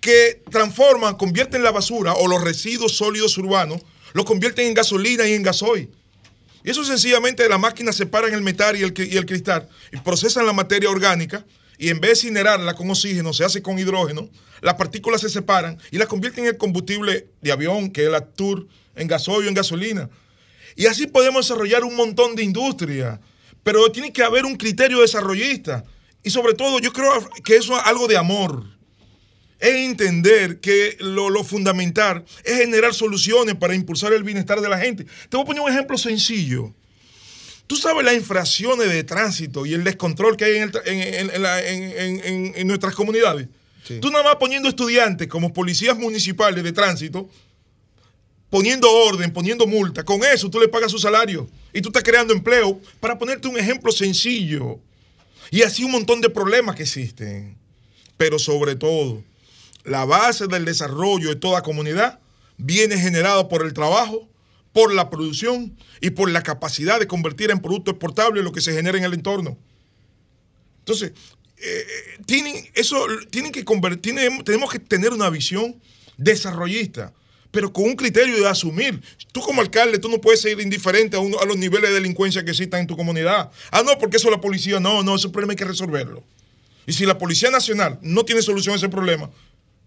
que 0.00 0.42
transforman, 0.50 1.16
convierten 1.16 1.62
la 1.62 1.70
basura 1.70 2.14
o 2.14 2.28
los 2.28 2.42
residuos 2.42 2.96
sólidos 2.96 3.36
urbanos, 3.38 3.82
los 4.12 4.24
convierten 4.24 4.66
en 4.66 4.74
gasolina 4.74 5.26
y 5.26 5.34
en 5.34 5.42
gasoil. 5.42 5.90
Y 6.64 6.70
eso 6.70 6.84
sencillamente 6.84 7.48
las 7.48 7.60
máquinas 7.60 7.96
separan 7.96 8.32
el 8.34 8.42
metal 8.42 8.76
y 8.76 8.82
el, 8.82 8.92
el 8.96 9.26
cristal 9.26 9.68
y 9.92 9.98
procesan 9.98 10.46
la 10.46 10.52
materia 10.52 10.90
orgánica 10.90 11.44
y 11.78 11.90
en 11.90 12.00
vez 12.00 12.10
de 12.10 12.28
incinerarla 12.28 12.74
con 12.74 12.90
oxígeno, 12.90 13.32
se 13.32 13.44
hace 13.44 13.62
con 13.62 13.78
hidrógeno, 13.78 14.28
las 14.60 14.74
partículas 14.74 15.20
se 15.20 15.28
separan 15.28 15.78
y 15.92 15.98
las 15.98 16.08
convierten 16.08 16.44
en 16.44 16.50
el 16.50 16.56
combustible 16.56 17.28
de 17.40 17.52
avión, 17.52 17.90
que 17.90 18.02
es 18.02 18.08
el 18.08 18.14
Actur, 18.16 18.66
en 18.96 19.06
gasoil 19.06 19.46
en 19.46 19.54
gasolina. 19.54 20.10
Y 20.74 20.86
así 20.86 21.06
podemos 21.06 21.46
desarrollar 21.46 21.84
un 21.84 21.94
montón 21.96 22.34
de 22.34 22.42
industria. 22.42 23.20
Pero 23.62 23.90
tiene 23.92 24.12
que 24.12 24.22
haber 24.22 24.44
un 24.44 24.56
criterio 24.56 25.00
desarrollista. 25.00 25.84
Y 26.22 26.30
sobre 26.30 26.54
todo, 26.54 26.78
yo 26.80 26.92
creo 26.92 27.12
que 27.44 27.56
eso 27.56 27.76
es 27.76 27.82
algo 27.84 28.06
de 28.08 28.16
amor. 28.16 28.77
Es 29.58 29.74
entender 29.74 30.60
que 30.60 30.96
lo, 31.00 31.30
lo 31.30 31.42
fundamental 31.42 32.24
es 32.44 32.58
generar 32.58 32.94
soluciones 32.94 33.56
para 33.56 33.74
impulsar 33.74 34.12
el 34.12 34.22
bienestar 34.22 34.60
de 34.60 34.68
la 34.68 34.78
gente. 34.78 35.04
Te 35.28 35.36
voy 35.36 35.42
a 35.42 35.46
poner 35.46 35.62
un 35.62 35.70
ejemplo 35.70 35.98
sencillo. 35.98 36.72
Tú 37.66 37.76
sabes 37.76 38.04
las 38.04 38.14
infracciones 38.14 38.88
de 38.88 39.04
tránsito 39.04 39.66
y 39.66 39.74
el 39.74 39.84
descontrol 39.84 40.36
que 40.36 40.44
hay 40.44 40.56
en, 40.58 40.70
el 41.30 41.42
la- 41.42 42.64
nuestras 42.64 42.94
comunidades. 42.94 43.48
Sí. 43.84 43.98
Tú 44.00 44.10
nada 44.10 44.24
más 44.24 44.36
poniendo 44.36 44.68
estudiantes 44.68 45.28
como 45.28 45.52
policías 45.52 45.98
municipales 45.98 46.62
de 46.62 46.72
tránsito, 46.72 47.28
poniendo 48.50 48.90
orden, 48.90 49.32
poniendo 49.32 49.66
multa, 49.66 50.04
con 50.04 50.24
eso 50.24 50.48
tú 50.48 50.58
le 50.60 50.68
pagas 50.68 50.90
su 50.90 50.98
salario 50.98 51.48
y 51.72 51.80
tú 51.82 51.88
estás 51.88 52.02
creando 52.02 52.32
empleo 52.32 52.80
para 53.00 53.18
ponerte 53.18 53.48
un 53.48 53.58
ejemplo 53.58 53.92
sencillo. 53.92 54.78
Y 55.50 55.62
así 55.62 55.84
un 55.84 55.90
montón 55.92 56.20
de 56.20 56.30
problemas 56.30 56.76
que 56.76 56.82
existen. 56.84 57.56
Pero 58.16 58.38
sobre 58.38 58.74
todo, 58.76 59.22
la 59.88 60.04
base 60.04 60.46
del 60.46 60.64
desarrollo 60.64 61.28
de 61.28 61.36
toda 61.36 61.62
comunidad 61.62 62.20
viene 62.56 62.98
generada 62.98 63.48
por 63.48 63.64
el 63.64 63.72
trabajo, 63.72 64.28
por 64.72 64.92
la 64.92 65.10
producción 65.10 65.76
y 66.00 66.10
por 66.10 66.30
la 66.30 66.42
capacidad 66.42 66.98
de 67.00 67.06
convertir 67.06 67.50
en 67.50 67.60
producto 67.60 67.90
exportable 67.90 68.42
lo 68.42 68.52
que 68.52 68.60
se 68.60 68.72
genera 68.72 68.98
en 68.98 69.04
el 69.04 69.14
entorno. 69.14 69.58
Entonces, 70.80 71.12
eh, 71.60 71.86
tienen, 72.26 72.54
eso, 72.74 73.06
tienen 73.30 73.52
que 73.52 73.64
convertir, 73.64 74.14
tenemos 74.44 74.70
que 74.70 74.78
tener 74.78 75.12
una 75.12 75.30
visión 75.30 75.80
desarrollista, 76.16 77.12
pero 77.50 77.72
con 77.72 77.84
un 77.84 77.96
criterio 77.96 78.36
de 78.36 78.48
asumir. 78.48 79.00
Tú 79.32 79.40
como 79.40 79.60
alcalde, 79.60 79.98
tú 79.98 80.08
no 80.08 80.20
puedes 80.20 80.40
ser 80.40 80.60
indiferente 80.60 81.16
a, 81.16 81.20
a 81.20 81.46
los 81.46 81.56
niveles 81.56 81.90
de 81.90 81.94
delincuencia 81.94 82.44
que 82.44 82.50
existan 82.50 82.80
en 82.80 82.86
tu 82.86 82.96
comunidad. 82.96 83.50
Ah, 83.70 83.82
no, 83.82 83.98
porque 83.98 84.18
eso 84.18 84.30
la 84.30 84.40
policía, 84.40 84.80
no, 84.80 85.02
no, 85.02 85.16
ese 85.16 85.28
problema 85.30 85.52
hay 85.52 85.56
que 85.56 85.64
resolverlo. 85.64 86.22
Y 86.86 86.94
si 86.94 87.04
la 87.04 87.18
Policía 87.18 87.50
Nacional 87.50 87.98
no 88.00 88.24
tiene 88.24 88.40
solución 88.40 88.72
a 88.72 88.76
ese 88.78 88.88
problema, 88.88 89.30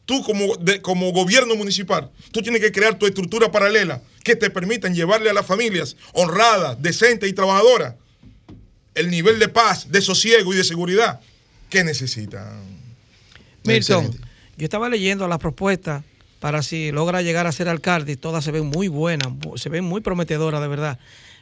tú 0.06 0.24
como, 0.24 0.56
de- 0.58 0.82
como 0.82 1.12
gobierno 1.12 1.56
municipal, 1.56 2.10
tú 2.32 2.41
tienes 2.41 2.62
que 2.62 2.72
crear 2.72 2.97
tu 2.97 3.06
estructura 3.06 3.52
paralela 3.52 4.02
que 4.24 4.36
te 4.36 4.49
permitan 4.49 4.93
llevarle 4.93 5.30
a 5.30 5.34
las 5.34 5.45
familias 5.45 5.95
honradas, 6.14 6.82
decentes 6.82 7.30
y 7.30 7.34
trabajadoras 7.34 7.95
el 8.95 9.10
nivel 9.10 9.39
de 9.39 9.47
paz, 9.47 9.89
de 9.91 10.02
sosiego 10.02 10.54
y 10.54 10.58
de 10.58 10.64
seguridad 10.64 11.22
que 11.70 11.84
necesitan. 11.84 12.62
Milton, 13.64 14.06
Excelente. 14.06 14.28
yo 14.58 14.64
estaba 14.66 14.89
leyendo 14.89 15.28
las 15.28 15.39
propuestas 15.39 16.04
para 16.39 16.64
si 16.64 16.91
logra 16.91 17.22
llegar 17.22 17.45
a 17.47 17.52
ser 17.52 17.70
alcalde 17.70 18.14
y 18.14 18.16
todas 18.16 18.43
se 18.43 18.52
ven 18.52 18.66
muy 18.66 18.88
buenas, 18.88 19.28
se 19.56 19.70
ven 19.70 19.84
muy 19.86 20.02
prometedoras 20.02 20.60
de 20.62 20.68
verdad. 20.68 20.99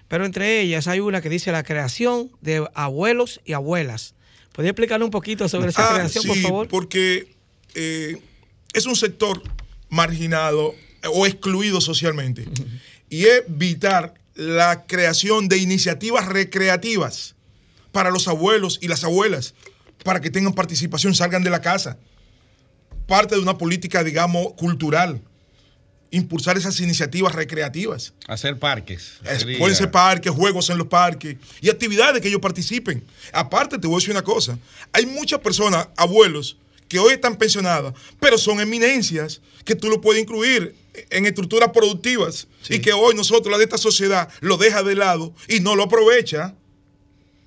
Pero 0.09 0.25
entre 0.25 0.59
ellas 0.61 0.87
hay 0.87 0.99
una 0.99 1.21
que 1.21 1.29
dice 1.29 1.51
la 1.51 1.63
creación 1.63 2.29
de 2.41 2.67
abuelos 2.73 3.39
y 3.45 3.53
abuelas. 3.53 4.13
¿Podría 4.51 4.71
explicarle 4.71 5.05
un 5.05 5.11
poquito 5.11 5.47
sobre 5.47 5.69
esa 5.69 5.89
Ah, 5.89 5.93
creación, 5.95 6.25
por 6.27 6.37
favor? 6.37 6.67
Porque 6.67 7.33
eh, 7.75 8.17
es 8.73 8.85
un 8.85 8.95
sector 8.95 9.41
marginado 9.89 10.75
eh, 11.01 11.07
o 11.13 11.25
excluido 11.25 11.81
socialmente. 11.81 12.45
Y 13.09 13.25
evitar 13.25 14.13
la 14.35 14.85
creación 14.85 15.49
de 15.49 15.57
iniciativas 15.57 16.27
recreativas 16.27 17.35
para 17.91 18.11
los 18.11 18.27
abuelos 18.27 18.79
y 18.81 18.87
las 18.87 19.03
abuelas, 19.03 19.53
para 20.03 20.21
que 20.21 20.29
tengan 20.29 20.53
participación, 20.53 21.15
salgan 21.15 21.43
de 21.43 21.49
la 21.49 21.61
casa. 21.61 21.97
Parte 23.07 23.35
de 23.35 23.41
una 23.41 23.57
política, 23.57 24.03
digamos, 24.03 24.53
cultural. 24.53 25.21
Impulsar 26.11 26.57
esas 26.57 26.79
iniciativas 26.79 27.33
recreativas. 27.35 28.13
Hacer 28.27 28.57
parques. 28.57 29.19
Pueden 29.57 29.75
ser 29.75 29.91
parques, 29.91 30.31
juegos 30.31 30.69
en 30.69 30.77
los 30.77 30.87
parques 30.87 31.35
y 31.61 31.69
actividades 31.69 32.21
que 32.21 32.29
ellos 32.29 32.41
participen. 32.41 33.03
Aparte, 33.33 33.77
te 33.77 33.87
voy 33.87 33.95
a 33.95 33.99
decir 33.99 34.11
una 34.11 34.23
cosa. 34.23 34.57
Hay 34.93 35.05
muchas 35.05 35.39
personas, 35.39 35.87
abuelos, 35.97 36.57
que 36.89 36.99
hoy 36.99 37.13
están 37.13 37.37
pensionadas, 37.37 37.93
pero 38.19 38.37
son 38.37 38.59
eminencias 38.59 39.41
que 39.63 39.75
tú 39.75 39.87
lo 39.89 40.01
puedes 40.01 40.21
incluir 40.21 40.75
en 41.11 41.25
estructuras 41.25 41.69
productivas 41.71 42.47
y 42.67 42.79
que 42.79 42.91
hoy 42.91 43.15
nosotros, 43.15 43.49
la 43.51 43.57
de 43.57 43.63
esta 43.63 43.77
sociedad, 43.77 44.27
lo 44.41 44.57
deja 44.57 44.83
de 44.83 44.95
lado 44.95 45.33
y 45.47 45.61
no 45.61 45.75
lo 45.77 45.83
aprovecha. 45.83 46.55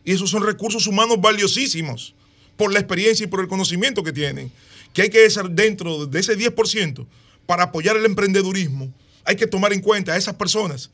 Y 0.05 0.13
esos 0.13 0.31
son 0.31 0.45
recursos 0.45 0.87
humanos 0.87 1.21
valiosísimos 1.21 2.15
por 2.57 2.73
la 2.73 2.79
experiencia 2.79 3.25
y 3.25 3.27
por 3.27 3.41
el 3.41 3.49
conocimiento 3.49 4.03
que 4.03 4.13
tienen. 4.13 4.51
Que 4.93 5.03
hay 5.03 5.11
que 5.11 5.29
ser 5.29 5.51
dentro 5.51 6.07
de 6.07 6.21
ese 6.21 6.37
10% 6.37 7.07
para 7.47 7.65
apoyar 7.65 7.97
el 7.97 8.05
emprendedurismo. 8.05 8.93
Hay 9.25 9.37
que 9.37 9.47
tomar 9.47 9.73
en 9.73 9.81
cuenta 9.81 10.13
a 10.13 10.17
esas 10.17 10.35
personas 10.37 10.91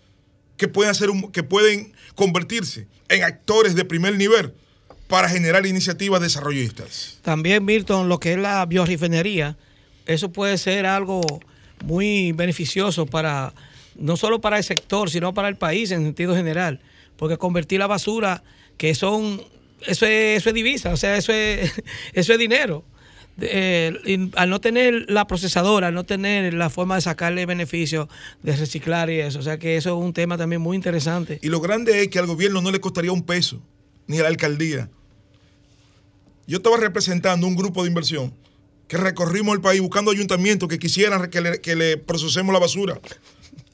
que 0.57 0.69
pueden, 0.69 0.91
hacer 0.91 1.11
un- 1.11 1.31
que 1.31 1.43
pueden 1.43 1.93
convertirse 2.15 2.87
en 3.09 3.23
actores 3.25 3.75
de 3.75 3.85
primer 3.85 4.17
nivel 4.17 4.55
para 5.09 5.29
generar 5.29 5.67
iniciativas 5.67 6.21
desarrollistas. 6.21 7.19
También, 7.23 7.65
Milton, 7.65 8.09
lo 8.09 8.21
que 8.21 8.33
es 8.35 8.39
la 8.39 8.65
biorefinería, 8.67 9.57
eso 10.07 10.31
puede 10.31 10.59
ser 10.59 10.87
algo 10.87 11.23
muy 11.85 12.33
beneficioso 12.33 13.07
para, 13.07 13.53
no 13.97 14.17
solo 14.17 14.41
para 14.41 14.59
el 14.59 14.65
sector, 14.65 15.11
sino 15.11 15.35
para 15.35 15.49
el 15.49 15.57
país 15.57 15.91
en 15.91 16.05
sentido 16.05 16.37
general. 16.37 16.81
Porque 17.17 17.37
convertir 17.39 17.81
la 17.81 17.87
basura, 17.87 18.43
que 18.77 18.95
son, 18.95 19.43
eso 19.87 20.07
es, 20.07 20.39
eso 20.39 20.51
es 20.51 20.55
divisa, 20.55 20.93
o 20.93 20.97
sea, 20.97 21.17
eso 21.17 21.33
es, 21.33 21.73
eso 22.13 22.33
es 22.35 22.39
dinero. 22.39 22.85
eh, 23.41 23.93
y 24.05 24.31
al 24.37 24.51
no 24.51 24.61
tener 24.61 25.11
la 25.11 25.27
procesadora, 25.27 25.89
al 25.89 25.95
no 25.95 26.05
tener 26.05 26.53
la 26.55 26.69
forma 26.71 26.97
de 26.97 27.01
sacarle 27.01 27.47
beneficio, 27.47 28.09
de 28.43 28.57
reciclar 28.57 29.11
y 29.11 29.21
eso. 29.21 29.39
O 29.39 29.43
sea 29.43 29.59
que 29.59 29.77
eso 29.77 29.97
es 29.97 30.05
un 30.05 30.13
tema 30.13 30.37
también 30.37 30.61
muy 30.61 30.77
interesante. 30.77 31.39
Y 31.41 31.49
lo 31.49 31.61
grande 31.61 32.03
es 32.03 32.09
que 32.09 32.19
al 32.19 32.27
gobierno 32.27 32.61
no 32.61 32.71
le 32.71 32.81
costaría 32.81 33.13
un 33.13 33.23
peso, 33.23 33.63
ni 34.07 34.19
a 34.19 34.23
la 34.23 34.29
alcaldía. 34.29 34.91
Yo 36.49 36.57
estaba 36.57 36.77
representando 36.79 37.47
un 37.47 37.55
grupo 37.55 37.83
de 37.85 37.89
inversión 37.89 38.35
que 38.89 38.97
recorrimos 38.97 39.55
el 39.55 39.61
país 39.61 39.81
buscando 39.83 40.11
ayuntamientos 40.11 40.69
que 40.69 40.79
quisieran 40.79 41.29
que 41.31 41.41
le, 41.43 41.61
que 41.61 41.77
le 41.77 41.99
procesemos 41.99 42.53
la 42.53 42.59
basura. 42.59 42.99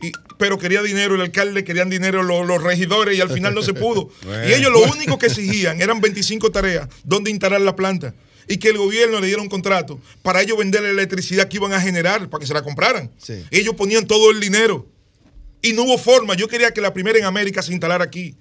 Y- 0.03 0.11
pero 0.39 0.59
quería 0.59 0.83
dinero 0.83 1.15
el 1.15 1.21
alcalde, 1.21 1.63
querían 1.63 1.89
dinero 1.89 2.23
los, 2.25 2.45
los 2.47 2.61
regidores 2.63 3.17
y 3.17 3.21
al 3.21 3.31
final 3.31 3.55
no 3.55 3.63
se 3.63 3.73
pudo. 3.75 4.11
Bueno. 4.25 4.49
Y 4.49 4.53
ellos 4.55 4.73
lo 4.73 4.81
único 4.93 5.17
que 5.19 5.27
exigían 5.27 5.81
eran 5.81 6.01
25 6.01 6.51
tareas 6.51 6.89
donde 7.05 7.31
instalar 7.31 7.61
la 7.61 7.77
planta 7.77 8.13
y 8.49 8.57
que 8.59 8.71
el 8.71 8.77
gobierno 8.79 9.21
le 9.21 9.29
diera 9.29 9.41
un 9.41 9.49
contrato 9.49 10.01
para 10.23 10.43
ellos 10.43 10.59
vender 10.59 10.83
la 10.83 10.91
electricidad 10.91 11.49
que 11.49 11.57
iban 11.59 11.73
a 11.73 11.81
generar 11.81 12.29
para 12.29 12.41
que 12.41 12.47
se 12.49 12.53
la 12.53 12.63
compraran. 12.63 13.11
Sí. 13.19 13.45
Ellos 13.53 13.75
ponían 13.77 14.07
todo 14.07 14.33
el 14.33 14.41
dinero 14.41 14.87
y 15.63 15.73
no 15.75 15.85
hubo 15.85 15.97
forma. 15.97 16.35
Yo 16.35 16.49
quería 16.49 16.73
que 16.75 16.81
la 16.81 16.93
primera 16.93 17.19
en 17.21 17.25
América 17.25 17.63
se 17.63 17.71
instalara 17.73 18.03
aquí. 18.05 18.35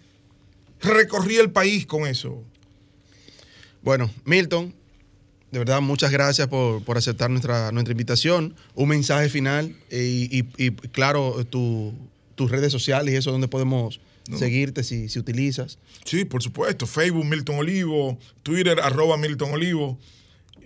Recorrí 0.82 1.38
el 1.38 1.52
país 1.52 1.86
con 1.86 2.08
eso. 2.08 2.44
Bueno, 3.84 4.10
Milton, 4.26 4.74
de 5.52 5.60
verdad, 5.60 5.82
muchas 5.82 6.12
gracias 6.12 6.48
por, 6.48 6.84
por 6.84 6.98
aceptar 6.98 7.30
nuestra, 7.30 7.72
nuestra 7.72 7.92
invitación. 7.92 8.56
Un 8.76 8.90
mensaje 8.90 9.30
final 9.30 9.76
y, 9.92 10.40
y- 10.40 10.48
y, 10.58 10.72
claro, 10.72 11.46
tu- 11.46 11.94
tus 12.36 12.50
redes 12.50 12.72
sociales 12.72 13.14
y 13.14 13.18
eso 13.18 13.32
donde 13.32 13.48
podemos 13.48 14.00
seguirte 14.38 14.84
si, 14.84 15.10
si 15.10 15.20
utilizas. 15.20 15.78
Sí, 16.06 16.24
por 16.26 16.42
supuesto. 16.42 16.88
Facebook 16.88 17.26
Milton 17.26 17.58
Olivo, 17.58 18.18
Twitter 18.42 18.80
arroba 18.80 19.18
Milton 19.18 19.52
Olivo, 19.52 20.00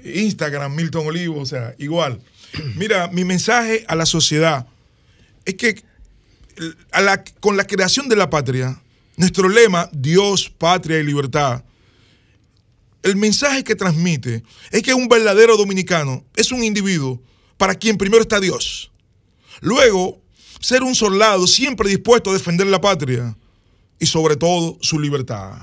Instagram 0.05 0.73
Milton 0.75 1.07
Olivo, 1.07 1.41
o 1.41 1.45
sea, 1.45 1.73
igual. 1.79 2.21
Mira, 2.75 3.07
mi 3.09 3.25
mensaje 3.25 3.83
a 3.87 3.95
la 3.95 4.05
sociedad 4.05 4.67
es 5.43 5.55
que 5.55 5.81
a 6.91 7.01
la- 7.01 7.23
con 7.39 7.57
la 7.57 7.65
creación 7.65 8.07
de 8.09 8.15
la 8.15 8.29
patria, 8.29 8.79
nuestro 9.17 9.49
lema, 9.49 9.89
Dios, 9.91 10.49
patria 10.55 10.99
y 10.99 11.03
libertad, 11.03 11.63
el 13.07 13.15
mensaje 13.15 13.63
que 13.63 13.75
transmite 13.75 14.43
es 14.71 14.83
que 14.83 14.93
un 14.93 15.07
verdadero 15.07 15.57
dominicano 15.57 16.25
es 16.35 16.51
un 16.51 16.63
individuo 16.63 17.21
para 17.57 17.75
quien 17.75 17.97
primero 17.97 18.21
está 18.21 18.39
Dios. 18.39 18.91
Luego, 19.61 20.21
ser 20.59 20.83
un 20.83 20.95
soldado 20.95 21.47
siempre 21.47 21.89
dispuesto 21.89 22.29
a 22.29 22.33
defender 22.33 22.67
la 22.67 22.81
patria 22.81 23.35
y 23.99 24.05
sobre 24.05 24.35
todo 24.35 24.77
su 24.81 24.99
libertad. 24.99 25.57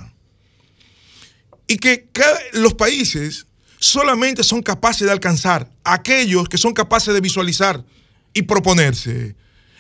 Y 1.67 1.77
que 1.79 2.09
cada- 2.13 2.41
los 2.53 2.75
países 2.75 3.47
solamente 3.79 4.43
son 4.43 4.63
capaces 4.63 5.07
de 5.07 5.13
alcanzar 5.13 5.71
aquellos 5.85 6.49
que 6.49 6.59
son 6.59 6.73
capaces 6.73 7.15
de 7.15 7.21
visualizar 7.21 7.85
y 8.33 8.43
proponerse. 8.43 9.37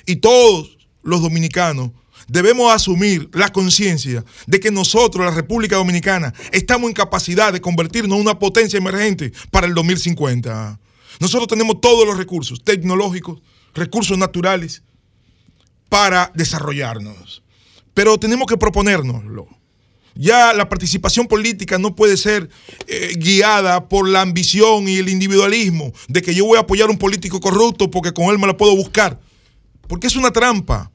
Y 0.07 0.17
todos 0.17 0.77
los 1.03 1.21
dominicanos 1.23 1.91
debemos 2.29 2.73
asumir 2.73 3.29
la 3.33 3.51
conciencia 3.51 4.25
de 4.47 4.61
que 4.61 4.71
nosotros, 4.71 5.25
la 5.25 5.33
República 5.33 5.77
Dominicana, 5.77 6.33
estamos 6.53 6.89
en 6.89 6.95
capacidad 6.95 7.53
de 7.53 7.61
convertirnos 7.61 8.17
en 8.17 8.23
una 8.23 8.39
potencia 8.39 8.79
emergente 8.79 9.33
para 9.51 9.67
el 9.67 9.75
2050. 9.75 10.79
Nosotros 11.21 11.49
tenemos 11.49 11.81
todos 11.81 12.07
los 12.07 12.17
recursos 12.17 12.63
tecnológicos, 12.63 13.41
recursos 13.75 14.19
naturales, 14.19 14.83
para 15.89 16.33
desarrollarnos. 16.35 17.43
Pero 17.93 18.19
tenemos 18.19 18.47
que 18.49 18.57
proponérnoslo. 18.57 19.47
Ya 20.17 20.53
la 20.53 20.69
participación 20.69 21.27
política 21.27 21.79
no 21.79 21.95
puede 21.95 22.17
ser 22.17 22.49
eh, 22.87 23.15
guiada 23.17 23.89
por 23.89 24.09
la 24.09 24.21
ambición 24.21 24.89
y 24.89 24.97
el 24.97 25.09
individualismo 25.09 25.93
de 26.09 26.23
que 26.23 26.35
yo 26.35 26.47
voy 26.47 26.57
a 26.57 26.63
apoyar 26.63 26.89
a 26.89 26.93
un 26.93 26.99
político 26.99 27.41
corrupto 27.41 27.91
porque 27.91 28.13
con 28.13 28.27
él 28.27 28.39
me 28.39 28.47
la 28.47 28.57
puedo 28.57 28.77
buscar. 28.77 29.21
Porque 29.89 30.07
es 30.07 30.17
una 30.17 30.31
trampa. 30.31 30.91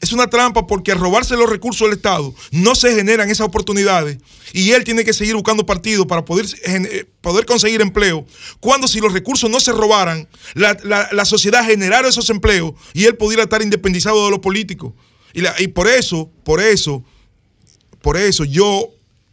Es 0.00 0.12
una 0.12 0.26
trampa 0.28 0.66
porque 0.66 0.92
al 0.92 0.98
robarse 0.98 1.34
los 1.36 1.48
recursos 1.48 1.86
del 1.88 1.96
Estado 1.96 2.34
no 2.50 2.74
se 2.74 2.94
generan 2.94 3.30
esas 3.30 3.46
oportunidades 3.46 4.18
y 4.52 4.72
él 4.72 4.84
tiene 4.84 5.02
que 5.04 5.14
seguir 5.14 5.34
buscando 5.34 5.64
partidos 5.64 6.04
para 6.06 6.24
poder, 6.26 6.46
eh, 6.66 7.06
poder 7.22 7.46
conseguir 7.46 7.80
empleo. 7.80 8.26
Cuando 8.60 8.86
si 8.86 9.00
los 9.00 9.12
recursos 9.14 9.48
no 9.48 9.60
se 9.60 9.72
robaran, 9.72 10.28
la, 10.54 10.76
la- 10.84 11.08
la 11.10 11.24
sociedad 11.24 11.64
generara 11.64 12.08
esos 12.08 12.28
empleos 12.28 12.74
y 12.92 13.04
él 13.06 13.16
pudiera 13.16 13.44
estar 13.44 13.62
independizado 13.62 14.24
de 14.26 14.30
los 14.30 14.40
políticos. 14.40 14.92
Y, 15.32 15.40
la- 15.40 15.54
y 15.58 15.68
por 15.68 15.88
eso, 15.88 16.30
por 16.44 16.60
eso, 16.60 17.02
por 18.02 18.16
eso 18.18 18.44
yo, 18.44 18.88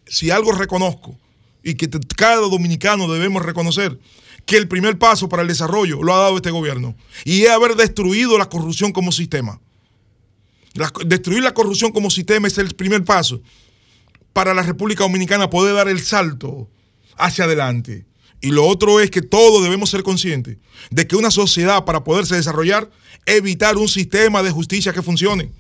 si 0.08 0.32
algo 0.32 0.54
reconozco 0.54 1.18
y 1.64 1.74
que 1.74 1.90
cada 2.16 2.38
dominicano 2.38 3.12
debemos 3.12 3.44
reconocer, 3.44 4.00
que 4.46 4.58
el 4.58 4.68
primer 4.70 4.98
paso 4.98 5.28
para 5.28 5.42
el 5.42 5.48
desarrollo 5.50 6.02
lo 6.02 6.16
ha 6.16 6.20
dado 6.20 6.38
este 6.38 6.50
gobierno 6.52 6.96
y 7.26 7.44
es 7.44 7.50
haber 7.50 7.76
destruido 7.76 8.38
la 8.38 8.48
corrupción 8.48 8.92
como 8.94 9.12
sistema. 9.12 9.60
Destruir 11.06 11.44
la 11.44 11.54
corrupción 11.54 11.92
como 11.92 12.10
sistema 12.10 12.48
es 12.48 12.58
el 12.58 12.74
primer 12.76 13.04
paso 13.04 13.42
para 14.34 14.54
la 14.54 14.64
República 14.64 15.04
Dominicana 15.04 15.50
poder 15.50 15.76
dar 15.76 15.90
el 15.90 16.02
salto 16.02 16.70
hacia 17.18 17.46
adelante. 17.46 18.06
Y 18.42 18.52
lo 18.52 18.66
otro 18.66 19.00
es 19.00 19.12
que 19.12 19.22
todos 19.22 19.64
debemos 19.64 19.90
ser 19.90 20.02
conscientes 20.02 20.58
de 20.90 21.08
que 21.08 21.16
una 21.16 21.30
sociedad 21.30 21.86
para 21.86 22.04
poderse 22.04 22.36
desarrollar, 22.36 22.90
evitar 23.26 23.78
un 23.78 23.88
sistema 23.88 24.42
de 24.42 24.52
justicia 24.52 24.94
que 24.94 25.04
funcione. 25.04 25.52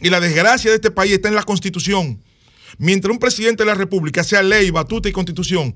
Y 0.00 0.10
la 0.10 0.20
desgracia 0.20 0.70
de 0.70 0.76
este 0.76 0.90
país 0.90 1.12
está 1.12 1.28
en 1.28 1.34
la 1.34 1.42
constitución. 1.42 2.22
Mientras 2.78 3.12
un 3.12 3.18
presidente 3.18 3.62
de 3.62 3.66
la 3.66 3.74
República 3.74 4.24
sea 4.24 4.42
ley, 4.42 4.70
batuta 4.70 5.08
y 5.08 5.12
constitución, 5.12 5.74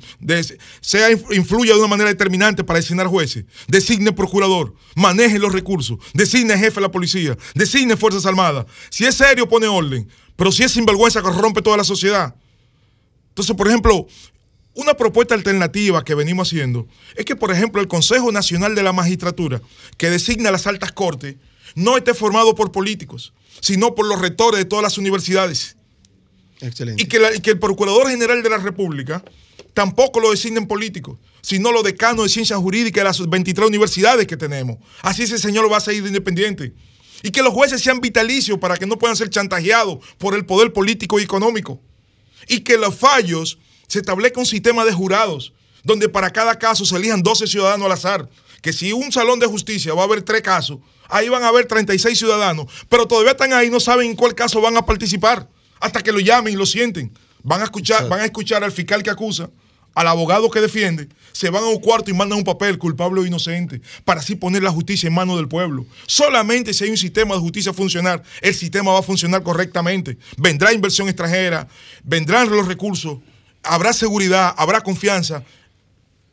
sea 0.80 1.10
inf- 1.10 1.34
influya 1.34 1.72
de 1.72 1.78
una 1.78 1.88
manera 1.88 2.08
determinante 2.10 2.64
para 2.64 2.78
designar 2.80 3.06
jueces, 3.06 3.44
designe 3.66 4.12
procurador, 4.12 4.74
maneje 4.96 5.38
los 5.38 5.52
recursos, 5.52 5.98
designe 6.14 6.58
jefe 6.58 6.76
de 6.76 6.80
la 6.82 6.90
policía, 6.90 7.36
designe 7.54 7.96
Fuerzas 7.96 8.26
Armadas. 8.26 8.66
Si 8.90 9.04
es 9.04 9.14
serio, 9.14 9.48
pone 9.48 9.66
orden. 9.66 10.08
Pero 10.36 10.52
si 10.52 10.62
es 10.62 10.72
sinvergüenza, 10.72 11.22
corrompe 11.22 11.62
toda 11.62 11.76
la 11.76 11.84
sociedad. 11.84 12.34
Entonces, 13.30 13.56
por 13.56 13.66
ejemplo, 13.68 14.06
una 14.74 14.94
propuesta 14.94 15.34
alternativa 15.34 16.04
que 16.04 16.14
venimos 16.14 16.48
haciendo 16.48 16.86
es 17.16 17.24
que, 17.24 17.34
por 17.34 17.50
ejemplo, 17.50 17.80
el 17.80 17.88
Consejo 17.88 18.30
Nacional 18.30 18.74
de 18.74 18.82
la 18.84 18.92
Magistratura, 18.92 19.60
que 19.96 20.10
designa 20.10 20.50
las 20.52 20.66
altas 20.68 20.92
cortes, 20.92 21.36
no 21.74 21.96
esté 21.96 22.14
formado 22.14 22.54
por 22.54 22.70
políticos, 22.70 23.32
sino 23.60 23.94
por 23.94 24.06
los 24.06 24.20
rectores 24.20 24.58
de 24.58 24.64
todas 24.64 24.82
las 24.84 24.98
universidades. 24.98 25.76
Y 26.96 27.06
que, 27.06 27.18
y 27.18 27.48
el 27.48 27.58
Procurador 27.58 28.08
General 28.08 28.42
de 28.42 28.50
la 28.50 28.58
República 28.58 29.22
tampoco 29.74 30.18
lo 30.18 30.30
designen 30.30 30.66
políticos, 30.66 31.18
sino 31.40 31.70
los 31.70 31.84
decanos 31.84 32.24
de 32.24 32.28
ciencias 32.30 32.58
jurídicas 32.58 33.00
de 33.00 33.04
las 33.04 33.28
23 33.30 33.68
universidades 33.68 34.26
que 34.26 34.36
tenemos. 34.36 34.78
Así 35.02 35.22
ese 35.22 35.38
señor 35.38 35.70
va 35.70 35.76
a 35.76 35.80
seguir 35.80 36.04
independiente. 36.04 36.72
Y 37.22 37.30
que 37.30 37.42
los 37.42 37.52
jueces 37.52 37.82
sean 37.82 38.00
vitalicios 38.00 38.58
para 38.58 38.76
que 38.76 38.86
no 38.86 38.98
puedan 38.98 39.16
ser 39.16 39.30
chantajeados 39.30 39.98
por 40.18 40.34
el 40.34 40.46
poder 40.46 40.72
político 40.72 41.18
y 41.18 41.22
económico. 41.22 41.80
Y 42.48 42.60
que 42.60 42.76
los 42.76 42.94
fallos 42.94 43.58
se 43.86 44.00
establezca 44.00 44.40
un 44.40 44.46
sistema 44.46 44.84
de 44.84 44.92
jurados, 44.92 45.52
donde 45.82 46.08
para 46.08 46.30
cada 46.30 46.58
caso 46.58 46.84
se 46.84 46.96
elijan 46.96 47.22
12 47.22 47.46
ciudadanos 47.46 47.86
al 47.86 47.92
azar. 47.92 48.28
Que 48.62 48.72
si 48.72 48.92
un 48.92 49.12
salón 49.12 49.38
de 49.38 49.46
justicia 49.46 49.94
va 49.94 50.02
a 50.02 50.04
haber 50.04 50.22
tres 50.22 50.42
casos, 50.42 50.78
ahí 51.08 51.28
van 51.28 51.42
a 51.42 51.48
haber 51.48 51.66
36 51.66 52.18
ciudadanos, 52.18 52.66
pero 52.88 53.06
todavía 53.06 53.32
están 53.32 53.52
ahí, 53.52 53.70
no 53.70 53.80
saben 53.80 54.10
en 54.10 54.16
cuál 54.16 54.34
caso 54.34 54.60
van 54.60 54.76
a 54.76 54.84
participar, 54.84 55.48
hasta 55.80 56.02
que 56.02 56.12
lo 56.12 56.20
llamen 56.20 56.54
y 56.54 56.56
lo 56.56 56.66
sienten. 56.66 57.12
Van 57.42 57.60
a 57.60 57.64
escuchar, 57.64 58.08
van 58.08 58.20
a 58.20 58.24
escuchar 58.24 58.64
al 58.64 58.72
fiscal 58.72 59.02
que 59.02 59.10
acusa, 59.10 59.50
al 59.94 60.06
abogado 60.06 60.50
que 60.50 60.60
defiende, 60.60 61.08
se 61.32 61.50
van 61.50 61.64
a 61.64 61.66
un 61.66 61.80
cuarto 61.80 62.10
y 62.10 62.14
mandan 62.14 62.38
un 62.38 62.44
papel, 62.44 62.78
culpable 62.78 63.20
o 63.20 63.26
inocente, 63.26 63.80
para 64.04 64.20
así 64.20 64.36
poner 64.36 64.62
la 64.62 64.70
justicia 64.70 65.08
en 65.08 65.14
manos 65.14 65.36
del 65.36 65.48
pueblo. 65.48 65.86
Solamente 66.06 66.72
si 66.72 66.84
hay 66.84 66.90
un 66.90 66.96
sistema 66.96 67.34
de 67.34 67.40
justicia 67.40 67.72
funcionar, 67.72 68.22
el 68.40 68.54
sistema 68.54 68.92
va 68.92 69.00
a 69.00 69.02
funcionar 69.02 69.42
correctamente. 69.42 70.18
Vendrá 70.36 70.72
inversión 70.72 71.08
extranjera, 71.08 71.66
vendrán 72.04 72.48
los 72.48 72.66
recursos, 72.68 73.18
habrá 73.62 73.92
seguridad, 73.92 74.54
habrá 74.56 74.80
confianza, 74.80 75.42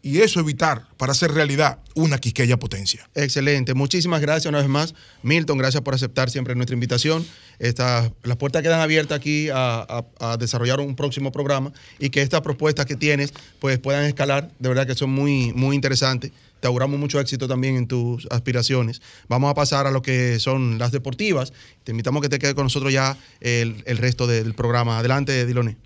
y 0.06 0.22
eso 0.22 0.40
evitar 0.40 0.86
para 0.98 1.14
hacer 1.14 1.32
realidad 1.32 1.80
una 1.96 2.20
quisqueya 2.20 2.58
potencia. 2.58 3.10
Excelente. 3.16 3.74
Muchísimas 3.74 4.22
gracias 4.22 4.46
una 4.46 4.60
vez 4.60 4.68
más. 4.68 4.94
Milton, 5.24 5.58
gracias 5.58 5.82
por 5.82 5.96
aceptar 5.96 6.30
siempre 6.30 6.54
nuestra 6.54 6.76
invitación. 6.76 7.26
Esta- 7.58 8.12
las 8.22 8.38
puertas 8.38 8.62
quedan 8.62 8.82
abiertas 8.82 9.18
aquí 9.18 9.50
a, 9.52 10.06
desarrollar 10.38 10.80
un 10.80 10.96
próximo 10.96 11.32
programa 11.32 11.74
y 11.98 12.12
que 12.12 12.22
estas 12.22 12.42
propuestas 12.42 12.86
que 12.86 12.96
tienes 12.96 13.34
pues 13.60 13.80
puedan 13.80 14.06
escalar. 14.06 14.52
De 14.60 14.70
verdad 14.70 14.86
que 14.86 14.94
son 14.94 15.10
muy, 15.10 15.52
muy 15.54 15.76
interesantes. 15.76 16.32
Te 16.60 16.68
auguramos 16.68 17.00
mucho 17.00 17.20
éxito 17.20 17.48
también 17.48 17.76
en 17.76 17.88
tus 17.88 18.28
aspiraciones. 18.30 19.02
Vamos 19.28 19.50
a 19.50 19.56
pasar 19.56 19.88
a 19.88 19.92
lo 19.92 20.04
que 20.04 20.40
son 20.40 20.78
las 20.78 20.92
deportivas. 20.92 21.52
Te 21.84 21.94
invitamos 21.94 22.20
a 22.20 22.22
que 22.22 22.30
te 22.30 22.38
quedes 22.38 22.54
con 22.54 22.66
nosotros 22.66 22.94
ya 22.94 23.18
el, 23.42 23.82
el 23.88 23.98
resto 23.98 24.28
del 24.28 24.54
programa. 24.54 25.00
Adelante, 25.00 25.48
Diloné. 25.48 25.78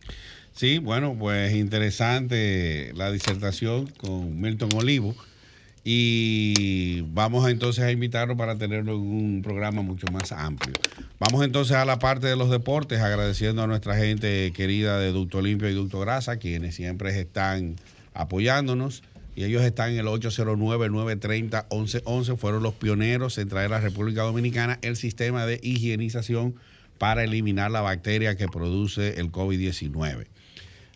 Sí, 0.54 0.80
bueno, 0.80 1.16
pues 1.18 1.56
interesante 1.56 2.92
la 2.96 3.12
disertación 3.12 3.88
con 3.98 4.40
Milton 4.40 4.70
Olivo. 4.76 5.16
Y 5.84 7.02
vamos 7.14 7.50
entonces 7.50 7.84
a 7.84 7.92
invitarlo 7.92 8.36
para 8.36 8.58
tenerlo 8.58 8.94
en 8.94 9.00
un 9.00 9.42
programa 9.42 9.82
mucho 9.82 10.08
más 10.12 10.32
amplio. 10.32 10.74
Vamos 11.20 11.44
entonces 11.44 11.78
a 11.78 11.86
la 11.86 12.00
parte 12.00 12.28
de 12.28 12.36
los 12.36 12.50
deportes, 12.50 13.00
agradeciendo 13.00 13.64
a 13.64 13.68
nuestra 13.68 13.96
gente 13.96 14.52
querida 14.54 15.00
de 15.00 15.12
Ducto 15.12 15.42
Limpio 15.42 15.70
y 15.70 15.74
Ducto 15.74 16.00
Grasa, 16.00 16.38
quienes 16.38 16.76
siempre 16.76 17.18
están 17.20 17.76
apoyándonos 18.14 19.04
y 19.36 19.46
ellos 19.46 19.64
están 19.64 19.92
en 19.92 20.00
el 20.00 20.08
809-930-1111. 20.08 22.38
Fueron 22.38 22.62
los 22.62 22.74
pioneros 22.74 23.38
en 23.38 23.48
traer 23.48 23.68
a 23.68 23.78
la 23.78 23.80
República 23.80 24.24
Dominicana 24.24 24.80
el 24.82 24.98
sistema 24.98 25.46
de 25.46 25.62
higienización 25.64 26.56
para 26.98 27.24
eliminar 27.24 27.72
la 27.72 27.80
bacteria 27.80 28.36
que 28.36 28.48
produce 28.48 29.22
el 29.22 29.32
COVID-19. 29.32 30.28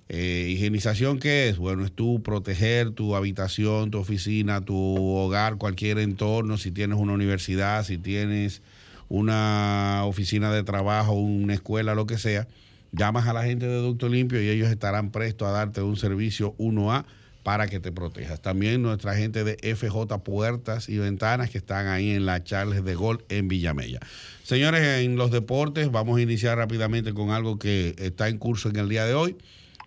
Eh, 0.09 0.47
higienización, 0.49 1.19
¿qué 1.19 1.49
es? 1.49 1.57
Bueno, 1.57 1.85
es 1.85 1.91
tú 1.91 2.21
proteger 2.21 2.91
tu 2.91 3.15
habitación, 3.15 3.89
tu 3.89 3.99
oficina, 3.99 4.61
tu 4.61 4.75
hogar, 4.75 5.57
cualquier 5.57 5.99
entorno, 5.99 6.57
si 6.57 6.71
tienes 6.71 6.97
una 6.97 7.13
universidad, 7.13 7.83
si 7.85 7.97
tienes 7.97 8.61
una 9.09 10.01
oficina 10.05 10.51
de 10.51 10.63
trabajo, 10.63 11.13
una 11.13 11.53
escuela, 11.53 11.95
lo 11.95 12.05
que 12.05 12.17
sea, 12.17 12.47
llamas 12.91 13.27
a 13.27 13.33
la 13.33 13.43
gente 13.43 13.65
de 13.65 13.77
Ducto 13.77 14.09
Limpio 14.09 14.41
y 14.41 14.49
ellos 14.49 14.69
estarán 14.69 15.11
prestos 15.11 15.47
a 15.47 15.51
darte 15.51 15.81
un 15.81 15.97
servicio 15.97 16.55
1A 16.57 17.05
para 17.43 17.67
que 17.67 17.79
te 17.79 17.91
protejas. 17.91 18.41
También 18.41 18.81
nuestra 18.81 19.15
gente 19.15 19.43
de 19.43 19.75
FJ 19.75 20.23
Puertas 20.23 20.89
y 20.89 20.97
Ventanas 20.97 21.49
que 21.49 21.57
están 21.57 21.87
ahí 21.87 22.11
en 22.11 22.25
la 22.25 22.43
Charles 22.43 22.83
de 22.83 22.95
Gol 22.95 23.23
en 23.29 23.49
Villamella. 23.49 23.99
Señores, 24.43 24.81
en 25.03 25.17
los 25.17 25.29
deportes 25.29 25.91
vamos 25.91 26.17
a 26.17 26.21
iniciar 26.21 26.57
rápidamente 26.57 27.13
con 27.13 27.31
algo 27.31 27.59
que 27.59 27.95
está 27.97 28.29
en 28.29 28.37
curso 28.37 28.69
en 28.69 28.77
el 28.77 28.89
día 28.89 29.05
de 29.05 29.13
hoy. 29.13 29.35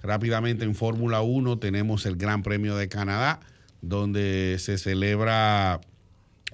Rápidamente 0.03 0.65
en 0.65 0.75
Fórmula 0.75 1.23
1 1.23 1.59
tenemos 1.59 2.07
el 2.07 2.17
Gran 2.17 2.43
Premio 2.43 2.77
de 2.77 2.89
Canadá, 2.89 3.41
donde 3.83 4.57
se 4.59 4.79
celebra 4.79 5.81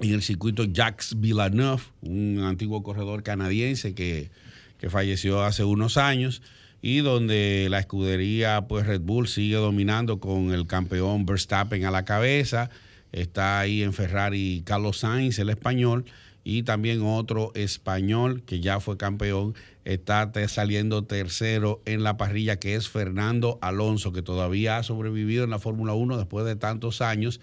en 0.01 0.13
el 0.13 0.23
circuito 0.23 0.65
Jacques 0.65 1.15
Villeneuve, 1.19 1.83
un 2.03 2.41
antiguo 2.45 2.83
corredor 2.83 3.23
canadiense 3.23 3.95
que, 3.95 4.31
que 4.79 4.91
falleció 4.91 5.43
hace 5.43 5.65
unos 5.65 5.97
años 5.97 6.43
y 6.83 6.99
donde 6.99 7.69
la 7.71 7.79
escudería 7.79 8.67
pues 8.69 8.87
Red 8.87 9.03
Bull 9.03 9.29
sigue 9.29 9.55
dominando 9.57 10.19
con 10.19 10.53
el 10.53 10.67
campeón 10.67 11.25
Verstappen 11.25 11.85
a 11.85 11.93
la 11.93 12.05
cabeza. 12.05 12.71
Está 13.13 13.61
ahí 13.61 13.83
en 13.83 13.93
Ferrari 13.93 14.63
Carlos 14.67 14.99
Sainz, 14.99 15.39
el 15.39 15.51
español, 15.51 16.05
y 16.45 16.65
también 16.65 17.03
otro 17.03 17.53
español 17.55 18.43
que 18.43 18.61
ya 18.61 18.81
fue 18.81 18.97
campeón, 18.97 19.55
está 19.85 20.31
saliendo 20.49 21.05
tercero 21.05 21.83
en 21.85 22.03
la 22.03 22.17
parrilla, 22.17 22.59
que 22.59 22.75
es 22.75 22.89
Fernando 22.89 23.59
Alonso, 23.63 24.13
que 24.13 24.23
todavía 24.23 24.77
ha 24.77 24.83
sobrevivido 24.83 25.45
en 25.45 25.51
la 25.51 25.59
Fórmula 25.59 25.93
1 25.95 26.17
después 26.17 26.47
de 26.47 26.57
tantos 26.57 27.01
años 27.01 27.41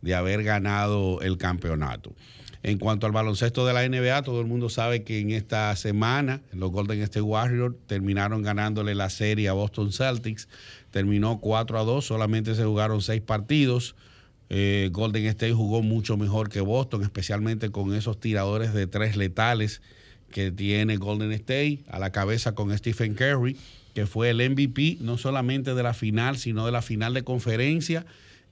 de 0.00 0.14
haber 0.14 0.42
ganado 0.42 1.20
el 1.20 1.38
campeonato. 1.38 2.12
En 2.64 2.78
cuanto 2.78 3.06
al 3.06 3.12
baloncesto 3.12 3.66
de 3.66 3.72
la 3.72 3.88
NBA, 3.88 4.22
todo 4.22 4.40
el 4.40 4.46
mundo 4.46 4.68
sabe 4.68 5.02
que 5.02 5.18
en 5.18 5.32
esta 5.32 5.74
semana 5.74 6.42
los 6.52 6.70
Golden 6.70 7.02
State 7.02 7.20
Warriors 7.20 7.74
terminaron 7.86 8.42
ganándole 8.42 8.94
la 8.94 9.10
serie 9.10 9.48
a 9.48 9.52
Boston 9.52 9.92
Celtics. 9.92 10.48
Terminó 10.92 11.40
4 11.40 11.80
a 11.80 11.82
2, 11.82 12.04
solamente 12.06 12.54
se 12.54 12.64
jugaron 12.64 13.02
seis 13.02 13.20
partidos. 13.20 13.96
Eh, 14.48 14.90
Golden 14.92 15.26
State 15.26 15.54
jugó 15.54 15.82
mucho 15.82 16.16
mejor 16.16 16.50
que 16.50 16.60
Boston, 16.60 17.02
especialmente 17.02 17.70
con 17.70 17.94
esos 17.94 18.20
tiradores 18.20 18.72
de 18.72 18.86
tres 18.86 19.16
letales 19.16 19.82
que 20.32 20.50
tiene 20.50 20.96
Golden 20.96 21.30
State, 21.30 21.84
a 21.88 22.00
la 22.00 22.10
cabeza 22.10 22.56
con 22.56 22.76
Stephen 22.76 23.14
Curry, 23.14 23.56
que 23.94 24.06
fue 24.06 24.30
el 24.30 24.38
MVP 24.50 24.98
no 25.00 25.18
solamente 25.18 25.74
de 25.74 25.82
la 25.84 25.94
final, 25.94 26.36
sino 26.36 26.66
de 26.66 26.72
la 26.72 26.82
final 26.82 27.14
de 27.14 27.22
conferencia 27.22 28.04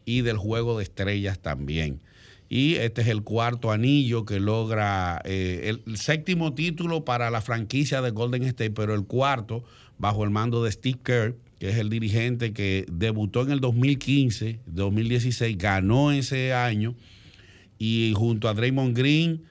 y 0.05 0.20
del 0.20 0.37
juego 0.37 0.78
de 0.78 0.85
estrellas 0.85 1.41
también. 1.41 2.01
Y 2.49 2.74
este 2.74 3.03
es 3.03 3.09
el 3.09 3.22
cuarto 3.22 3.70
anillo 3.70 4.24
que 4.24 4.41
logra 4.41 5.22
eh, 5.24 5.72
el, 5.87 5.97
séptimo 5.97 6.53
título 6.53 7.05
para 7.05 7.31
la 7.31 7.41
franquicia 7.41 8.03
de 8.03 8.11
Golden 8.11 8.43
State, 8.43 8.72
pero 8.72 8.95
el 8.95 9.05
cuarto 9.05 9.64
bajo 9.99 10.24
el 10.24 10.31
mando 10.31 10.64
de 10.64 10.72
Steve 10.72 10.99
Kerr, 11.03 11.37
que 11.61 11.70
es 11.70 11.76
el 11.76 11.91
dirigente 11.91 12.53
que 12.53 12.87
debutó 12.91 13.43
en 13.43 13.53
el 13.53 13.61
2015, 13.61 14.61
2016, 14.66 15.59
ganó 15.59 16.11
ese 16.11 16.53
año 16.53 16.95
y 17.78 18.12
junto 18.16 18.49
a 18.49 18.55
Draymond 18.55 18.97
Green, 18.97 19.43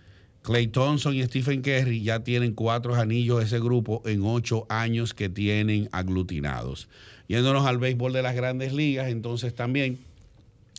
Clay 0.42 0.68
Thompson 0.68 1.16
y 1.16 1.24
Stephen 1.24 1.62
Curry 1.62 2.02
ya 2.02 2.22
tienen 2.22 2.54
cuatro 2.54 2.96
anillos 2.96 3.44
ese 3.44 3.60
grupo 3.60 4.02
en 4.06 4.24
ocho 4.24 4.66
años 4.70 5.14
que 5.14 5.30
tienen 5.30 5.90
aglutinados. 5.92 6.88
Yéndonos 7.28 7.66
al 7.66 7.78
béisbol 7.78 8.14
de 8.14 8.24
las 8.24 8.36
grandes 8.36 8.74
ligas, 8.74 9.10
entonces 9.10 9.54
también 9.54 10.00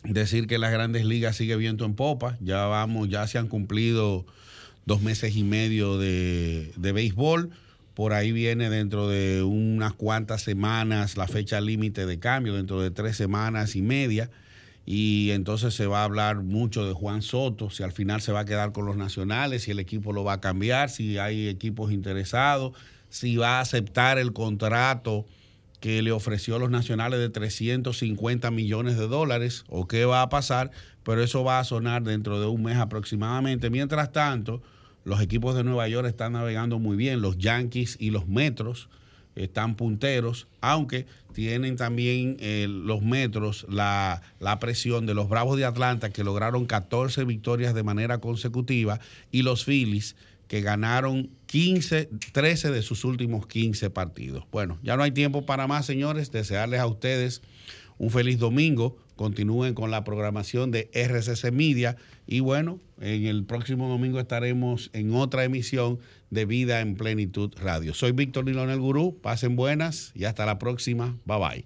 decir 0.03 0.47
que 0.47 0.57
las 0.57 0.71
grandes 0.71 1.05
ligas 1.05 1.35
sigue 1.35 1.55
viento 1.55 1.85
en 1.85 1.93
popa. 1.93 2.37
Ya 2.41 2.65
vamos, 2.65 3.09
ya 3.09 3.27
se 3.27 3.37
han 3.37 3.47
cumplido 3.47 4.25
dos 4.85 5.01
meses 5.01 5.35
y 5.35 5.43
medio 5.43 5.97
de, 5.97 6.71
de 6.75 6.91
béisbol. 6.91 7.51
Por 7.93 8.13
ahí 8.13 8.31
viene 8.31 8.69
dentro 8.69 9.07
de 9.07 9.43
unas 9.43 9.93
cuantas 9.93 10.41
semanas 10.41 11.17
la 11.17 11.27
fecha 11.27 11.61
límite 11.61 12.05
de 12.05 12.19
cambio, 12.19 12.55
dentro 12.55 12.81
de 12.81 12.89
tres 12.89 13.15
semanas 13.15 13.75
y 13.75 13.81
media. 13.81 14.29
Y 14.85 15.31
entonces 15.31 15.73
se 15.73 15.85
va 15.85 16.01
a 16.01 16.05
hablar 16.05 16.41
mucho 16.41 16.85
de 16.85 16.93
Juan 16.93 17.21
Soto, 17.21 17.69
si 17.69 17.83
al 17.83 17.91
final 17.91 18.21
se 18.21 18.31
va 18.31 18.41
a 18.41 18.45
quedar 18.45 18.71
con 18.71 18.85
los 18.85 18.97
nacionales, 18.97 19.63
si 19.63 19.71
el 19.71 19.79
equipo 19.79 20.11
lo 20.11 20.23
va 20.23 20.33
a 20.33 20.41
cambiar, 20.41 20.89
si 20.89 21.17
hay 21.17 21.47
equipos 21.47 21.91
interesados, 21.91 22.73
si 23.09 23.37
va 23.37 23.57
a 23.57 23.61
aceptar 23.61 24.17
el 24.17 24.33
contrato 24.33 25.25
que 25.79 26.01
le 26.01 26.11
ofreció 26.11 26.55
a 26.55 26.59
los 26.59 26.69
nacionales 26.69 27.19
de 27.19 27.29
350 27.29 28.51
millones 28.51 28.97
de 28.97 29.07
dólares 29.07 29.65
o 29.67 29.87
qué 29.87 30.05
va 30.05 30.21
a 30.21 30.29
pasar, 30.29 30.71
pero 31.03 31.23
eso 31.23 31.43
va 31.43 31.59
a 31.59 31.63
sonar 31.63 32.03
dentro 32.03 32.39
de 32.39 32.47
un 32.47 32.63
mes 32.63 32.77
aproximadamente. 32.77 33.69
Mientras 33.69 34.11
tanto, 34.11 34.61
los 35.03 35.21
equipos 35.21 35.55
de 35.55 35.63
Nueva 35.63 35.87
York 35.87 36.07
están 36.07 36.33
navegando 36.33 36.77
muy 36.79 36.95
bien, 36.95 37.21
los 37.21 37.37
Yankees 37.37 37.97
y 37.99 38.11
los 38.11 38.27
Metros 38.27 38.89
están 39.35 39.75
punteros, 39.75 40.47
aunque 40.61 41.07
tienen 41.33 41.75
también 41.75 42.37
eh, 42.39 42.67
los 42.69 43.01
Metros 43.01 43.65
la, 43.69 44.21
la, 44.39 44.59
presión 44.59 45.05
de 45.05 45.13
los 45.13 45.29
Bravos 45.29 45.57
de 45.57 45.65
Atlanta 45.65 46.09
que 46.09 46.23
lograron 46.23 46.65
14 46.65 47.23
victorias 47.25 47.73
de 47.73 47.83
manera 47.83 48.19
consecutiva 48.19 48.99
y 49.31 49.41
los 49.41 49.65
Phillies 49.65 50.15
que 50.51 50.59
ganaron 50.59 51.29
15, 51.45 52.09
13 52.33 52.71
de 52.71 52.81
sus 52.81 53.05
últimos 53.05 53.47
15 53.47 53.89
partidos. 53.89 54.43
Bueno, 54.51 54.79
ya 54.83 54.97
no 54.97 55.03
hay 55.03 55.11
tiempo 55.11 55.45
para 55.45 55.65
más, 55.65 55.85
señores. 55.85 56.29
Desearles 56.29 56.81
a 56.81 56.87
ustedes 56.87 57.41
un 57.97 58.09
feliz 58.09 58.37
domingo. 58.37 58.97
Continúen 59.15 59.73
con 59.75 59.91
la 59.91 60.03
programación 60.03 60.69
de 60.69 60.89
RCC 60.93 61.53
Media. 61.53 61.95
Y 62.27 62.41
bueno, 62.41 62.81
en 62.99 63.27
el 63.27 63.45
próximo 63.45 63.87
domingo 63.87 64.19
estaremos 64.19 64.89
en 64.91 65.15
otra 65.15 65.45
emisión 65.45 65.99
de 66.31 66.45
Vida 66.45 66.81
en 66.81 66.95
Plenitud 66.95 67.53
Radio. 67.61 67.93
Soy 67.93 68.13
Víctor 68.13 68.45
Nilón 68.45 68.71
el 68.71 68.79
Gurú. 68.79 69.19
Pasen 69.21 69.55
buenas 69.55 70.11
y 70.15 70.25
hasta 70.25 70.47
la 70.47 70.57
próxima. 70.57 71.19
Bye 71.25 71.37
bye. 71.37 71.65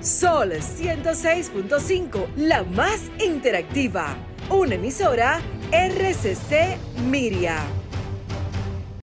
Sol 0.00 0.52
106.5, 0.52 2.26
la 2.36 2.62
más 2.62 3.10
interactiva 3.18 4.16
una 4.50 4.74
emisora 4.74 5.40
RCC 5.72 6.76
Miria. 7.08 7.83